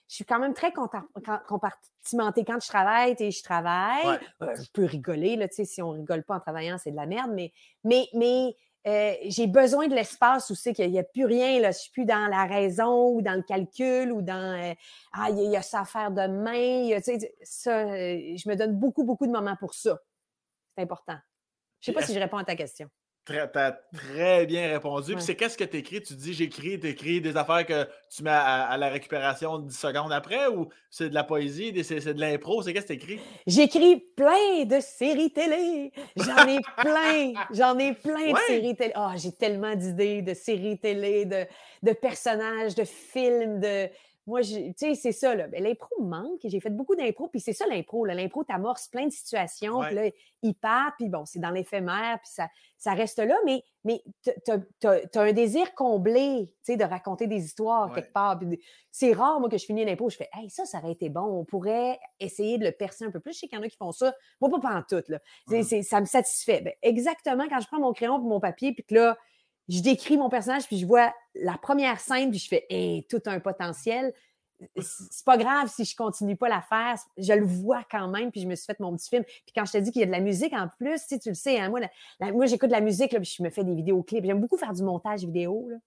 [0.10, 2.44] je suis quand même très compartimentée.
[2.44, 4.20] Quand je travaille, je travaille.
[4.42, 5.38] Euh, je peux rigoler.
[5.38, 7.32] Là, si on ne rigole pas en travaillant, c'est de la merde.
[7.34, 7.54] Mais,
[7.86, 8.56] mais, mais
[8.86, 11.60] j'ai besoin de l'espace où c'est qu'il n'y a, plus rien.
[11.60, 11.72] Là.
[11.72, 14.76] Je suis plus dans la raison ou dans le calcul ou dans
[15.14, 17.00] Ah, il y, a ça à faire demain.
[17.44, 20.00] ça, je me donne beaucoup, beaucoup de moments pour ça.
[20.76, 21.18] C'est important.
[21.80, 22.88] Je ne sais pas si je réponds à ta question.
[23.24, 25.14] Très, as très bien répondu.
[25.14, 26.02] Puis c'est qu'est-ce que tu écris?
[26.02, 30.12] Tu dis j'écris, tu écris des affaires que tu mets à, la récupération 10 secondes
[30.12, 32.64] après ou c'est de la poésie, c'est de l'impro?
[32.64, 33.20] C'est qu'est-ce que tu écris?
[33.46, 35.92] J'écris plein de séries télé.
[36.16, 37.34] J'en ai plein.
[37.52, 38.94] J'en ai plein de séries télé.
[38.98, 41.46] Oh, j'ai tellement d'idées de séries télé, de,
[41.84, 43.88] de personnages, de films, de
[44.32, 45.50] moi, tu sais, c'est ça, là.
[45.50, 46.40] Ben, l'impro manque.
[46.46, 48.06] J'ai fait beaucoup d'impro, puis c'est ça l'impro.
[48.06, 50.10] L'impro, t'amorces plein de situations, puis là,
[50.42, 54.88] il part, puis bon, c'est dans l'éphémère, puis ça, ça reste là, mais, mais tu
[54.88, 58.40] as, un désir comblé, tu sais, de raconter des histoires quelque part.
[58.90, 61.24] C'est rare, moi, que je finis l'impro, je fais, hey, ça, ça aurait été bon.
[61.24, 63.34] On pourrait essayer de le percer un peu plus.
[63.34, 64.16] Je sais qu'il y en a qui font ça.
[64.40, 65.20] Moi, pas en tout, là.
[65.48, 65.82] Mmh.
[65.84, 66.62] Ça me satisfait.
[66.62, 69.18] Ben, exactement, quand je prends mon crayon et mon papier, puis que là,
[69.72, 73.22] je décris mon personnage, puis je vois la première scène, puis je fais hey, tout
[73.26, 74.14] un potentiel.
[74.78, 78.42] C'est pas grave si je continue pas la faire, je le vois quand même, puis
[78.42, 79.24] je me suis fait mon petit film.
[79.24, 81.30] Puis quand je te dis qu'il y a de la musique en plus, tu, tu
[81.30, 81.80] le sais, hein, moi,
[82.20, 84.24] moi j'écoute de la musique, là, puis je me fais des vidéoclips.
[84.24, 85.68] J'aime beaucoup faire du montage vidéo.
[85.70, 85.78] Là.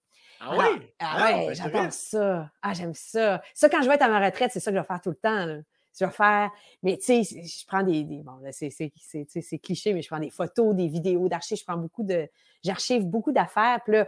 [0.41, 0.65] Ah, oui?
[0.99, 2.51] Ah, ah ouais, ben, j'adore ça.
[2.61, 3.41] Ah, j'aime ça.
[3.53, 5.11] Ça, quand je vais être à ma retraite, c'est ça que je vais faire tout
[5.11, 5.45] le temps.
[5.45, 5.59] Là
[5.99, 6.51] je vais faire.
[6.83, 8.03] Mais tu sais, je prends des.
[8.03, 11.57] bon, là, c'est cliché, mais je prends des photos, des vidéos d'archives.
[11.57, 12.27] Je prends beaucoup de.
[12.63, 13.79] J'archive beaucoup d'affaires.
[13.83, 14.07] Puis là,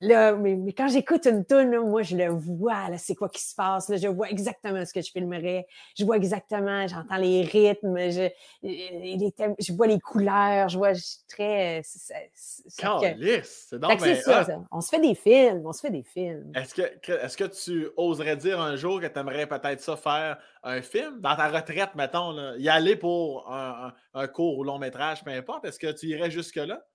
[0.00, 3.54] Là, mais, quand j'écoute une tune, moi, je le vois, là, c'est quoi qui se
[3.54, 3.88] passe.
[3.88, 5.66] Là, je vois exactement ce que je filmerais.
[5.98, 8.28] Je vois exactement, j'entends les rythmes, je,
[8.62, 11.80] les je vois les couleurs, je vois, je suis très.
[11.84, 16.52] C'est c'est donc ça, On se fait des films, on se fait des films.
[16.54, 20.38] Est-ce que, est-ce que tu oserais dire un jour que tu aimerais peut-être ça faire
[20.62, 21.20] un film?
[21.20, 25.24] Dans ta retraite, mettons, là, y aller pour un, un, un court ou long métrage,
[25.24, 25.64] peu importe.
[25.64, 26.86] Est-ce que tu irais jusque-là?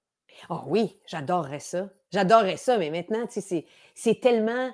[0.49, 1.89] Oh oui, j'adorerais ça.
[2.11, 4.71] J'adorerais ça, mais maintenant, tu sais, c'est tellement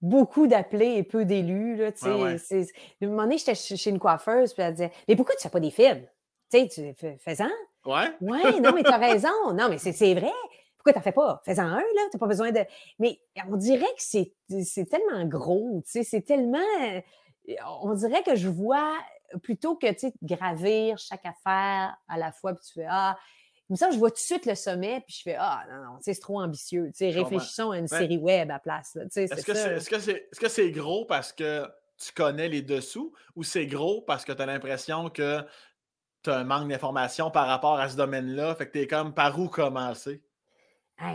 [0.00, 1.76] beaucoup d'appelés et peu d'élus.
[1.76, 1.98] Là, tu
[2.38, 2.66] sais,
[3.00, 5.50] À un moment donné, j'étais chez une coiffeuse, puis elle disait Mais pourquoi tu fais
[5.50, 6.06] pas des films?
[6.50, 7.50] Tu sais, fais-en.
[7.84, 8.10] Ouais.
[8.20, 9.52] Ouais, non, mais tu as raison.
[9.52, 10.32] Non, mais c'est vrai.
[10.76, 11.42] Pourquoi tu n'en fais pas?
[11.44, 12.02] Fais-en un, là.
[12.10, 12.60] Tu n'as pas besoin de.
[12.98, 13.20] Mais
[13.50, 15.82] on dirait que c'est tellement gros.
[15.84, 16.58] Tu sais, c'est tellement.
[17.82, 18.94] On dirait que je vois
[19.42, 23.18] plutôt que tu sais, gravir chaque affaire à la fois, puis tu fais Ah,
[23.68, 25.98] comme ça, je vois tout de suite le sommet, puis je fais Ah, non, non,
[26.00, 26.90] c'est trop ambitieux.
[27.00, 28.96] réfléchissons à une série web à place.
[29.14, 31.66] Est-ce que c'est gros parce que
[31.98, 35.44] tu connais les dessous ou c'est gros parce que tu as l'impression que
[36.22, 38.54] tu as un manque d'informations par rapport à ce domaine-là?
[38.54, 40.22] Fait que tu es comme par où commencer?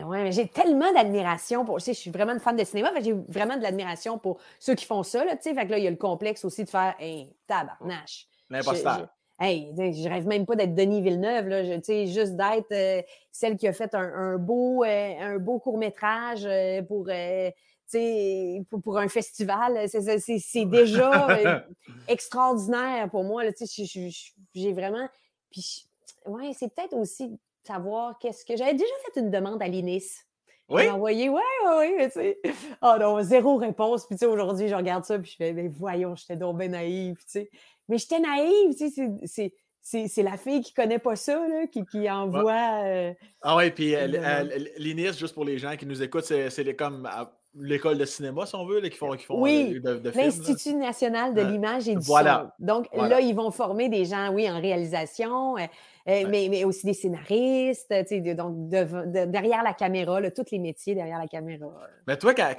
[0.06, 1.82] ouais, j'ai tellement d'admiration pour.
[1.82, 4.86] Sais, je suis vraiment une fan de cinéma, j'ai vraiment de l'admiration pour ceux qui
[4.86, 5.26] font ça.
[5.26, 8.28] Là, fait que là, il y a le complexe aussi de faire Hey, tabarnache.
[8.49, 9.10] L'imposteur.
[9.39, 13.67] Hey, je rêve même pas d'être Denis Villeneuve, là, je, juste d'être euh, celle qui
[13.67, 17.09] a fait un, beau, euh, un beau court-métrage euh, pour,
[18.69, 19.89] pour, pour, un festival.
[19.89, 21.27] C'est déjà
[22.07, 23.43] extraordinaire pour moi.
[24.53, 25.09] J'ai vraiment.
[25.51, 25.88] Puis,
[26.27, 28.55] ouais, c'est peut-être aussi savoir qu'est-ce que.
[28.55, 30.25] J'avais déjà fait une demande à l'INIS.
[30.69, 30.89] Oui?
[30.89, 32.39] envoyé, ouais, ouais, ouais, mais tu sais.
[32.81, 34.05] Oh non, zéro réponse.
[34.05, 36.69] Puis, tu sais, aujourd'hui, je regarde ça, puis je fais, mais voyons, j'étais donc bien
[36.69, 37.51] naïve, tu sais.
[37.93, 38.89] Mais j'étais naïve, tu
[39.27, 42.83] sais, c'est la fille qui connaît pas ça, là, qui, qui envoie.
[42.85, 43.13] Euh,
[43.43, 44.07] ah oui, puis euh,
[44.77, 47.07] l'INIS, juste pour les gens qui nous écoutent, c'est comme
[47.55, 51.35] l'école de cinéma, si on veut, là, qui font, qui font oui, euh, l'Institut national
[51.35, 52.51] de l'image et du voilà.
[52.57, 52.65] son.
[52.65, 55.55] Donc là, ils vont former des gens, oui, en réalisation,
[56.07, 57.93] mais, mais, aussi des scénaristes,
[58.35, 61.67] donc derrière la caméra, là, tous les métiers derrière la caméra.
[62.07, 62.53] Mais toi, quand,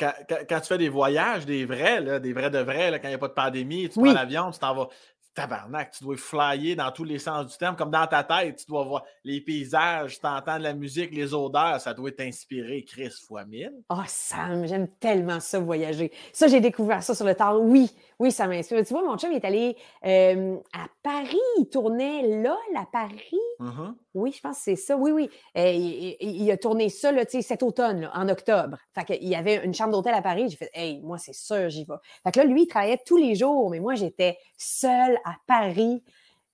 [0.49, 3.13] quand, tu fais des voyages, des vrais, là, des vrais de vrais, là, quand il
[3.13, 4.89] n'y a pas de pandémie, tu prends l'avion, tu t'en vas
[5.35, 8.67] tabarnak, tu dois flyer dans tous les sens du terme, comme dans ta tête, tu
[8.67, 13.45] dois voir les paysages, tu entends la musique, les odeurs, ça doit t'inspirer, Chris, fois
[13.45, 13.73] mille.
[13.91, 16.13] Oh, Sam, j'aime tellement ça, voyager.
[16.33, 17.61] Ça, j'ai découvert ça sur le tard.
[17.61, 18.85] Oui, oui, ça m'inspire.
[18.85, 23.39] Tu vois, mon chum est allé euh, à Paris, il tournait là, à Paris.
[23.61, 23.95] Mm-hmm.
[24.15, 24.97] Oui, je pense que c'est ça.
[24.97, 25.31] Oui, oui.
[25.57, 28.79] Euh, il, a tourné ça là, cet automne, en octobre.
[28.95, 30.49] Fait qu'il y avait une chambre d'hôtel à Paris.
[30.49, 31.95] J'ai fait, hey, moi, c'est sûr, j'y vais.
[32.23, 36.03] Fait que là, lui, il travaillait tous les jours, mais moi, j'étais seule à Paris.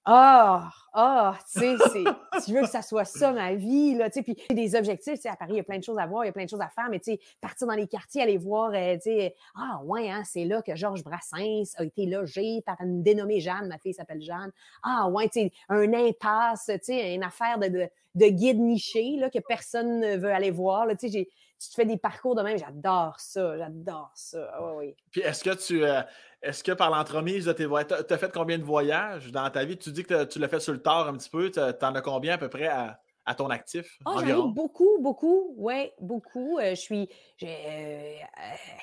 [0.07, 2.05] Ah, oh, tu sais,
[2.45, 5.21] tu veux que ça soit ça ma vie, là, tu sais, puis des objectifs, tu
[5.21, 6.47] sais, à Paris, il y a plein de choses à voir, il y a plein
[6.47, 9.03] de choses à faire, mais tu sais, partir dans les quartiers, aller voir, euh, tu
[9.03, 13.41] sais, ah, ouais, hein, c'est là que Georges Brassens a été logé par une dénommée
[13.41, 14.51] Jeanne, ma fille s'appelle Jeanne.
[14.83, 19.31] Ah, ouais, tu sais, un impasse, tu sais, une affaire de, de guide niché, là,
[19.31, 21.29] que personne ne veut aller voir, là, tu sais,
[21.61, 24.97] tu te fais des parcours de même, j'adore ça, j'adore ça, oui.
[25.11, 26.01] Puis est-ce que tu, euh,
[26.43, 29.65] est-ce que par l'entremise de tes voyages, tu as fait combien de voyages dans ta
[29.65, 29.77] vie?
[29.77, 31.51] Tu dis que tu l'as fait sur le tard un petit peu.
[31.51, 32.99] Tu en as combien à peu près à,
[33.35, 33.99] ton actif?
[34.07, 35.55] Oh, beaucoup, beaucoup.
[35.57, 36.59] Oui, beaucoup.
[36.59, 37.09] Euh, je suis.
[37.43, 38.17] Euh, euh,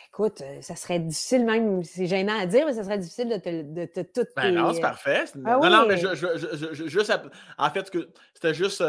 [0.07, 3.61] écoute, ça serait difficile même, c'est gênant à dire, mais ça serait difficile de te,
[3.61, 4.27] de te tout.
[4.35, 5.25] Ben non, c'est parfait.
[5.45, 7.13] Ah non, non, mais je, je, juste.
[7.57, 7.91] En fait,
[8.33, 8.77] c'était juste.
[8.77, 8.83] tu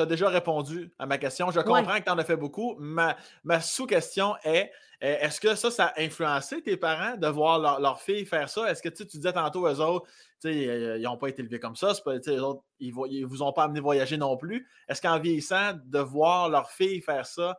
[0.00, 1.50] as déjà répondu à ma question.
[1.50, 2.76] Je comprends que tu en as fait beaucoup.
[2.78, 4.70] Ma, ma sous-question est
[5.00, 8.70] est-ce que ça, ça a influencé tes parents de voir leur, leur fille faire ça?
[8.70, 10.06] Est-ce que tu disais tantôt, eux autres,
[10.46, 13.80] ils n'ont pas été élevés comme ça, pas, autres, ils ne vous ont pas amené
[13.80, 14.66] voyager non plus.
[14.88, 17.56] Est-ce qu'en vieillissant, de voir leur fille faire ça,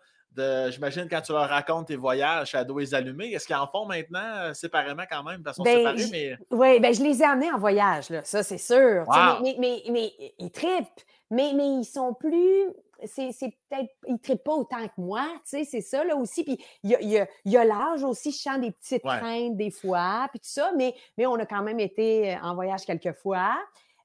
[0.70, 3.86] j'imagine quand tu leur racontes tes voyages, à dos les allumés, est-ce qu'ils en font
[3.86, 6.06] maintenant euh, séparément quand même, de façon ben, séparée?
[6.12, 6.38] Mais...
[6.52, 9.06] Oui, ben, je les ai amenés en voyage, là, ça c'est sûr.
[9.42, 12.68] Mais, mais, mais, ils trippent, mais, mais ils sont plus
[13.06, 13.32] c'est
[13.70, 16.44] peut-être, il ne pas autant que moi, tu sais, c'est ça, là, aussi.
[16.44, 20.28] Puis il y a, y a, l'âge aussi, je chante des petites craintes des fois,
[20.32, 23.58] puis tout ça, mais, mais on a quand même été euh, en voyage quelques fois.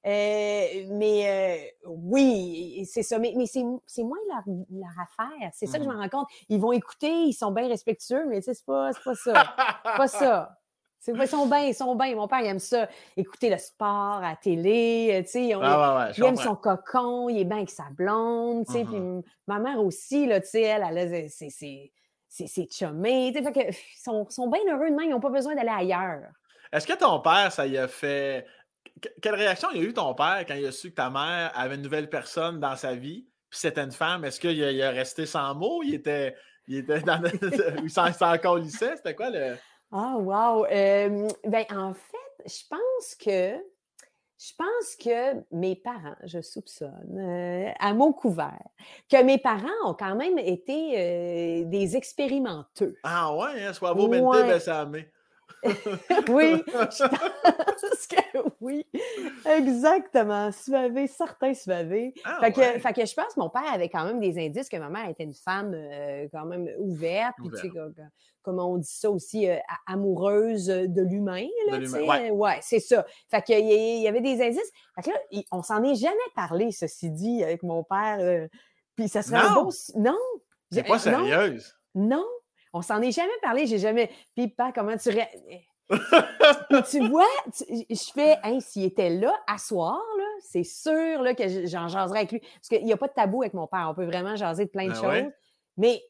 [0.04, 3.18] Euh, mais euh, oui, c'est ça.
[3.18, 3.62] Mais, mais c'est
[4.02, 5.50] moins leur, leur affaire.
[5.52, 6.00] C'est ça que je me mmh.
[6.00, 6.28] rends compte.
[6.48, 9.54] Ils vont écouter, ils sont bien respectueux, mais c'est pas, pas ça.
[9.84, 10.58] pas ça.
[11.06, 12.14] Ils sont bien, ils sont bien.
[12.14, 15.10] Mon père, il aime ça, écouter le sport à la télé.
[15.12, 18.66] Euh, tu sais, ah, il aime son cocon, il est bien avec sa blonde.
[18.66, 19.22] Tu sais, puis mm-hmm.
[19.48, 21.50] ma mère aussi, là, tu sais, elle, elle, c'est
[22.32, 23.32] c'est chumé.
[23.32, 26.30] Fait que, ils sont, sont bien heureux de même, ils n'ont pas besoin d'aller ailleurs.
[26.72, 28.46] Est-ce que ton père, ça y a fait.
[29.20, 31.74] Quelle réaction il a eu ton père quand il a su que ta mère avait
[31.74, 34.24] une nouvelle personne dans sa vie, puis c'était une femme?
[34.24, 35.82] Est-ce qu'il a, resté sans mots?
[35.82, 36.34] Il était,
[36.66, 37.22] il était dans.
[37.82, 38.10] il s'en?
[38.12, 39.56] C'était quoi le.
[39.92, 40.64] Ah, wow!
[41.44, 43.60] ben, en fait, je pense que
[44.42, 48.66] je pense que mes parents, je soupçonne, euh, à mon couvert,
[49.08, 52.96] que mes parents ont quand même été euh, des expérimenteux.
[53.04, 53.72] Ah ouais, hein?
[53.72, 54.58] soit beau ouais.
[54.58, 54.84] ça
[56.28, 58.84] oui, je pense que oui.
[59.46, 60.50] Exactement.
[60.50, 62.14] Suavé, certain suavé.
[62.24, 64.68] Ah, fait, que, fait, que, je pense que mon père avait quand même des indices
[64.68, 67.34] que ma mère était une femme euh, quand même ouverte.
[67.38, 67.70] Puis, tu sais,
[68.42, 69.56] comme, on dit ça aussi, euh,
[69.86, 71.46] amoureuse de l'humain.
[71.70, 73.06] Ouais, ouais c'est ça.
[73.30, 74.70] Fait qu'il y, y avait des indices.
[74.96, 78.18] Fait que là, on s'en est jamais parlé, ceci dit, avec mon père.
[78.20, 78.48] Euh,
[78.96, 79.70] puis ça serait un bon.
[79.96, 80.18] Non!
[80.72, 81.72] C'est pas sérieuse.
[81.94, 82.24] non.
[82.72, 84.10] On s'en est jamais parlé, j'ai jamais.
[84.34, 85.10] Puis, pas comment tu.
[86.90, 87.26] tu vois,
[87.58, 92.20] je fais, hein, s'il était là, à soir, là, c'est sûr là, que j'en jaserais
[92.20, 92.40] avec lui.
[92.40, 93.88] Parce qu'il n'y a pas de tabou avec mon père.
[93.90, 95.32] On peut vraiment jaser de plein de ben choses.
[95.76, 96.02] Mais,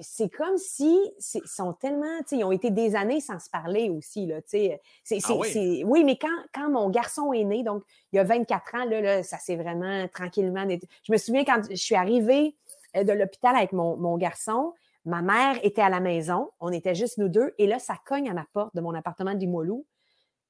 [0.00, 0.96] c'est comme si
[1.34, 4.26] ils sont tellement, ils ont été des années sans se parler aussi.
[4.26, 4.80] Là, c'est,
[5.24, 5.82] ah oui?
[5.84, 6.04] oui?
[6.04, 9.22] mais quand, quand mon garçon est né, donc il y a 24 ans, là, là
[9.24, 10.68] ça s'est vraiment tranquillement.
[11.02, 12.54] Je me souviens quand je suis arrivée
[12.96, 14.72] euh, de l'hôpital avec mon, mon garçon,
[15.04, 18.28] Ma mère était à la maison, on était juste nous deux, et là, ça cogne
[18.28, 19.86] à ma porte de mon appartement de Limoilou.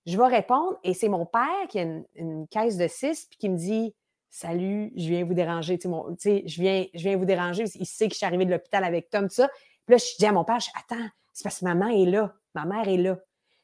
[0.07, 1.82] Je vais répondre, et c'est mon père qui a
[2.14, 3.94] une, caisse de six, puis qui me dit
[4.32, 5.76] Salut, je viens vous déranger.
[5.76, 5.88] Tu
[6.18, 7.64] sais, je, viens, je viens vous déranger.
[7.74, 9.48] Il sait que je suis arrivée de l'hôpital avec Tom, tout ça.
[9.86, 12.32] Puis là, je dis à mon père Attends, c'est parce que maman est là.
[12.55, 13.18] Ma mère est là.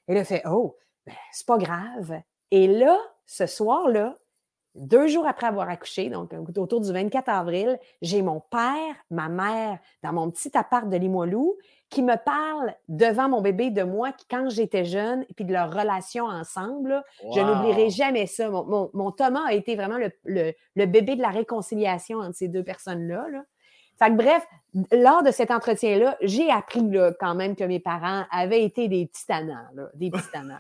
[0.09, 0.77] Et là, fait Oh,
[1.07, 2.21] ben, c'est pas grave.
[2.51, 4.17] Et là, ce soir-là,
[4.77, 9.79] deux jours après avoir accouché, donc autour du 24 avril, j'ai mon père, ma mère
[10.03, 11.57] dans mon petit appart de Limoilou
[11.89, 15.73] qui me parle devant mon bébé de moi quand j'étais jeune et puis de leur
[15.73, 17.03] relation ensemble.
[17.35, 18.51] Je n'oublierai jamais ça.
[18.51, 23.27] Mon, Thomas a été vraiment le, bébé de la réconciliation entre ces deux personnes-là.
[23.99, 24.47] Fait que bref,
[24.93, 26.83] lors de cet entretien-là, j'ai appris
[27.19, 30.59] quand même que mes parents avaient été des petits tannants, des petits tannants.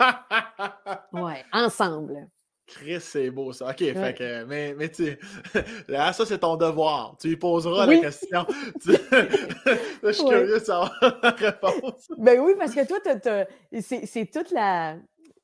[1.13, 2.29] ouais, ensemble.
[2.67, 3.71] Chris, c'est beau ça.
[3.71, 5.17] OK, fait que, mais, mais tu
[5.89, 7.17] là, ça, c'est ton devoir.
[7.21, 8.45] Tu lui poseras la question.
[8.87, 12.09] je suis curieux de savoir la réponse.
[12.19, 12.99] Ben oui, parce que toi,
[13.81, 14.97] c'est toute la.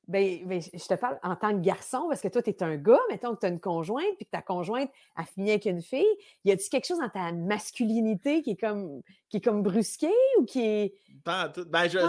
[0.09, 2.77] Ben, ben, je te parle en tant que garçon, parce que toi, tu es un
[2.77, 5.81] gars, mettons que tu as une conjointe, puis que ta conjointe a fini avec une
[5.81, 6.05] fille.
[6.45, 10.45] Y a-tu quelque chose dans ta masculinité qui est comme, qui est comme brusqué ou
[10.45, 10.95] qui est.
[11.23, 11.65] Pas tout.
[11.67, 12.01] Ben, je,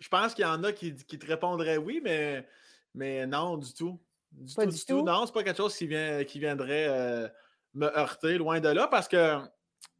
[0.00, 2.48] je, pense qu'il y en a qui, qui, te répondraient oui, mais,
[2.94, 4.00] mais non, du tout.
[4.40, 5.02] Du pas tout, du, tout.
[5.02, 7.28] Non, c'est pas quelque chose qui, vient, qui viendrait euh,
[7.74, 9.38] me heurter, loin de là, parce que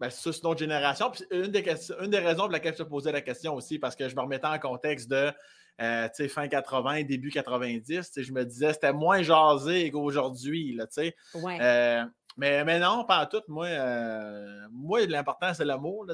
[0.01, 1.12] ben, c'est une autre génération.
[1.30, 1.64] une, des
[2.01, 4.20] une des raisons pour laquelle je te posais la question aussi, parce que je me
[4.20, 5.30] remettais en contexte de
[5.80, 8.12] euh, fin 80, début 90.
[8.16, 10.78] Je me disais c'était moins jasé qu'aujourd'hui.
[11.35, 11.59] Ouais.
[11.61, 12.05] Euh,
[12.37, 13.43] mais, mais non, pas tout.
[13.49, 13.68] Moi,
[14.70, 16.07] moi l'important, c'est l'amour.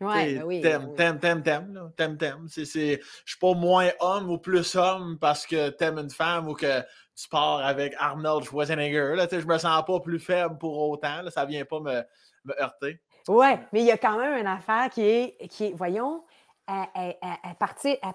[0.00, 4.28] Ouais, ben oui, t'aimes, ben t'aimes, t'aimes, t'aimes, t'aimes, Je ne suis pas moins homme
[4.28, 6.82] ou plus homme parce que t'aimes une femme ou que
[7.30, 9.14] pars avec Arnold Schwarzenegger.
[9.16, 11.22] Là, je me sens pas plus faible pour autant.
[11.22, 12.02] Là, ça vient pas me,
[12.44, 13.00] me heurter.
[13.28, 16.24] Oui, mais il y a quand même une affaire qui est, qui est voyons,
[16.66, 17.16] elle,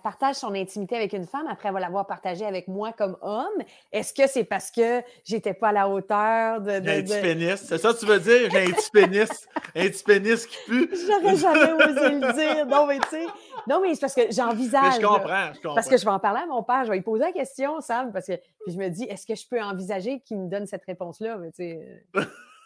[0.04, 3.64] partage son intimité avec une femme, après avoir l'avoir partagée avec moi comme homme.
[3.92, 6.72] Est-ce que c'est parce que j'étais pas à la hauteur de.
[6.72, 8.50] J'ai un petit pénis, c'est ça que tu veux dire?
[8.52, 10.90] J'ai un petit pénis, un petit pénis qui pue.
[11.08, 12.66] J'aurais jamais osé le dire.
[12.66, 13.26] Non, mais tu sais,
[13.68, 14.96] non, mais c'est parce que j'envisage.
[14.96, 15.76] Je comprends, je comprends.
[15.76, 17.82] Parce que je vais en parler à mon père, je vais lui poser la question,
[17.82, 20.66] Sam, parce que puis je me dis, est-ce que je peux envisager qu'il me donne
[20.66, 21.38] cette réponse-là?
[21.38, 22.04] Mais tu sais,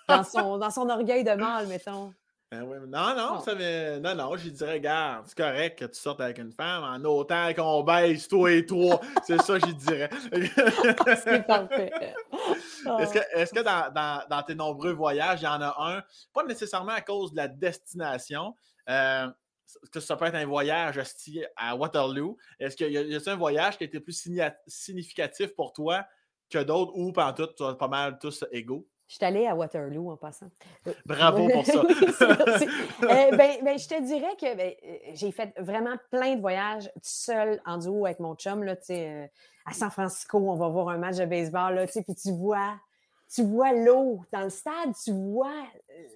[0.07, 2.13] dans son, dans son orgueil de mâle, mettons?
[2.53, 3.55] Ben non, non, ça
[3.99, 7.51] non, non, je dirais, regarde, c'est correct que tu sortes avec une femme en autant
[7.53, 9.01] qu'on baisse toi et toi.
[9.25, 10.09] c'est ça, je dirais.
[11.23, 11.91] c'est parfait.
[12.99, 16.03] Est-ce que, est que dans, dans, dans, tes nombreux voyages, il y en a un,
[16.31, 18.53] pas nécessairement à cause de la destination,
[18.89, 19.27] euh,
[19.91, 21.01] que ça peut être un voyage
[21.55, 22.37] à Waterloo.
[22.59, 24.29] Est-ce qu'il y a, y a un voyage qui a été plus
[24.67, 26.05] significatif pour toi
[26.49, 28.87] que d'autres ou, pendant tout, tu as pas mal tous égaux?
[29.13, 30.47] Je suis allée à Waterloo en passant.
[30.87, 31.83] Euh, Bravo pour ça.
[33.03, 36.89] Euh, ben, ben, je te dirais que ben, euh, j'ai fait vraiment plein de voyages
[37.03, 38.63] seul en duo avec mon chum.
[38.63, 38.75] Là,
[39.65, 41.75] à San Francisco, on va voir un match de baseball.
[41.75, 42.73] Là, puis tu vois,
[43.31, 45.63] tu vois l'eau dans le stade, tu vois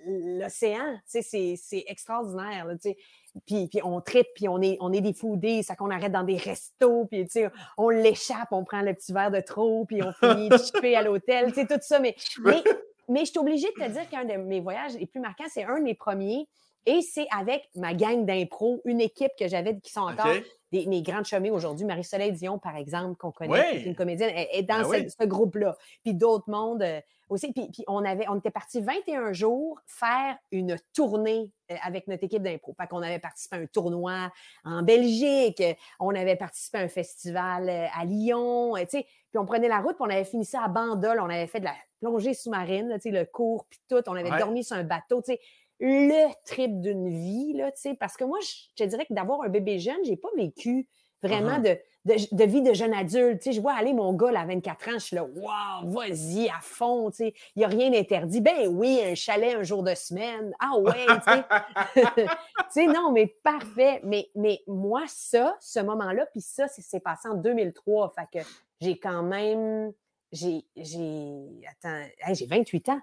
[0.08, 0.98] l'océan.
[1.06, 2.66] C'est extraordinaire.
[2.66, 2.76] Là,
[3.46, 6.24] puis, puis on tripe, puis on est, on est des foodés, ça qu'on arrête dans
[6.24, 7.28] des restos, puis
[7.78, 11.02] on l'échappe, on prend le petit verre de trop, puis on finit de chipper à
[11.02, 12.00] l'hôtel, tu sais, tout ça.
[12.00, 12.64] Mais, mais,
[13.08, 15.64] mais je suis obligée de te dire qu'un de mes voyages les plus marquants, c'est
[15.64, 16.48] un des premiers,
[16.88, 20.34] et c'est avec ma gang d'impro, une équipe que j'avais qui sont encore
[20.72, 21.86] des, mes grandes chemins aujourd'hui.
[21.86, 25.76] Marie-Soleil Dion, par exemple, qu'on connaît, qui est une comédienne, est dans ben ce, groupe-là.
[26.06, 27.52] Puis d'autres mondes euh, aussi.
[27.52, 32.24] Puis, puis, on, avait, on était parti 21 jours faire une tournée euh, avec notre
[32.24, 32.74] équipe d'impro.
[32.80, 34.32] Fait qu'on avait participé à un tournoi
[34.64, 35.62] en Belgique,
[36.00, 39.04] on avait participé à un festival euh, à Lyon, tu sais.
[39.04, 41.60] Puis on prenait la route, puis on avait fini ça à Bandol, on avait fait
[41.60, 44.02] de la plongée sous-marine, le cours, puis tout.
[44.08, 45.40] On avait dormi sur un bateau, tu sais
[45.80, 49.44] le trip d'une vie, là, tu sais, parce que moi, je te dirais que d'avoir
[49.44, 50.88] un bébé jeune, j'ai pas vécu
[51.22, 51.80] vraiment uh-huh.
[52.06, 53.42] de, de, vie de jeune adulte.
[53.42, 55.92] Tu sais, je vois aller mon gars, là, à 24 ans, je suis là, waouh,
[55.92, 58.42] vas-y, à fond, tu sais, il n'y a rien d'interdit.
[58.42, 60.52] Ben oui, un chalet un jour de semaine.
[60.60, 62.16] Ah ouais, tu sais.
[62.26, 62.30] tu
[62.70, 64.02] sais, non, mais parfait.
[64.04, 68.14] Mais, mais moi, ça, ce moment-là, puis ça, c'est passé en 2003.
[68.16, 68.46] Fait que
[68.82, 69.92] j'ai quand même,
[70.32, 72.04] j'ai, j'ai, attends,
[72.34, 73.02] j'ai 28 ans.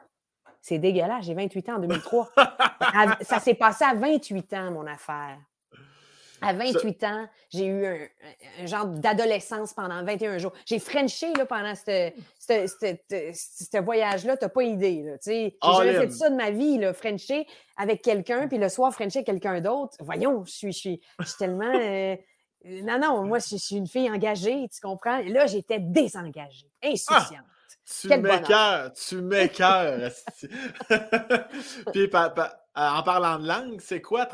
[0.60, 2.30] C'est dégueulasse, j'ai 28 ans en 2003.
[3.22, 5.38] ça s'est passé à 28 ans, mon affaire.
[6.40, 10.52] À 28 ans, j'ai eu un, genre d'adolescence pendant 21 jours.
[10.66, 12.10] J'ai frenché là, pendant ce
[13.80, 15.16] voyage-là, tu n'as pas idée.
[15.24, 17.46] J'ai jamais fait ça de ma vie, là, frencher
[17.76, 19.96] avec quelqu'un, puis le soir, frencher avec quelqu'un d'autre.
[20.00, 21.00] Voyons, je suis, je suis,
[21.38, 21.72] tellement.
[21.74, 22.16] Euh,
[22.64, 25.18] non, non, moi, je, suis une fille engagée, tu comprends?
[25.18, 26.88] là, j'étais désengagée, ah!
[26.88, 27.44] insouciante.
[28.00, 30.10] Tu m'écœures, tu m'écœures.
[31.92, 32.10] Puis
[32.74, 34.24] en parlant de langue, c'est quoi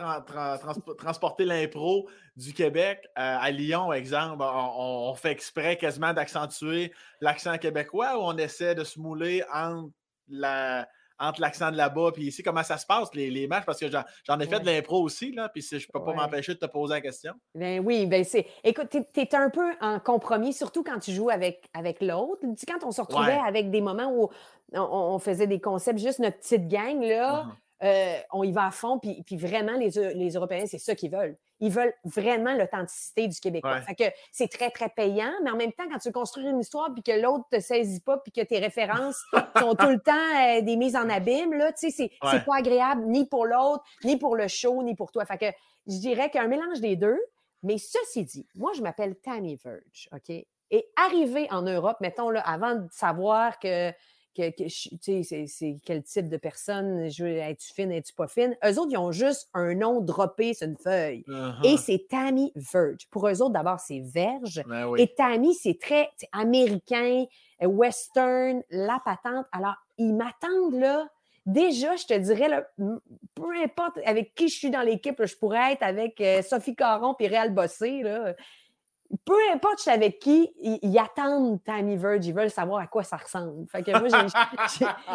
[0.99, 3.01] transporter l'impro du Québec?
[3.18, 4.45] Euh, à Lyon, exemple?
[4.45, 9.91] On, on fait exprès quasiment d'accentuer l'accent québécois ou on essaie de se mouler entre
[10.28, 10.87] la,
[11.21, 13.64] entre l'accent de là-bas puis ici, comment ça se passe, les, les matchs?
[13.66, 16.55] Parce que j'en ai fait de l'impro aussi, là, puis je ne peux pas m'empêcher
[16.55, 17.35] de te poser la question.
[17.55, 18.47] Ben oui, ben c'est.
[18.64, 22.43] Écoute, tu es, un peu en compromis, surtout quand tu joues avec, avec l'autre.
[22.66, 24.31] Quand on se retrouvait avec des moments où
[24.73, 27.45] on, faisait des concepts, juste notre petite gang, là.
[27.45, 27.55] Uh-huh.
[27.83, 31.11] Euh, on y va à fond, puis, puis vraiment, les, les Européens, c'est ça qu'ils
[31.11, 31.37] veulent.
[31.61, 33.81] Ils veulent vraiment l'authenticité du Québécois.
[33.81, 36.93] Fait que c'est très, très payant, mais en même temps, quand tu construis une histoire,
[36.93, 39.22] puis que l'autre ne te saisit pas, puis que tes références
[39.59, 43.07] sont tout le temps euh, des mises en abîme, là, tu sais, c'est pas agréable
[43.07, 45.24] ni pour l'autre, ni pour le show, ni pour toi.
[45.24, 45.47] Fait que
[45.87, 47.18] je dirais qu'un mélange des deux,
[47.62, 50.31] mais ceci dit, moi, je m'appelle Tammy Verge, OK?
[50.72, 53.93] Et arriver en Europe, mettons, là, avant de savoir que
[54.37, 58.57] que, que tu sais, c'est quel type de personne, es-tu fine, es-tu pas fine?
[58.64, 61.24] Eux autres, ils ont juste un nom droppé sur une feuille.
[61.64, 61.76] Et Uh-huh.
[61.78, 63.07] c'est Tammy Verge.
[63.11, 64.62] Pour eux autres, d'abord, c'est Verge.
[64.66, 65.03] Ben oui.
[65.03, 67.24] Et Tammy, c'est très américain,
[67.61, 69.47] western, la patente.
[69.53, 71.09] Alors, ils m'attendent là.
[71.47, 72.66] Déjà, je te dirais, là,
[73.35, 77.16] peu importe avec qui je suis dans l'équipe, je pourrais être avec euh, Sophie Caron
[77.18, 78.03] et Réal Bossé.
[78.03, 78.35] Là.
[79.24, 83.16] Peu importe avec qui, ils, ils attendent Tammy Verge, ils veulent savoir à quoi ça
[83.16, 83.66] ressemble.
[83.68, 84.08] Fait que moi,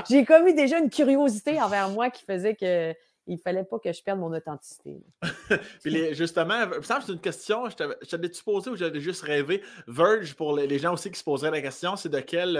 [0.09, 2.93] j'ai- comme eu déjà une curiosité envers moi qui faisait que
[3.27, 4.97] il fallait pas que je perde mon authenticité.
[5.81, 9.63] Puis les- justement, c'est une question, je t'avais- je t'avais-tu posé ou j'avais juste rêvé?
[9.87, 12.55] Verge, pour les, les gens aussi qui se poseraient la question, c'est de quel.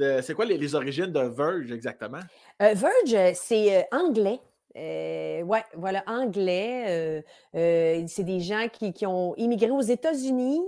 [0.00, 2.20] euh, c'est quoi les, les origines de Verge exactement?
[2.62, 4.40] Euh, Verge, euh, c'est euh, anglais.
[4.76, 6.84] Euh, ouais, voilà, anglais.
[6.88, 7.22] euh,
[7.56, 10.62] euh, c'est des gens qui, qui ont immigré aux États-Unis.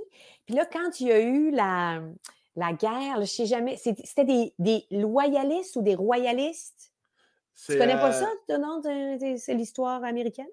[0.47, 2.03] Puis là, quand il y a eu la,
[2.57, 6.92] la guerre, là, je sais jamais, c'était des, des loyalistes ou des royalistes?
[7.67, 8.13] Tu connais pas euh,
[8.49, 8.81] ça, non?
[9.37, 10.49] C'est l'histoire américaine?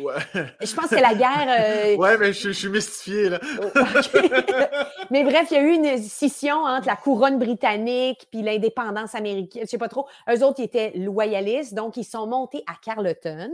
[0.00, 0.14] Ouais.
[0.60, 1.48] Je pense que la guerre.
[1.48, 3.40] euh, ouais, mais je, je suis mystifié, là.
[3.60, 3.66] Oh.
[5.10, 9.62] Mais bref, il y a eu une scission entre la couronne britannique puis l'indépendance américaine.
[9.64, 10.06] Je sais pas trop.
[10.30, 13.50] Eux autres, ils étaient loyalistes, donc ils sont montés à Carleton.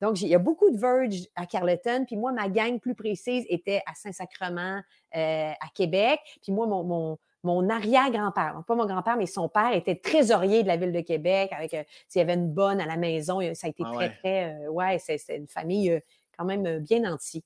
[0.00, 2.04] Donc, il y a beaucoup de Verge à Carleton.
[2.06, 4.80] Puis moi, ma gang plus précise était à Saint-Sacrement,
[5.16, 6.20] euh, à Québec.
[6.42, 10.68] Puis moi, mon, mon, mon arrière-grand-père, pas mon grand-père, mais son père était trésorier de
[10.68, 11.52] la ville de Québec.
[11.52, 13.98] Avec, euh, s'il y avait une bonne à la maison, ça a été Ah très,
[14.08, 14.16] ouais.
[14.18, 14.54] très.
[14.66, 16.00] euh, ouais, c'est c'est une famille euh,
[16.36, 17.44] quand même euh, bien nantie.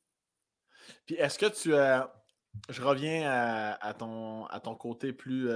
[1.05, 1.73] Puis est-ce que tu.
[2.71, 5.49] je reviens à, à ton, à ton côté plus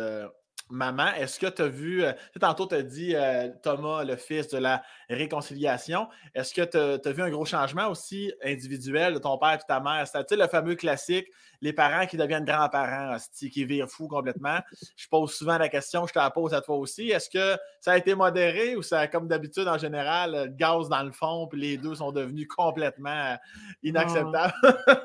[0.72, 1.12] maman.
[1.18, 2.02] Est-ce que tu as vu.
[2.02, 6.08] euh, tantôt, tu as dit euh, Thomas, le fils de la réconciliation.
[6.34, 9.62] Est-ce que tu as, vu un gros changement aussi individuel de ton père et de
[9.62, 10.06] ta mère?
[10.08, 11.28] C'est-à-dire le fameux classique,
[11.60, 14.58] les parents qui deviennent grands-parents, qui virent fou complètement.
[14.96, 17.10] Je pose souvent la question, je te la pose à toi aussi.
[17.10, 21.12] Est-ce que ça a été modéré ou ça, comme d'habitude, en général, gaz dans le
[21.12, 23.36] fond, puis les deux sont devenus complètement euh,
[23.82, 24.54] inacceptables?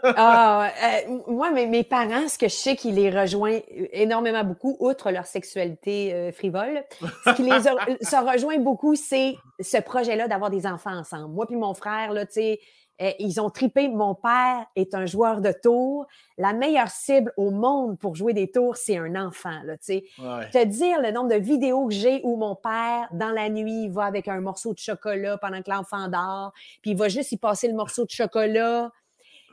[0.03, 0.72] Ah,
[1.07, 3.59] euh, moi, mes, mes parents, ce que je sais qui les rejoint
[3.91, 6.84] énormément beaucoup, outre leur sexualité euh, frivole,
[7.26, 11.34] ce qui les a, ça rejoint beaucoup, c'est ce projet-là d'avoir des enfants ensemble.
[11.34, 12.60] Moi puis mon frère, là, tu sais,
[13.01, 13.89] euh, ils ont tripé.
[13.89, 16.08] Mon père est un joueur de tours.
[16.38, 19.76] La meilleure cible au monde pour jouer des tours, c'est un enfant, là.
[19.88, 20.49] Ouais.
[20.49, 23.91] Te dire le nombre de vidéos que j'ai où mon père, dans la nuit, il
[23.91, 27.38] va avec un morceau de chocolat pendant que l'enfant dort, puis il va juste y
[27.38, 28.91] passer le morceau de chocolat.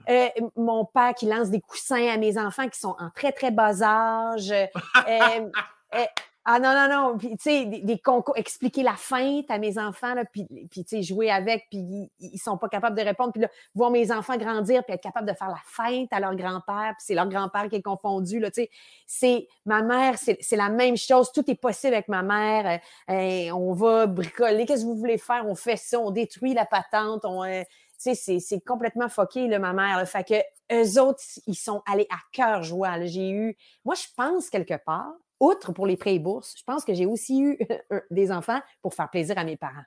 [0.09, 3.51] Euh, mon père qui lance des coussins à mes enfants qui sont en très, très
[3.51, 4.53] bas âge.
[4.53, 4.67] Euh,
[5.95, 6.05] euh,
[6.47, 7.17] ah non, non, non.
[7.17, 10.97] Puis, tu sais, des, concours, expliquer la feinte à mes enfants, là, puis, puis tu
[10.97, 13.33] sais, jouer avec, puis ils, ils sont pas capables de répondre.
[13.33, 16.37] Puis là, voir mes enfants grandir, puis être capables de faire la feinte à leur
[16.37, 18.71] grand-père, puis c'est leur grand-père qui est confondu, là, tu sais.
[19.07, 21.33] C'est, ma mère, c'est la même chose.
[21.33, 22.81] Tout est possible avec ma mère.
[23.09, 24.67] Euh, on va bricoler.
[24.67, 25.47] Qu'est-ce que vous voulez faire?
[25.47, 27.63] On fait ça, on détruit la patente, euh,
[28.03, 30.07] tu sais, c'est- complètement là, ma mère.
[30.07, 30.35] Fait que
[30.75, 33.03] eux autres, ils sont allés à cœur joie.
[33.05, 36.85] J'ai eu, moi, je pense quelque part, outre pour les prêts et bourses, je pense
[36.85, 37.59] que j'ai aussi eu
[38.11, 39.85] des enfants pour faire plaisir à mes parents.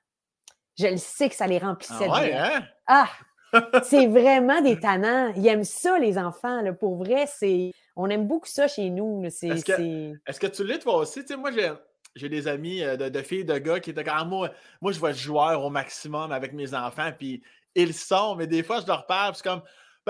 [0.78, 2.64] Je le sais que ça les remplissait Ah ouais, hein?
[2.86, 3.10] Ah!
[3.84, 5.34] c'est vraiment des tannants.
[5.36, 6.62] Ils aiment ça, les enfants.
[6.62, 6.74] Là.
[6.74, 7.72] Pour vrai, c'est.
[7.96, 9.24] On aime beaucoup ça chez nous.
[9.24, 11.24] Est-ce que- tu l'es toi aussi?
[11.38, 11.72] Moi, j'ai,
[12.16, 14.92] j'ai des amis euh, de, de filles, de gars qui étaient comme Ah, moi, moi,
[14.92, 17.42] je vais joueur au maximum avec mes enfants, puis
[17.76, 19.62] ils sont, mais des fois, je leur parle, puis c'est comme,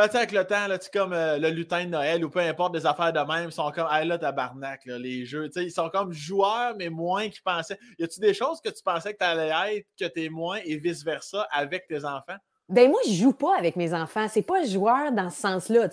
[0.01, 2.73] sais, avec le temps, là, tu comme euh, le lutin de Noël ou peu importe,
[2.73, 5.65] des affaires de même, ils sont comme, ah là, tabarnak, là, les jeux, tu sais,
[5.65, 7.79] ils sont comme joueurs, mais moins qu'ils pensaient.
[7.97, 10.59] Y a-tu des choses que tu pensais que tu allais être, que tu es moins,
[10.63, 12.37] et vice-versa avec tes enfants?
[12.69, 14.27] Ben moi, je joue pas avec mes enfants.
[14.27, 15.87] C'est pas joueur dans ce sens-là.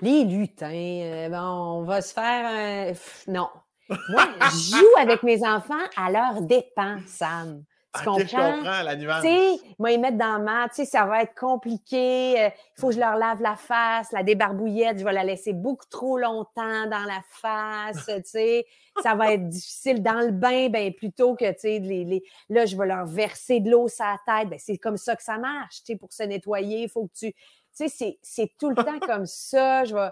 [0.00, 2.92] Les lutins, euh, on va se faire un.
[3.30, 3.48] Non.
[3.88, 7.62] Moi, je joue avec mes enfants à leur dépens, Sam.
[7.94, 8.52] Tu Ok, je comprends?
[8.58, 9.22] comprends la nuance.
[9.22, 12.38] Tu sais, moi, ils mettent dans mat, tu sais, ça va être compliqué.
[12.38, 15.54] euh, Il faut que je leur lave la face, la débarbouillette, je vais la laisser
[15.54, 18.66] beaucoup trop longtemps dans la face, tu sais.
[19.02, 22.66] Ça va être difficile dans le bain, ben plutôt que, tu sais, les, les- là,
[22.66, 24.50] je vais leur verser de l'eau sur la tête.
[24.50, 27.12] Ben, c'est comme ça que ça marche, tu sais, pour se nettoyer, il faut que
[27.18, 27.32] tu...
[27.32, 27.38] Tu
[27.72, 29.84] sais, c'est- c'est tout le temps comme ça.
[29.84, 30.10] Je vais...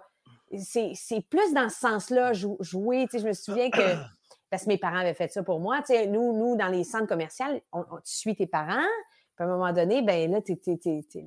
[0.59, 3.07] C'est c'est plus dans ce sens-là, jou- jouer.
[3.11, 3.81] Tu sais, je me souviens que
[4.51, 5.79] parce que mes parents avaient fait ça pour moi.
[5.79, 8.83] Tu sais, nous, nous, dans les centres commerciaux, on, on- tu suis tes parents.
[9.37, 10.39] Puis à un moment donné, ben là,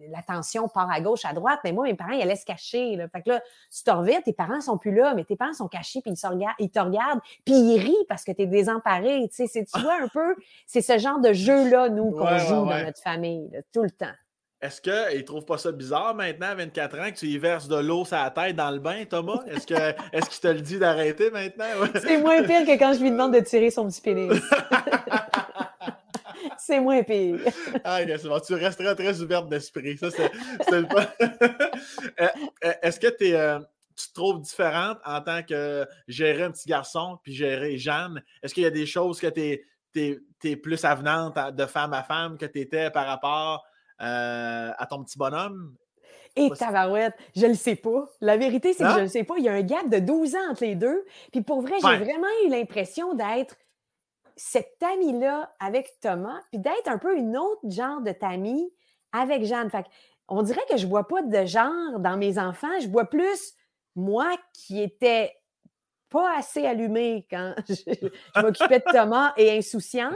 [0.09, 1.59] l'attention part à gauche, à droite.
[1.63, 2.95] Mais moi, mes parents, ils allaient se cacher.
[2.95, 3.07] Là.
[3.07, 3.41] Fait que là,
[3.72, 6.28] tu te reviens, tes parents sont plus là, mais tes parents sont cachés, puis ils,
[6.28, 9.28] regardent, ils te regardent, puis ils rient parce que tu es désemparé.
[9.30, 12.32] Tu sais, c'est- tu vois un peu, c'est ce genre de jeu-là, nous, qu'on Ouais,
[12.34, 12.80] ouais, joue ouais.
[12.80, 14.07] dans notre famille, là, tout le temps.
[14.62, 17.70] Est-ce qu'il ne trouve pas ça bizarre maintenant, à 24 ans, que tu y verses
[17.70, 19.41] de l'eau sur la tête dans le bain, Thomas?
[19.47, 21.66] Est-ce qu'il est te le dit d'arrêter maintenant?
[22.01, 24.34] C'est moins pire que quand je lui demande de tirer son petit pénis.
[26.57, 27.39] c'est moins pire.
[27.86, 28.39] ah, bon.
[28.45, 29.97] Tu resteras très ouverte d'esprit.
[29.97, 30.30] Ça, c'est
[30.74, 30.86] euh,
[32.20, 33.60] euh, Est-ce que euh,
[33.95, 38.22] tu te trouves différente en tant que gérer un petit garçon puis gérer Jeanne?
[38.43, 39.64] Est-ce qu'il y a des choses que tu
[39.95, 43.64] es, plus avenante de femme à femme que tu étais par rapport
[44.02, 45.76] euh, à ton petit bonhomme?
[46.36, 48.05] Et tabarouette, je le sais pas.
[48.21, 49.36] La vérité, c'est que je ne le sais pas.
[49.38, 51.05] Il y a un gap de 12 ans entre les deux.
[51.32, 53.55] Puis pour vrai, j'ai vraiment eu l'impression d'être
[54.36, 58.71] cette amie-là avec Thomas, puis d'être un peu une autre genre de tamie
[59.12, 59.70] avec Jeanne.
[59.70, 59.86] Fait
[60.30, 62.80] on dirait que je ne vois pas de genre dans mes enfants.
[62.82, 63.54] Je vois plus
[63.96, 65.36] moi qui étais
[66.09, 70.13] pas assez allumée quand je m'occupais de Thomas et insouciante.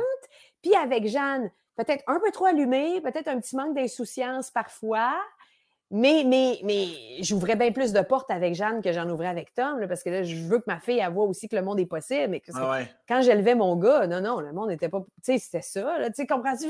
[0.61, 5.15] Puis avec Jeanne, peut-être un peu trop allumée, peut-être un petit manque d'insouciance parfois.
[5.95, 6.87] Mais, mais, mais
[7.21, 10.23] j'ouvrais bien plus de portes avec Jeanne que j'en ouvrais avec Tom, parce que là,
[10.23, 12.29] je veux que ma fille voit aussi que le monde est possible.
[12.29, 15.01] Mais ah quand j'élevais mon gars, non, non, le monde n'était pas.
[15.23, 16.09] Tu sais, c'était ça.
[16.09, 16.65] Tu comprends-tu?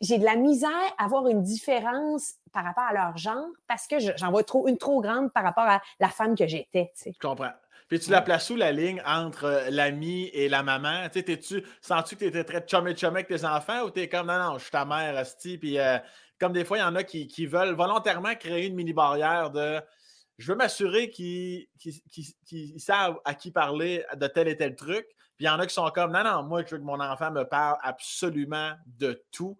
[0.00, 3.96] J'ai de la misère à avoir une différence par rapport à leur genre parce que
[3.98, 6.90] j'en vois trop, une trop grande par rapport à la femme que j'étais.
[7.04, 7.52] Je comprends.
[7.88, 11.08] Puis tu la places où la ligne entre euh, l'ami et la maman?
[11.10, 14.00] Tu sais, tu sens-tu que tu étais très chumé chumé avec tes enfants ou tu
[14.00, 15.98] es comme non, non, je suis ta mère, Asti, puis euh,
[16.38, 19.80] comme des fois, il y en a qui, veulent volontairement créer une mini-barrière de
[20.36, 21.66] je veux m'assurer qu'ils
[22.76, 25.06] savent à qui parler de tel et tel truc.
[25.36, 27.00] Puis il y en a qui sont comme non, non, moi, je veux que mon
[27.00, 29.58] enfant me parle absolument de tout.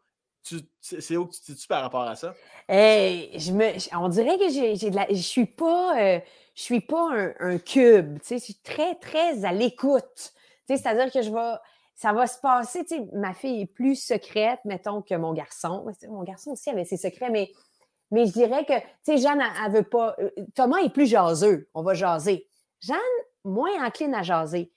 [0.80, 2.34] C'est où que tu te situes par rapport à ça?
[2.68, 6.20] je me, on dirait que j'ai de la, je suis pas, euh,
[6.58, 8.18] je suis pas un, cube.
[8.28, 10.32] Je suis très, très à l'écoute.
[10.66, 11.30] C'est-à-dire que je
[11.94, 12.84] ça va se passer.
[13.12, 15.86] Ma fille est plus secrète, mettons, que mon garçon.
[16.08, 17.52] Mon garçon aussi avait ses secrets, mais,
[18.10, 18.72] mais je dirais que,
[19.04, 20.16] tu Jeanne, elle, veut pas.
[20.18, 21.68] Euh, Thomas est plus jaseux.
[21.74, 22.48] On va jaser.
[22.80, 22.98] Jeanne,
[23.44, 24.72] moins encline à jaser.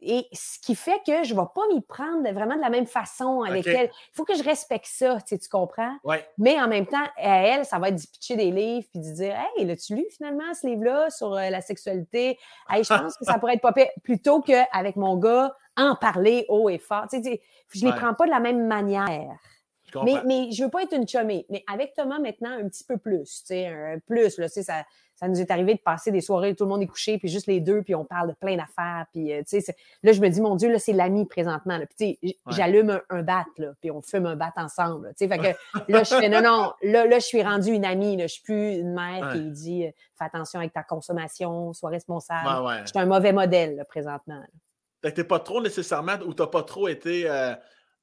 [0.00, 2.86] Et ce qui fait que je ne vais pas m'y prendre vraiment de la même
[2.86, 3.90] façon avec elle.
[3.92, 5.96] Il faut que je respecte ça, tu, tu comprends?
[6.38, 9.14] Mais en même temps, à elle, ça va être de pitcher des livres puis de
[9.14, 12.38] dire Hey, l'as-tu lu finalement ce livre-là sur euh, la sexualité?
[12.70, 13.88] Hey, je pense que ça pourrait être pas pire.
[14.04, 17.06] Plutôt qu'avec mon gars, en parler haut et fort.
[17.10, 17.40] Tu sais,
[17.72, 19.38] je ne les prends pas de la même manière.
[20.04, 21.46] Mais, mais je ne veux pas être une chumée.
[21.48, 23.40] Mais avec Thomas, maintenant, un petit peu plus.
[23.40, 24.84] Tu sais, un plus, là, tu sais, ça,
[25.18, 27.48] ça nous est arrivé de passer des soirées, tout le monde est couché, puis juste
[27.48, 29.06] les deux, puis on parle de plein d'affaires.
[29.12, 29.74] Puis, euh, tu sais,
[30.04, 31.76] là, je me dis, mon Dieu, là, c'est l'ami présentement.
[31.76, 31.86] Là.
[31.86, 35.08] Puis, tu sais, j'allume un, bat, là, puis on fume un bat ensemble.
[35.18, 37.84] Tu sais, fait que là, je fais, non, non, là, là je suis rendue une
[37.84, 38.16] amie.
[38.16, 41.90] Là, je suis plus une mère qui dit, euh, fais attention avec ta consommation, sois
[41.90, 42.48] responsable.
[42.84, 44.40] je suis un mauvais modèle, là, présentement.
[45.02, 47.54] Fait que t'es pas trop nécessairement, ou t'as pas trop été euh,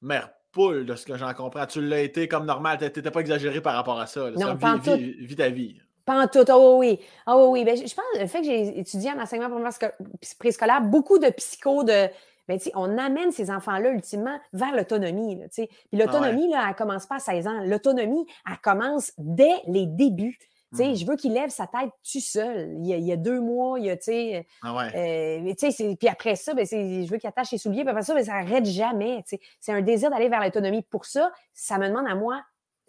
[0.02, 1.66] mère poule, de ce que j'en comprends.
[1.66, 4.30] Tu l'as été comme normal, t'étais pas exagéré par rapport à ça.
[4.32, 5.80] Non, pas vie, ta vie.
[6.06, 6.44] Pas en tout.
[6.50, 7.00] Oh oui.
[7.26, 7.64] Oh oui.
[7.64, 9.50] Ben, je pense le fait que j'ai étudié en enseignement
[10.38, 12.08] préscolaire, beaucoup de psycho, de.
[12.48, 15.36] Ben, on amène ces enfants-là ultimement vers l'autonomie.
[15.52, 17.60] Puis ah l'autonomie, elle commence pas à 16 ans.
[17.64, 20.38] L'autonomie, elle commence dès les débuts.
[20.70, 20.94] Mmh.
[20.94, 22.76] Je veux qu'il lève sa tête tout seul.
[22.78, 25.50] Il y a, deux mois, il y a, ah ouais.
[25.50, 28.24] euh, puis après ça, ben, je veux qu'il attache ses souliers, puis après ça, ben,
[28.24, 29.24] ça n'arrête jamais.
[29.60, 30.82] C'est un désir d'aller vers l'autonomie.
[30.82, 32.44] Pour ça, ça me demande à moi,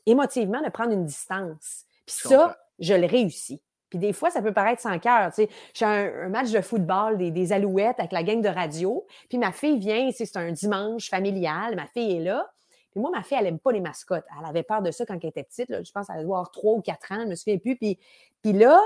[0.06, 1.85] émotivement, de prendre une distance.
[2.06, 3.62] Puis ça, je le réussis.
[3.90, 5.32] Puis des fois, ça peut paraître sans cœur.
[5.34, 9.06] Tu sais, j'ai un, match de football des, Alouettes avec la gang de radio.
[9.30, 11.76] Puis ma fille vient, c'est un dimanche familial.
[11.76, 12.49] Ma fille est là.
[12.91, 14.26] Puis moi, ma fille, elle n'aime pas les mascottes.
[14.38, 15.70] Elle avait peur de ça quand elle était petite.
[15.70, 17.22] Je pense qu'elle doit avoir trois ou quatre ans.
[17.22, 17.78] Je me souviens plus.
[17.78, 17.98] Puis,
[18.41, 18.80] puis là,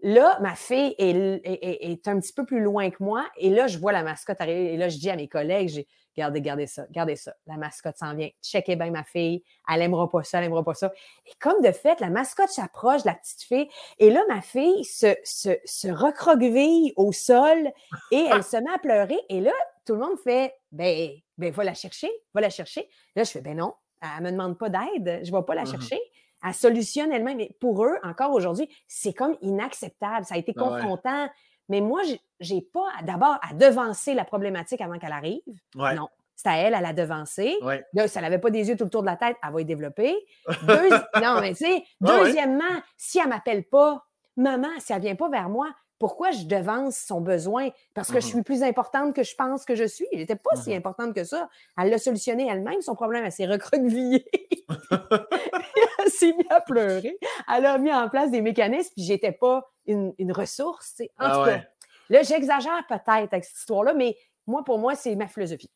[0.00, 3.24] Là, ma fille est, un petit peu plus loin que moi.
[3.36, 4.74] Et là, je vois la mascotte arriver.
[4.74, 5.86] Et là, je dis à mes collègues, j'ai
[6.16, 7.34] regardez, regardez ça, regardez ça.
[7.46, 8.28] La mascotte s'en vient.
[8.42, 9.42] Checkez bien ma fille.
[9.68, 10.92] Elle n'aimera pas ça, elle n'aimera pas ça.
[11.26, 13.68] Et comme de fait, la mascotte s'approche de la petite fille.
[13.98, 17.70] Et là, ma fille se, se, se recroqueville au sol
[18.10, 19.18] et elle se met à pleurer.
[19.28, 19.52] Et là,
[19.86, 22.88] tout le monde fait, ben, ben, va la chercher, va la chercher.
[23.14, 25.54] Là, je fais, ben non, elle ne me demande pas d'aide, je ne vais pas
[25.54, 26.00] la mmh chercher
[26.46, 27.36] elle solutionne elle-même.
[27.36, 30.24] Mais pour eux, encore aujourd'hui, c'est comme inacceptable.
[30.24, 31.28] Ça a été ah confrontant.
[31.68, 32.02] Mais moi,
[32.40, 35.42] j'ai pas d'abord à devancer la problématique avant qu'elle arrive.
[35.74, 36.08] Non.
[36.36, 37.56] C'est à elle, à la devancer.
[37.94, 39.64] Là, si elle n'avait pas des yeux tout autour de la tête, elle va y
[39.64, 40.14] développer.
[40.68, 42.64] non, mais tu sais, deuxièmement,
[42.96, 44.04] si elle ne m'appelle pas,
[44.36, 45.68] maman, si elle ne vient pas vers moi,
[45.98, 47.70] pourquoi je devance son besoin?
[47.94, 50.06] Parce que je mmh suis plus importante que je pense que je suis.
[50.12, 51.48] Elle n'était pas si mmh importante que ça.
[51.80, 53.24] Elle l'a solutionné elle-même, son problème.
[53.24, 54.26] Elle s'est recroquevillée.
[56.10, 57.18] s'est mise à pleurer.
[57.52, 61.00] Elle a mis en place des mécanismes, puis j'étais pas une, ressource.
[61.18, 61.62] En ah tout cas,
[62.10, 64.16] là, j'exagère peut-être avec cette histoire-là, mais
[64.46, 65.70] moi, pour moi, c'est ma philosophie.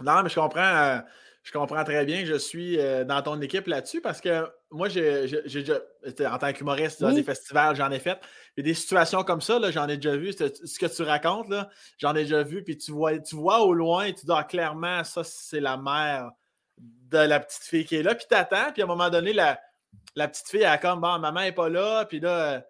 [0.00, 0.60] Non, mais je comprends.
[0.60, 0.98] Euh,
[1.48, 2.24] je comprends très bien.
[2.24, 5.78] Je suis euh, dans ton équipe là-dessus parce que moi, j'ai déjà,
[6.30, 8.18] en tant qu'humoriste, dans des festivals, j'en ai fait.
[8.58, 10.32] Et des situations comme ça, j'en ai déjà vu.
[10.32, 11.52] Ce que tu racontes,
[11.96, 12.62] j'en ai déjà vu.
[12.62, 16.30] Puis tu vois, tu vois au loin, et tu dis clairement, ça, c'est la mère
[16.78, 18.14] de la petite fille qui est là.
[18.14, 18.72] Puis tu attends.
[18.72, 19.60] Puis à un moment donné, la,
[20.14, 22.04] la petite fille, elle a comme, bon, maman n'est pas là.
[22.04, 22.62] Puis là,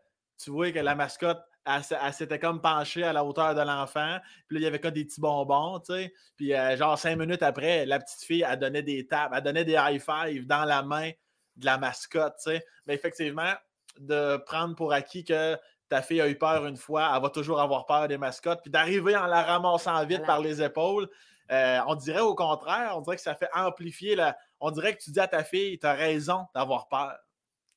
[0.43, 4.19] tu vois que la mascotte elle, s'était comme penchée à la hauteur de l'enfant.
[4.47, 6.13] Puis là, il y avait comme des petits bonbons, tu sais.
[6.37, 9.65] Puis euh, genre cinq minutes après, la petite fille, elle donnait des tapes, elle donnait
[9.65, 11.11] des high five dans la main
[11.57, 12.65] de la mascotte, tu sais.
[12.87, 13.53] Mais effectivement,
[13.99, 15.57] de prendre pour acquis que
[15.89, 18.61] ta fille a eu peur une fois, elle va toujours avoir peur des mascottes.
[18.63, 21.09] Puis d'arriver en la ramassant vite par les épaules,
[21.51, 24.37] euh, on dirait au contraire, on dirait que ça fait amplifier la.
[24.61, 27.17] On dirait que tu dis à ta fille, tu as raison d'avoir peur.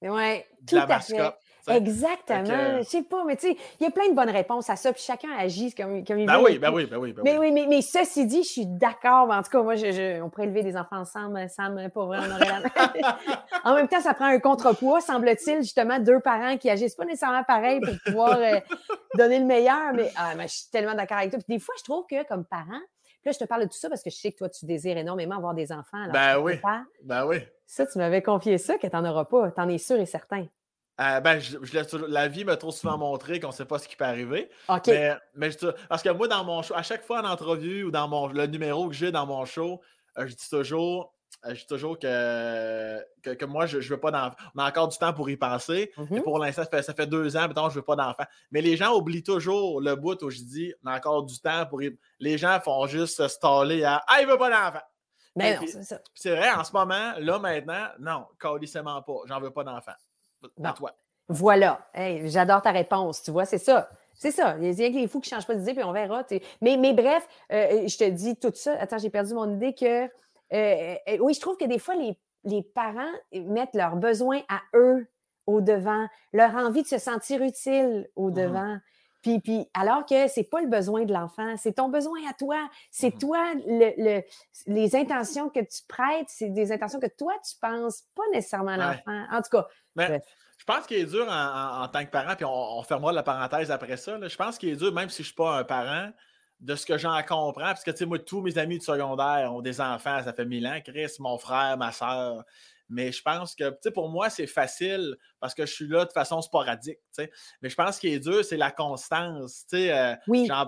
[0.02, 1.38] Oui, tout la mascotte.
[1.68, 2.80] Exactement.
[2.80, 4.92] Je sais pas, mais tu sais, il y a plein de bonnes réponses à ça,
[4.92, 7.52] puis chacun agit comme, comme il ben Oui, ben oui, ben oui, ben mais, oui.
[7.52, 9.30] Mais, mais, ceci dit, je suis d'accord.
[9.30, 12.32] En tout cas, moi, je, on pourrait élever des enfants ensemble, Sam, pas vrai, on
[12.32, 13.18] aurait la...
[13.64, 17.44] En même temps, ça prend un contrepoids, semble-t-il, justement, deux parents qui agissent pas nécessairement
[17.44, 18.60] pareil pour pouvoir euh,
[19.18, 19.94] donner le meilleur.
[19.94, 21.40] Mais, ah, je suis tellement d'accord avec toi.
[21.40, 22.82] Puis des fois, je trouve que comme parent,
[23.26, 24.98] là, je te parle de tout ça parce que je sais que toi, tu désires
[24.98, 26.08] énormément avoir des enfants.
[26.12, 26.54] ben oui.
[27.04, 27.38] Ben oui.
[27.68, 29.52] Ça, tu m'avais confié ça, que tu n'en auras pas.
[29.52, 30.46] Tu en es sûr et certain.
[31.02, 31.57] Euh, ben, je,
[32.07, 34.49] la vie m'a trop souvent montré qu'on ne sait pas ce qui peut arriver.
[34.69, 34.88] OK.
[35.36, 35.49] Mais,
[35.90, 38.45] parce que moi, dans mon show, à chaque fois en entrevue ou dans mon, le
[38.45, 39.82] numéro que j'ai dans mon show,
[40.18, 41.14] euh, je dis toujours,
[41.45, 44.36] euh, je dis toujours que, que, moi, je ne veux pas d'enfant.
[44.53, 45.91] On a encore du temps pour y penser.
[45.98, 46.22] Mm-hmm.
[46.22, 48.26] pour l'instant, ça fait, deux ans, maintenant, je ne veux pas d'enfant.
[48.52, 51.65] Mais les gens oublient toujours le bout où je dis, on a encore du temps
[51.65, 51.98] pour y...
[52.19, 54.86] Les gens font juste se staller à Ah, il ne veut pas d'enfant.
[55.36, 56.02] Mais ben non, c'est ça.
[56.14, 59.22] C'est vrai, en ce moment, là, maintenant, non, calissement pas.
[59.28, 59.94] J'en veux pas d'enfant.
[61.27, 61.88] Voilà.
[62.26, 63.23] J'adore ta réponse.
[63.23, 63.89] Tu vois, c'est ça.
[64.13, 64.55] C'est ça.
[64.59, 66.23] Il y a les fous qui ne changent pas d'idée, puis on verra.
[66.61, 68.73] Mais, mais bref, euh, je te dis tout ça.
[68.80, 70.05] Attends, j'ai perdu mon idée que.
[70.05, 74.59] Euh, euh, oui, je trouve que des fois, les, les parents mettent leurs besoins à
[74.76, 75.07] eux
[75.47, 78.77] au devant, leur envie de se sentir utile au mmh devant.
[79.22, 82.57] Puis, puis, alors que c'est pas le besoin de l'enfant, c'est ton besoin à toi.
[82.89, 84.22] C'est mmh toi, le,
[84.68, 88.77] les intentions que tu prêtes, c'est des intentions que toi, tu penses, pas nécessairement à
[88.77, 89.26] l'enfant.
[89.31, 93.11] En tout cas, je pense qu'il est dur en, tant que parent, puis on, fermera
[93.11, 94.18] la parenthèse après ça.
[94.22, 96.11] je pense qu'il est dur, même si je ne suis pas un parent,
[96.59, 99.51] de ce que j'en comprends, parce que, tu sais, moi, tous mes amis du secondaire
[99.51, 102.43] ont des enfants, ça fait mille ans, Chris, mon frère, ma soeur.
[102.88, 106.05] Mais je pense que, tu sais, pour moi, c'est facile parce que je suis là
[106.05, 107.31] de façon sporadique, tu sais.
[107.61, 109.97] Mais je pense qu'il est dur, c'est la constance, tu sais.
[109.97, 110.15] Euh,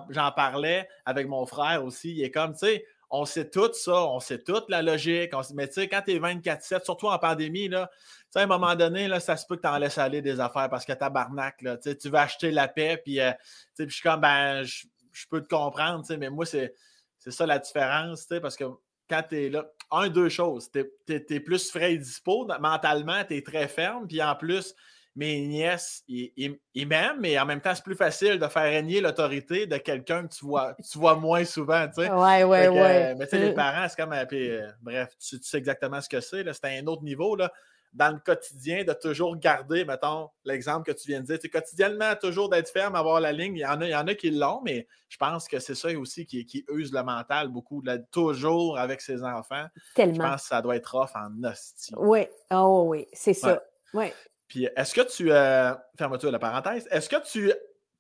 [0.09, 2.13] j'en parlais avec mon frère aussi.
[2.13, 5.31] Il est comme, tu sais, on sait tout ça, on sait toute la logique.
[5.53, 7.89] mais tu sais, quand tu es 24-7, surtout en pandémie, à
[8.35, 10.85] un moment donné, là, ça se peut que tu en laisses aller des affaires parce
[10.85, 13.31] que tabarnak, là, tu vas acheter la paix, puis euh,
[13.77, 14.85] je suis comme, ben, je,
[15.29, 16.73] peux te comprendre, mais moi, c'est
[17.19, 18.65] ça la différence, parce que
[19.09, 23.37] quand tu es là, un, deux choses, tu es, plus frais et dispo, mentalement, tu
[23.37, 24.73] es très ferme, puis en plus,
[25.15, 26.57] mes nièces, ils,
[26.87, 30.33] m'aiment, mais en même temps, c'est plus facile de faire régner l'autorité de quelqu'un que
[30.33, 32.09] tu vois, tu vois moins souvent, tu sais.
[32.09, 33.11] Ouais, ouais, ouais.
[33.11, 33.55] Euh, mais tu sais, les mm.
[33.55, 37.35] parents, c'est comme, euh, bref, tu, sais exactement ce que c'est, c'est un autre niveau,
[37.35, 37.51] là.
[37.93, 41.37] Dans le quotidien, de toujours garder, mettons, l'exemple que tu viens de dire.
[41.51, 43.57] quotidiennement, toujours d'être ferme, avoir la ligne.
[43.57, 45.75] Il y en a, il y en a qui l'ont, mais je pense que c'est
[45.75, 49.67] ça aussi qui, qui use le mental beaucoup, toujours avec ses enfants.
[49.93, 50.15] Tellement.
[50.15, 51.93] Je pense que ça doit être off en hostie.
[51.95, 53.61] Oui, oh oui, c'est ça.
[53.93, 54.11] Ouais.
[54.53, 55.31] Puis est-ce que tu.
[55.31, 56.87] Euh, Ferme-toi la parenthèse.
[56.91, 57.51] Est-ce que tu.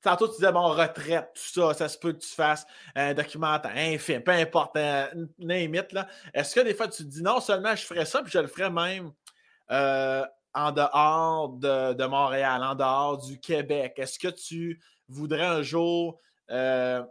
[0.03, 3.71] Tantôt, tu disais, bon, retraite, tout ça, ça se peut que tu fasses un documentaire,
[3.75, 5.07] un film, peu importe, un,
[5.39, 6.07] limite, là.
[6.31, 8.45] Est-ce que des fois, tu te dis, non seulement je ferais ça, puis je le
[8.45, 9.11] ferais même
[9.71, 10.23] euh,
[10.53, 13.93] en dehors de, Montréal, en dehors du Québec?
[13.97, 16.19] Est-ce que tu voudrais un jour
[16.51, 17.01] euh,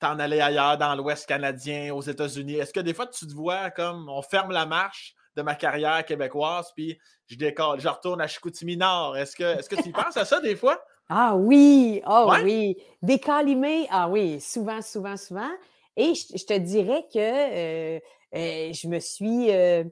[0.00, 2.54] t'en aller ailleurs, dans l'Ouest canadien, aux États-Unis?
[2.54, 6.04] Est-ce que des fois, tu te vois comme on ferme la marche, de ma carrière
[6.04, 9.16] québécoise, puis je décolle, je retourne à Chicoutimi Nord.
[9.16, 10.82] Est-ce que, est-ce que tu penses à ça des fois?
[11.12, 12.76] Ah oui, oh oui.
[13.02, 15.50] Décalimer, ah oui, souvent, souvent, souvent.
[15.96, 18.00] Et je, te dirais que euh,
[18.36, 19.82] euh, je me suis euh,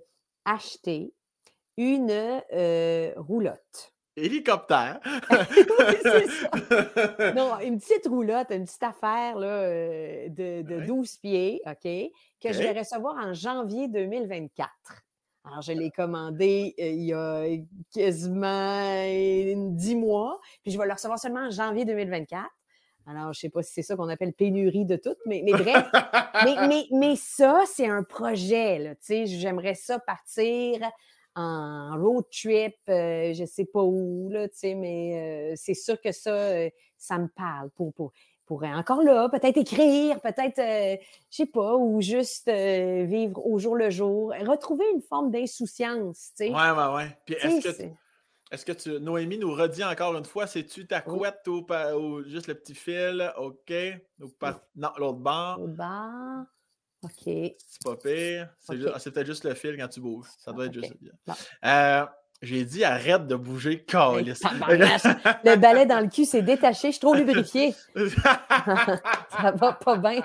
[0.44, 1.12] acheté
[1.76, 2.40] une
[3.16, 3.92] roulotte.
[4.16, 5.00] Hélicoptère.
[5.30, 7.32] oui, c'est ça.
[7.34, 9.68] Non, une petite roulotte, une petite affaire là,
[10.28, 14.70] de, de 12 pieds, OK, que je vais recevoir en janvier 2024.
[15.48, 17.46] Alors, je l'ai commandé euh, il y a
[17.94, 22.44] quasiment dix mois, puis je vais le recevoir seulement en janvier 2024.
[23.06, 25.86] Alors, je ne sais pas si c'est ça qu'on appelle pénurie de tout, mais, bref.
[26.92, 28.94] mais, ça, c'est un projet.
[29.24, 30.80] J'aimerais ça partir
[31.34, 36.12] en road trip, euh, je ne sais pas où, là, mais euh, c'est sûr que
[36.12, 36.68] ça,
[36.98, 38.12] ça me parle pour, pour,
[38.48, 40.96] pourrait encore là, peut-être écrire, peut-être, euh,
[41.30, 46.32] je sais pas, ou juste euh, vivre au jour le jour, retrouver une forme d'insouciance,
[46.36, 46.50] tu sais.
[46.50, 47.18] Ouais, ouais, ouais.
[47.26, 47.82] Puis est-ce que,
[48.50, 51.18] est-ce que tu, Noémie nous redit encore une fois, c'est-tu ta Oui.
[51.18, 53.30] couette ou, pa- ou juste le petit fil?
[53.36, 53.72] OK.
[54.22, 55.60] Ou par- Non, l'autre bord.
[55.60, 56.44] Au bar.
[57.04, 57.12] OK.
[57.24, 58.48] C'est pas pire.
[58.58, 60.26] C'est ju- ah, peut-être juste le fil quand tu bouges.
[60.38, 61.12] Ça doit être juste bien.
[61.64, 62.06] Euh,
[62.40, 64.42] J'ai dit arrête de bouger, calice.
[64.44, 67.74] le balai dans le cul s'est détaché, je suis trop lubrifié.
[67.96, 70.22] Ça va pas bien.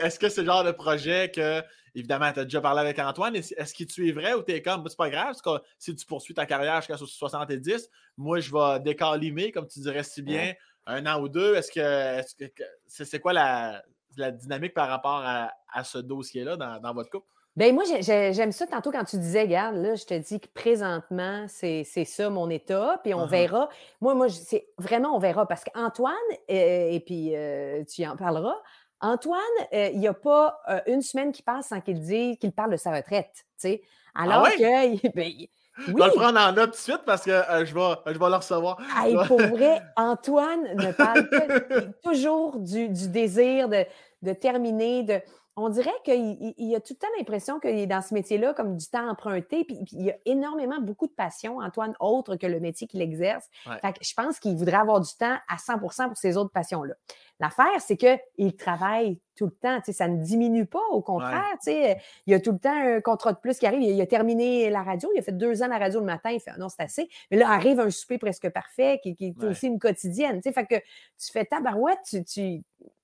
[0.00, 1.60] Est-ce que c'est le genre de projet que,
[1.96, 4.62] évidemment, tu as déjà parlé avec Antoine, est-ce qu'il tu es vrai ou tu es
[4.62, 8.52] comme, c'est pas grave, parce que si tu poursuis ta carrière jusqu'à 70, moi, je
[8.52, 10.54] vais décalimer, comme tu dirais si bien,
[10.86, 11.56] un an ou deux.
[11.56, 13.82] Est-ce que, c'est quoi la,
[14.16, 17.26] la dynamique par rapport à, à ce dossier-là dans, dans votre couple?
[17.56, 20.38] Ben moi, j'ai- j'ai- j'aime ça tantôt quand tu disais, regarde, là, je te dis
[20.40, 23.30] que présentement, c'est ça mon état, puis on Uh-huh.
[23.30, 23.68] verra.
[24.00, 26.14] Moi, moi, c'est vraiment, on verra, parce qu'Antoine,
[26.50, 28.54] euh, et puis euh, tu en parleras,
[29.00, 29.40] Antoine,
[29.72, 32.76] euh, il n'y a pas une semaine qui passe sans qu'il dise qu'il parle de
[32.76, 33.82] sa retraite, tu sais.
[34.14, 34.50] Alors ouais?
[34.56, 37.74] que, ben, oui, Je vais le prendre en note tout de suite parce que je,
[37.74, 38.78] vais, je vais le recevoir.
[38.96, 43.84] Hey, pour vrai, Antoine ne parle que toujours du, du désir de,
[44.22, 45.20] de terminer, de.
[45.56, 48.54] On dirait qu'il il- il a tout le temps l'impression qu'il est dans ce métier-là
[48.54, 52.46] comme du temps emprunté, puis, puis il a énormément beaucoup de passion, Antoine, autre que
[52.46, 53.46] le métier qu'il exerce.
[53.66, 53.78] Ouais.
[53.80, 56.94] Fait que je pense qu'il voudrait avoir du temps à 100% pour ses autres passions-là.
[57.40, 61.56] L'affaire, c'est qu'il travaille tout le temps, ça ne diminue pas, au contraire.
[61.66, 61.96] Il
[62.26, 63.80] y a tout le temps un contrat de plus qui arrive.
[63.82, 66.06] Il a, il a terminé la radio, il a fait deux ans la radio le
[66.06, 67.08] matin, il fait Ah non, c'est assez.
[67.30, 69.48] Mais là, arrive un souper presque parfait qui, qui est Ouais.
[69.50, 70.40] aussi une quotidienne.
[70.42, 72.62] Fait que tu fais tabarouette, tu, tu,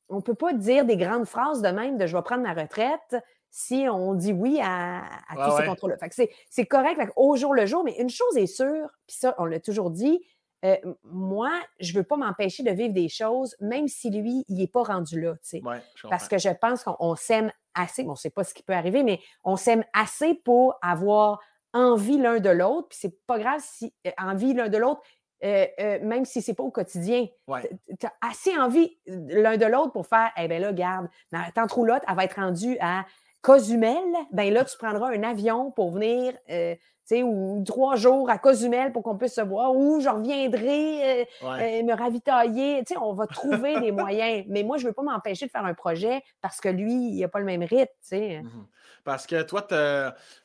[0.09, 2.55] on ne peut pas dire des grandes phrases de même de je vais prendre ma
[2.55, 3.16] retraite
[3.51, 5.99] si on dit oui à, tous ouais.
[6.11, 9.16] ces que c'est, correct fait au jour le jour, mais une chose est sûre, puis
[9.16, 10.20] ça, on l'a toujours dit,
[10.65, 11.51] euh, moi,
[11.81, 14.83] je ne veux pas m'empêcher de vivre des choses, même si lui, il n'est pas
[14.83, 15.35] rendu là.
[15.35, 15.62] tu sais.
[15.65, 15.81] Ouais,
[16.11, 18.03] Parce que je pense qu'on on s'aime assez.
[18.03, 21.41] Bon, on ne sait pas ce qui peut arriver, mais on s'aime assez pour avoir
[21.73, 22.89] envie l'un de l'autre.
[22.89, 25.03] Puis c'est pas grave si euh, envie l'un de l'autre,
[25.45, 27.27] euh, euh, même si c'est pas au quotidien.
[27.47, 27.69] Ouais.
[28.01, 31.73] Tu as assez envie l'un de l'autre pour faire, eh bien là, garde, ma tante
[31.73, 33.05] Roulotte, elle va être rendue à
[33.43, 34.03] Cozumel.
[34.33, 36.75] Ben là, tu prendras un avion pour venir, euh,
[37.12, 41.20] ou trois jours à Cozumel pour qu'on puisse se voir, ou je reviendrai.
[41.20, 41.81] euh, Ouais.
[41.81, 42.83] euh, me ravitailler.
[43.01, 44.45] On va trouver des moyens.
[44.49, 47.20] Mais moi, je ne veux pas m'empêcher de faire un projet parce que lui, il
[47.20, 47.93] n'a pas le même rythme.
[48.12, 48.66] Mhm.
[49.05, 49.65] Parce que toi,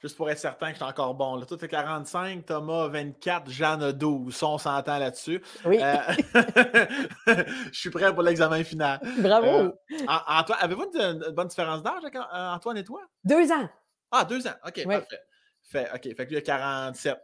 [0.02, 3.50] juste pour être certain que je suis encore bon, là, toi, tu 45, Thomas 24,
[3.50, 4.36] Jeanne 12.
[4.36, 5.42] Ça, on s'entend là-dessus.
[5.66, 5.96] Oui, Euh,
[7.72, 9.00] je suis prêt pour l'examen final.
[9.18, 9.74] bravo.
[10.08, 13.02] An- Antoine, avez-vous une, bonne différence d'âge Antoine et toi?
[13.24, 13.68] Deux ans.
[14.12, 14.54] Ah, deux ans.
[14.68, 14.96] OK, Oui.
[14.96, 15.20] parfait.
[15.72, 17.18] Fait, OK, fait que lui, il a 47.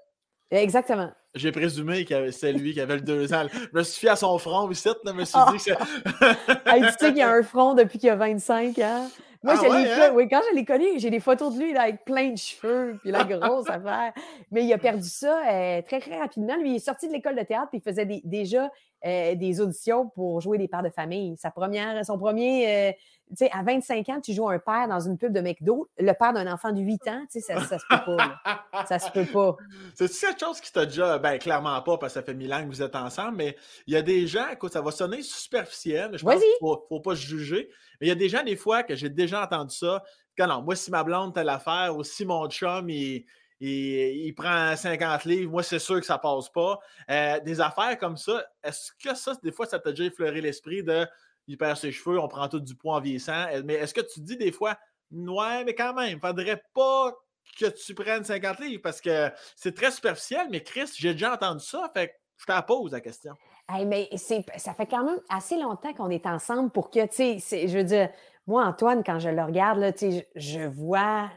[0.51, 1.11] Exactement.
[1.35, 3.45] J'ai présumé que c'est lui qui avait le deux ans.
[3.51, 5.49] Je me suis fié à son front ici, là, je me suis Ah.
[5.51, 5.75] dit que c'est...
[6.65, 9.09] Hey, tu sais qu'il y a un front depuis qu'il a 25 ans.
[9.43, 10.11] Moi, Ah je ouais, hein?
[10.15, 12.97] oui, quand je l'ai connu, j'ai des photos de lui là, avec plein de cheveux,
[13.01, 14.13] puis la grosse affaire.
[14.51, 16.55] Mais il a perdu ça euh, très, très rapidement.
[16.55, 18.71] Lui, il est sorti de l'école de théâtre, puis il faisait des- déjà
[19.05, 21.35] euh, des auditions pour jouer des pères de famille.
[21.37, 22.91] Sa première, son premier, euh,
[23.29, 26.13] tu sais, à 25 ans, tu joues un père dans une pub de McDo, le
[26.13, 28.15] père d'un enfant de 8 ans, tu sais, ça, ça se peut pas.
[28.15, 28.85] là.
[28.87, 29.57] Ça se peut pas.
[29.95, 31.17] C'est quelque chose qui t'a déjà.
[31.19, 33.93] Ben, clairement pas, parce que ça fait mille ans que vous êtes ensemble, mais il
[33.93, 37.15] y a des gens, écoute, ça va sonner superficiel, je pense qu'il faut, faut pas
[37.15, 37.69] se juger.
[37.99, 40.03] Mais il y a des gens, des fois, que j'ai déjà entendu ça.
[40.35, 43.25] Que non, moi, si ma blonde telle affaire, ou si mon chum, il,
[43.59, 46.79] il, il prend 50 livres, moi, c'est sûr que ça passe pas.
[47.09, 50.83] Euh, des affaires comme ça, est-ce que ça, des fois, ça t'a déjà effleuré l'esprit
[50.83, 51.07] de
[51.47, 53.47] il perd ses cheveux, on prend tout du poids en vieillissant.
[53.51, 54.77] Euh, Mais est-ce que tu dis des fois,
[55.11, 57.13] ouais, mais quand même, faudrait pas
[57.59, 61.63] que tu prennes 50 livres parce que c'est très superficiel, mais Chris, j'ai déjà entendu
[61.63, 63.33] ça, fait je te la pose la question.
[63.67, 67.67] Hey, mais ça fait quand même assez longtemps qu'on est ensemble pour que, tu sais,
[67.67, 68.09] je veux dire,
[68.45, 71.29] moi, Antoine, quand je le regarde, là, je, je vois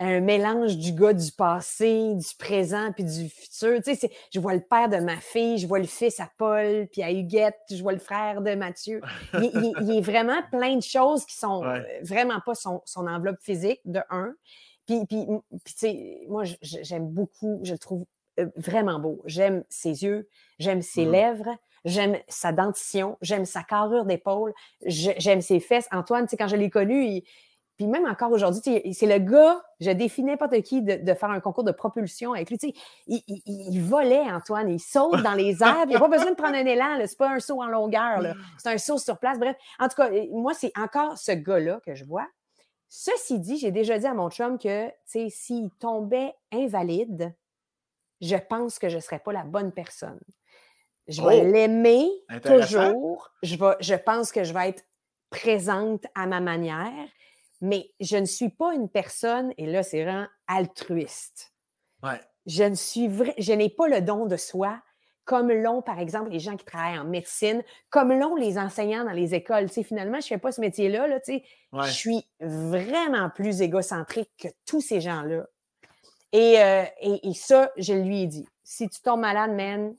[0.00, 3.80] un mélange du gars du passé, du présent, puis du futur.
[3.84, 6.88] Tu sais, je vois le père de ma fille, je vois le fils à Paul,
[6.90, 9.02] puis à Huguette, je vois le frère de Mathieu.
[9.34, 11.68] Il, il- il est vraiment plein de choses qui sont Ouais.
[11.80, 14.34] euh, vraiment pas son, son enveloppe physique, de un.
[14.86, 15.26] Puis, puis,
[15.64, 18.06] puis, tu sais, moi, j'aime beaucoup, je le trouve
[18.40, 19.20] euh, vraiment beau.
[19.26, 20.28] J'aime ses yeux,
[20.58, 21.12] j'aime ses Mhm.
[21.12, 24.54] lèvres, j'aime sa dentition, j'aime sa carrure d'épaule,
[24.86, 25.88] j'aime ses fesses.
[25.92, 27.22] Antoine, tu sais, quand je l'ai connu, il-
[27.80, 28.60] puis même encore aujourd'hui,
[28.92, 32.50] c'est le gars, je défie n'importe qui de, de faire un concours de propulsion avec
[32.50, 32.58] lui.
[33.06, 36.36] Il, il- il volait, Antoine, il saute dans les airs, il n'a pas besoin de
[36.36, 38.20] prendre un élan, c'est pas un saut en longueur,
[38.58, 39.38] c'est un saut sur place.
[39.38, 42.26] Bref, en tout cas, moi, c'est encore ce gars-là que je vois.
[42.90, 47.34] Ceci dit, j'ai déjà dit à mon chum que, s'il tombait invalide,
[48.20, 50.20] je pense que je ne serais pas la bonne personne.
[51.08, 51.50] Je vais Oh!
[51.50, 52.10] l'aimer
[52.68, 53.30] toujours.
[53.42, 54.84] Je, vais, je pense que je vais être
[55.30, 56.92] présente à ma manière,
[57.60, 61.52] mais je ne suis pas une personne, et là, c'est vraiment altruiste.
[62.02, 62.20] Ouais.
[62.46, 64.80] Je ne suis vrai, je n'ai pas le don de soi,
[65.24, 69.12] comme l'ont, par exemple, les gens qui travaillent en médecine, comme l'ont les enseignants dans
[69.12, 69.68] les écoles.
[69.68, 71.06] Tu sais, finalement, je ne fais pas ce métier-là.
[71.06, 71.44] Là, tu sais.
[71.72, 71.86] Ouais.
[71.86, 75.46] Je suis vraiment plus égocentrique que tous ces gens-là.
[76.32, 78.48] Et, euh, et, et ça, je lui ai dit.
[78.64, 79.94] Si tu tombes malade, man,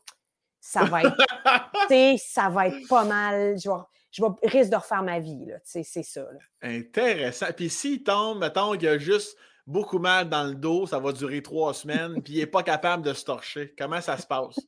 [0.59, 1.15] ça va être,
[2.19, 3.55] ça va être pas mal.
[3.55, 3.71] Vais,
[4.11, 6.21] je vais risque de refaire ma vie, c'est ça.
[6.21, 6.39] là.
[6.61, 7.47] Intéressant.
[7.55, 11.41] Puis s'il tombe, mettons qu'il a juste beaucoup mal dans le dos, ça va durer
[11.41, 13.73] trois semaines, puis il n'est pas capable de se torcher.
[13.77, 14.55] Comment ça se passe?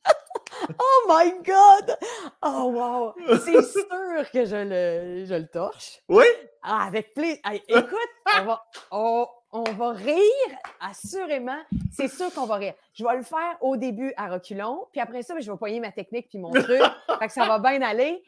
[0.78, 1.96] Oh my God!
[2.42, 3.12] Oh wow!
[3.44, 6.00] C'est sûr que je le, je le torche.
[6.08, 6.24] Oui?
[6.62, 7.38] Ah, avec plaisir.
[7.68, 7.98] Écoute,
[8.40, 11.58] on va, on, on va rire, assurément.
[11.92, 12.74] C'est sûr qu'on va rire.
[12.94, 15.80] Je vais le faire au début à reculons, puis après ça, ben, je vais poigner
[15.80, 16.80] ma technique puis mon truc.
[17.18, 18.22] fait que ça va bien aller.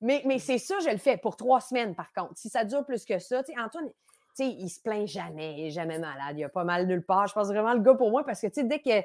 [0.00, 2.32] Mais, mais c'est sûr, je le fais pour trois semaines, par contre.
[2.36, 3.94] Si ça dure plus que ça, tu sais, Antoine, tu
[4.34, 6.38] sais, il se plaint jamais, jamais malade.
[6.38, 7.26] Il a pas mal nulle part.
[7.26, 9.04] Je pense vraiment le gars pour moi parce que, tu sais, dès que.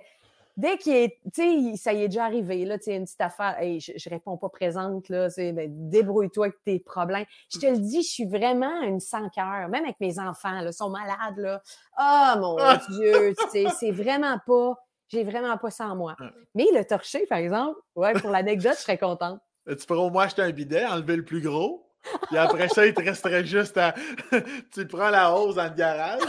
[0.57, 3.19] Dès qu'il est, tu sais, ça y est déjà arrivé, là, tu sais, une petite
[3.19, 7.25] affaire, hey, je, je réponds pas présente, là, c'est, ben, débrouille-toi avec tes problèmes.
[7.53, 10.67] Je te le dis, je suis vraiment une sans cœur, même avec mes enfants, là,
[10.67, 11.61] ils sont malades, là.
[11.97, 12.79] Ah, mon Ah!
[12.89, 16.15] Dieu, tu sais, c'est vraiment pas, j'ai vraiment pas ça en moi.
[16.21, 16.29] Ah.
[16.53, 19.41] Mais le torcher, par exemple, ouais, pour l'anecdote, je serais contente.
[19.67, 21.81] Tu pourrais au moins acheter un bidet, enlever le plus gros.
[22.27, 23.95] Puis après ça, il te resterait juste à.
[24.73, 26.21] tu prends la hausse dans le garage.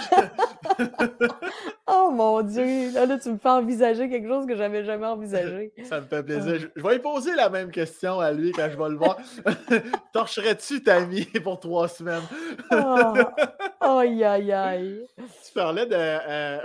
[1.88, 5.72] Oh mon Dieu, là, là, tu me fais envisager quelque chose que j'avais jamais envisagé.
[5.84, 6.58] Ça me fait plaisir.
[6.58, 9.16] Je, je vais lui poser la même question à lui quand je vais le voir.
[10.12, 12.22] Torcherais-tu ta vie pour trois semaines?
[12.72, 13.14] Oh,
[13.98, 15.06] aïe, aïe, aïe.
[15.16, 15.94] Tu parlais de.
[15.94, 16.58] euh,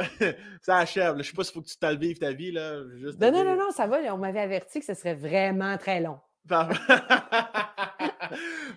[0.61, 1.15] ça achève.
[1.17, 1.21] là.
[1.21, 2.51] Je sais pas s'il faut que tu t'alvives ta vie.
[2.51, 2.77] Là.
[2.97, 5.99] Juste Non, non, non, non, ça va, on m'avait averti que ce serait vraiment très
[6.01, 6.17] long.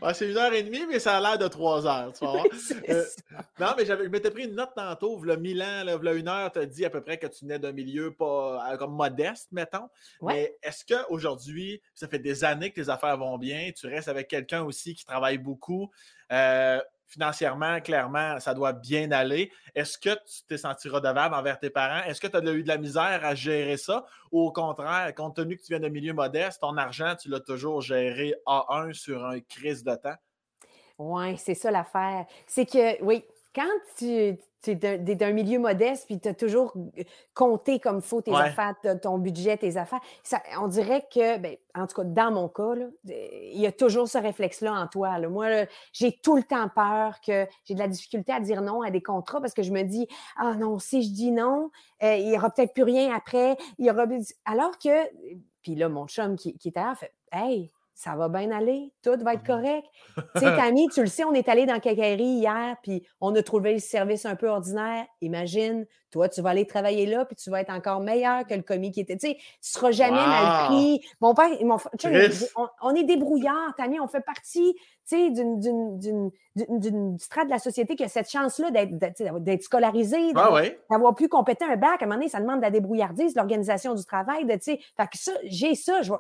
[0.02, 2.12] Ouais, c'est une heure et demie, mais ça a l'air de trois heures.
[2.12, 2.24] Tu.
[2.58, 3.04] C'est Euh.
[3.58, 6.52] Non, mais je m'étais pris une note tantôt, le mille ans, là, v'là une heure,
[6.52, 9.48] tu as dit à peu près que tu venais d'un milieu pas euh, comme modeste,
[9.52, 9.88] mettons.
[10.20, 10.34] Ouais.
[10.34, 14.28] Mais est-ce qu'aujourd'hui, ça fait des années que tes affaires vont bien, tu restes avec
[14.28, 15.90] quelqu'un aussi qui travaille beaucoup,
[16.32, 19.50] euh, financièrement, clairement, ça doit bien aller.
[19.74, 22.04] Est-ce que tu t'es senti redevable envers tes parents?
[22.04, 24.04] Est-ce que tu as eu de la misère à gérer ça?
[24.32, 27.40] Ou au contraire, compte tenu que tu viens d'un milieu modeste, ton argent, tu l'as
[27.40, 30.16] toujours géré A1 sur un crise de temps?
[30.98, 32.26] Oui, c'est ça l'affaire.
[32.46, 33.24] C'est que, oui,
[33.54, 33.62] quand
[33.96, 34.74] tu, tu es
[35.14, 36.74] d'un milieu modeste, puis tu as toujours
[37.34, 38.40] compté comme faut tes Ouais.
[38.40, 42.48] affaires, ton budget, tes affaires, ça, on dirait que, ben, en tout cas, dans mon
[42.48, 45.18] cas, là, il y a toujours ce réflexe-là en toi.
[45.18, 45.28] là.
[45.28, 48.82] Moi, là, j'ai tout le temps peur que j'ai de la difficulté à dire non
[48.82, 51.70] à des contrats parce que je me dis, ah non, si je dis non,
[52.02, 53.56] euh, il n'y aura peut-être plus rien après.
[53.78, 54.06] Il y aura...
[54.46, 55.08] Alors que,
[55.62, 59.16] puis là, mon chum qui, qui est ailleurs fait, hey, ça va bien aller, tout
[59.22, 59.86] va être correct.
[60.16, 63.42] Tu sais, Tammy, tu le sais, on est allé dans Cacaillerie hier, puis on a
[63.42, 65.06] trouvé le service un peu ordinaire.
[65.20, 68.62] Imagine, toi, tu vas aller travailler là, puis tu vas être encore meilleur que le
[68.62, 69.16] commis qui était.
[69.16, 71.04] Tu sais, tu seras jamais mal pris.
[71.20, 72.46] Mon père, mon frère, tu sais, Chris!
[72.54, 74.80] on, on est débrouillard, Tammy, on fait partie, tu
[75.16, 76.30] sais, d'une-
[77.18, 80.72] strate de la société qui a cette chance-là d'être scolarisé, Ah d'avoir oui.
[80.88, 83.94] d'avoir pu compléter un bac, à un moment donné, ça demande de la débrouillardise, l'organisation
[83.94, 86.18] du travail, de, tu sais, fait que ça, j'ai ça, je vais,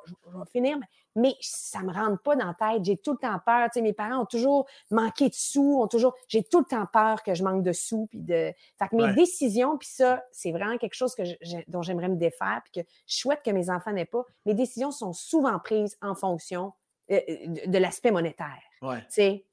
[0.52, 0.76] finir,
[1.16, 3.82] mais ça me rentre pas dans la tête, j'ai tout le temps peur, tu sais,
[3.82, 7.34] mes parents ont toujours manqué de sous, ont toujours, j'ai tout le temps peur que
[7.34, 9.14] je manque de sous, puis de, fait que mes Ouais.
[9.14, 11.36] décisions, puis ça, c'est vraiment quelque chose que je-
[11.68, 14.90] dont j'aimerais me défaire, puis que je souhaite que mes enfants n'aient pas, mes décisions
[14.90, 16.72] sont souvent prises en fonction
[17.10, 19.00] euh, de, de l'aspect monétaire Ouais.
[19.02, 19.44] tu sais,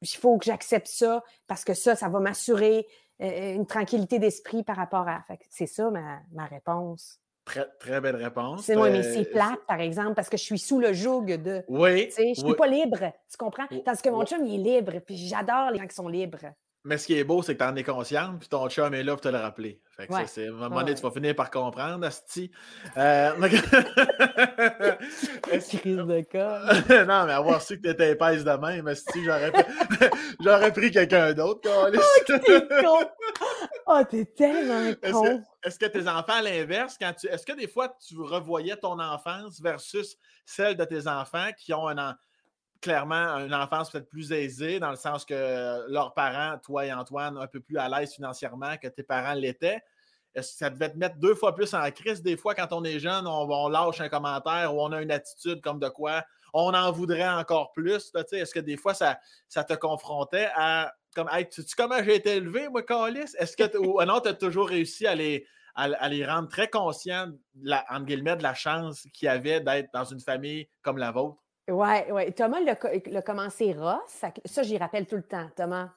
[0.00, 2.86] il faut que j'accepte ça parce que ça, ça va m'assurer
[3.20, 5.24] euh, une tranquillité d'esprit par rapport à.
[5.50, 7.18] C'est ça ma, ma réponse.
[7.44, 8.62] Très, très belle réponse.
[8.64, 11.24] C'est moi, mais Euh, c'est plate, par exemple, parce que je suis sous le joug
[11.26, 11.62] de.
[11.68, 12.06] Oui.
[12.06, 12.56] Tu sais, je ne suis oui.
[12.56, 13.66] pas libre, tu comprends?
[13.84, 14.26] Tandis que mon Oui.
[14.26, 16.46] chum, il est libre, puis j'adore les gens qui sont libres.
[16.86, 19.02] Mais ce qui est beau, c'est que tu en es consciente, puis ton chum est
[19.02, 19.80] là pour te le rappeler.
[19.96, 20.46] Fait que ça, Ouais.
[20.46, 20.94] à un moment donné, ouais.
[20.96, 22.50] tu vas finir par comprendre, Asti.
[22.98, 23.30] Euh,
[25.50, 26.02] est-ce- Crise de
[27.04, 29.52] non, mais avoir su que tu étais épaisse de même, Asti, j'aurais,
[30.40, 32.00] j'aurais pris quelqu'un d'autre, câlisse.
[32.26, 32.98] T'es con!
[33.86, 35.22] Oh, t'es tellement Est-ce con!
[35.62, 38.76] que, est-ce que tes enfants, à l'inverse, quand tu, est-ce que des fois tu revoyais
[38.76, 40.16] ton enfance versus
[40.46, 42.14] celle de tes enfants qui ont un, en-
[42.84, 47.38] clairement une enfance peut-être plus aisée, dans le sens que leurs parents, toi et Antoine,
[47.38, 49.82] un peu plus à l'aise financièrement que tes parents l'étaient?
[50.34, 52.98] Que ça devait te mettre deux fois plus en crise des fois quand on est
[52.98, 56.92] jeune, on, lâche un commentaire ou on a une attitude comme de quoi on en
[56.92, 58.12] voudrait encore plus?
[58.12, 62.02] tu sais, Est-ce que des fois ça, ça te confrontait à comme hey, sais-tu comment
[62.02, 63.34] j'ai été élevé, moi, Calis?
[63.38, 67.30] Est-ce que ou non, tu as toujours réussi à les, à, les rendre très conscients,
[67.88, 71.43] entre guillemets, de la chance qu'il y avait d'être dans une famille comme la vôtre?
[71.68, 72.32] Oui, oui.
[72.34, 74.22] Thomas l'a commencé rough.
[74.44, 75.48] Ça, j'y rappelle tout le temps.
[75.56, 75.88] Thomas,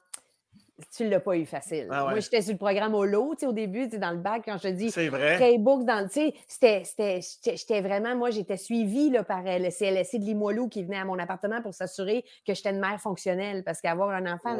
[0.96, 1.88] tu ne l'as pas eu facile.
[1.90, 4.68] Ah moi, j'étais sur le programme au lot, au début, dans le bac, quand je
[4.68, 5.36] dis C'est vrai.
[5.36, 10.84] Playbook, dans j'étais vraiment, moi, j'étais suivie là, par euh, le CLSC de Limoilou qui
[10.84, 13.64] venait à mon appartement pour s'assurer que j'étais une mère fonctionnelle.
[13.64, 14.56] Parce qu'avoir un enfant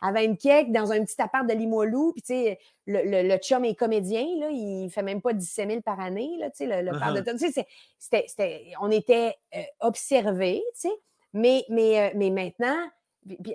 [0.00, 3.36] à 20 keck dans un petit appart de Limoilou, puis tu sais, le, le, le,
[3.38, 6.66] chum est comédien, là, il fait même pas 17 000 par année, là, tu sais,
[6.66, 7.64] le, le père de uh-huh.
[7.98, 10.94] c'était, on était euh, observés, tu sais,
[11.34, 12.88] mais, mais, euh, mais maintenant,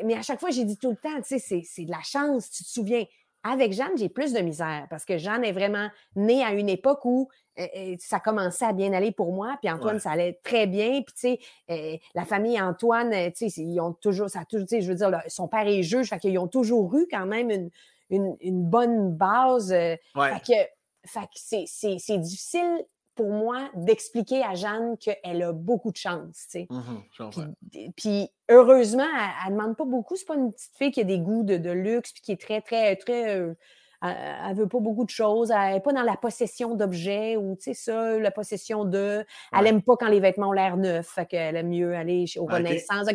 [0.04, 2.50] mais à chaque fois, j'ai dit tout le temps, tu sais, c'est de la chance,
[2.50, 3.06] tu te souviens.
[3.46, 7.04] Avec Jeanne, j'ai plus de misère parce que Jeanne est vraiment née à une époque
[7.04, 7.30] où
[7.60, 11.02] euh, euh, ça commençait à bien aller pour moi, puis Antoine, ça allait très bien.
[11.02, 11.40] Puis, tu sais,
[11.70, 14.98] euh, la famille Antoine, tu sais, ils ont toujours, ça toujours, tu sais, je veux
[14.98, 17.70] dire, son père est juge, fait qu'ils ont toujours eu quand même une,
[18.10, 19.72] une, une bonne base.
[19.72, 20.54] Fait que,
[21.06, 21.68] fait que
[21.98, 22.86] c'est difficile
[23.16, 26.48] pour moi d'expliquer à Jeanne qu'elle a beaucoup de chance.
[26.50, 26.68] Tu sais.
[26.70, 29.08] Mmh puis, heureusement,
[29.46, 30.16] elle ne demande pas beaucoup.
[30.16, 32.62] C'est pas une petite fille qui a des goûts de, luxe puis qui est très,
[32.62, 33.36] très, très.
[33.36, 33.54] Euh,
[34.04, 35.52] elle veut pas beaucoup de choses.
[35.52, 39.26] Elle n'est pas dans la possession d'objets ou, tu sais, ça, la possession de.
[39.56, 41.08] Elle n'aime pas quand les vêtements ont l'air neufs.
[41.08, 43.08] Fait qu'elle aime mieux aller au Renaissance.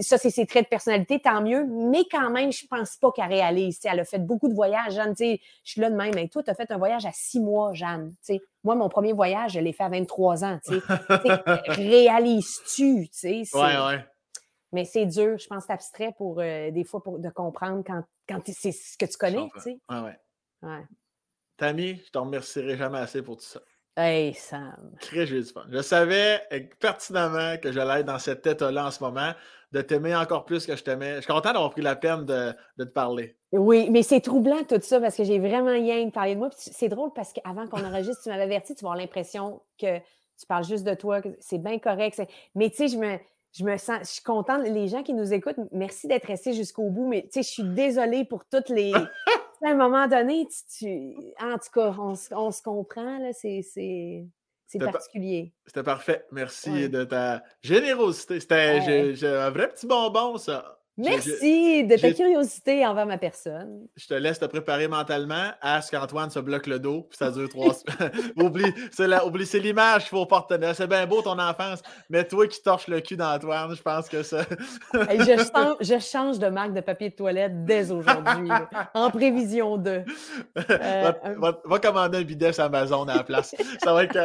[0.00, 1.66] ça, c'est ses traits de personnalité, tant mieux.
[1.66, 3.80] Mais quand même, je pense pas qu'elle réalise.
[3.84, 4.94] elle a fait beaucoup de voyages.
[4.94, 6.12] Jeanne, tu sais, je suis là de même.
[6.14, 8.10] Mais toi, tu as fait un voyage à six mois, Jeanne.
[8.24, 8.40] Tu sais.
[8.64, 10.58] Moi, mon premier voyage, je l'ai fait à 23 ans.
[10.64, 10.82] Tu sais.
[11.68, 13.08] Réalises-tu?
[13.08, 14.04] Tu sais, ouais, ouais.
[14.72, 18.40] Mais c'est dur, je pense, abstrait pour euh, des fois pour, de comprendre quand, quand
[18.46, 19.48] c'est ce que tu connais.
[19.54, 19.80] Tu sais.
[19.90, 20.18] ouais, ouais.
[20.62, 20.84] ouais.
[21.56, 23.60] Tammy, je t'en remercierai jamais assez pour tout ça.
[23.94, 24.96] Hey, Sam.
[25.00, 26.40] Très Je savais
[26.80, 29.32] pertinemment que j'allais être dans cette tête-là en ce moment,
[29.70, 31.16] de t'aimer encore plus que je t'aimais.
[31.16, 33.36] Je suis content d'avoir pris la peine de, de te parler.
[33.52, 36.48] Oui, mais c'est troublant tout ça parce que j'ai vraiment rien parlé de moi.
[36.56, 40.46] C'est drôle parce qu'avant qu'on enregistre, tu m'avais averti, tu vas avoir l'impression que tu
[40.48, 42.22] parles juste de toi, que c'est bien correct.
[42.54, 43.18] Mais tu sais, je me,
[43.52, 44.66] je me sens, je suis contente.
[44.66, 47.64] Les gens qui nous écoutent, merci d'être restés jusqu'au bout, mais tu sais, je suis
[47.64, 48.92] désolée pour toutes les.
[49.64, 50.46] à un moment donné,
[50.76, 54.28] tu, en tout cas, on, se comprend, là, c'est
[54.80, 55.52] particulier.
[55.66, 56.26] C'était parfait.
[56.32, 58.40] Merci de ta générosité.
[58.40, 60.81] C'était un vrai petit bonbon, ça.
[60.98, 63.86] Merci de ta curiosité envers ma personne.
[63.96, 67.30] Je te laisse te préparer mentalement à ce qu'Antoine se bloque le dos, puis ça
[67.30, 68.12] dure trois semaines.
[68.36, 70.56] oublie, c'est l'image qu'il faut porter.
[70.74, 74.22] C'est bien beau ton enfance, mais toi qui torches le cul d'Antoine, je pense que
[74.22, 74.42] ça.
[74.92, 78.50] je, change, de marque de papier de toilette dès aujourd'hui,
[78.94, 80.02] en prévision de.
[80.56, 81.12] Euh,
[81.64, 83.54] va, commander un bidet sur Amazon à la place.
[83.82, 84.18] ça va être.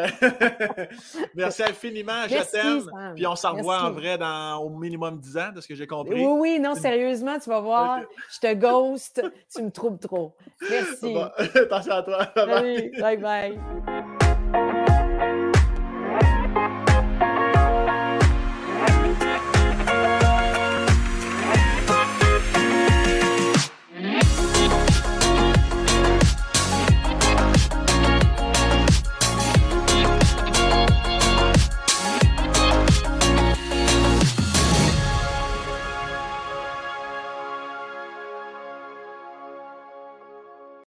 [1.33, 3.13] Merci infiniment, je t'aime.
[3.15, 5.87] Puis on s'en revoit en vrai dans au minimum 10 ans, de ce que j'ai
[5.87, 6.25] compris.
[6.25, 8.01] Oui, oui, non, sérieusement, tu vas voir,
[8.33, 9.21] je te ghost,
[9.53, 10.35] tu me troubles trop.
[10.69, 11.15] Merci.
[11.55, 12.31] attention à toi.
[12.99, 14.07] bye bye.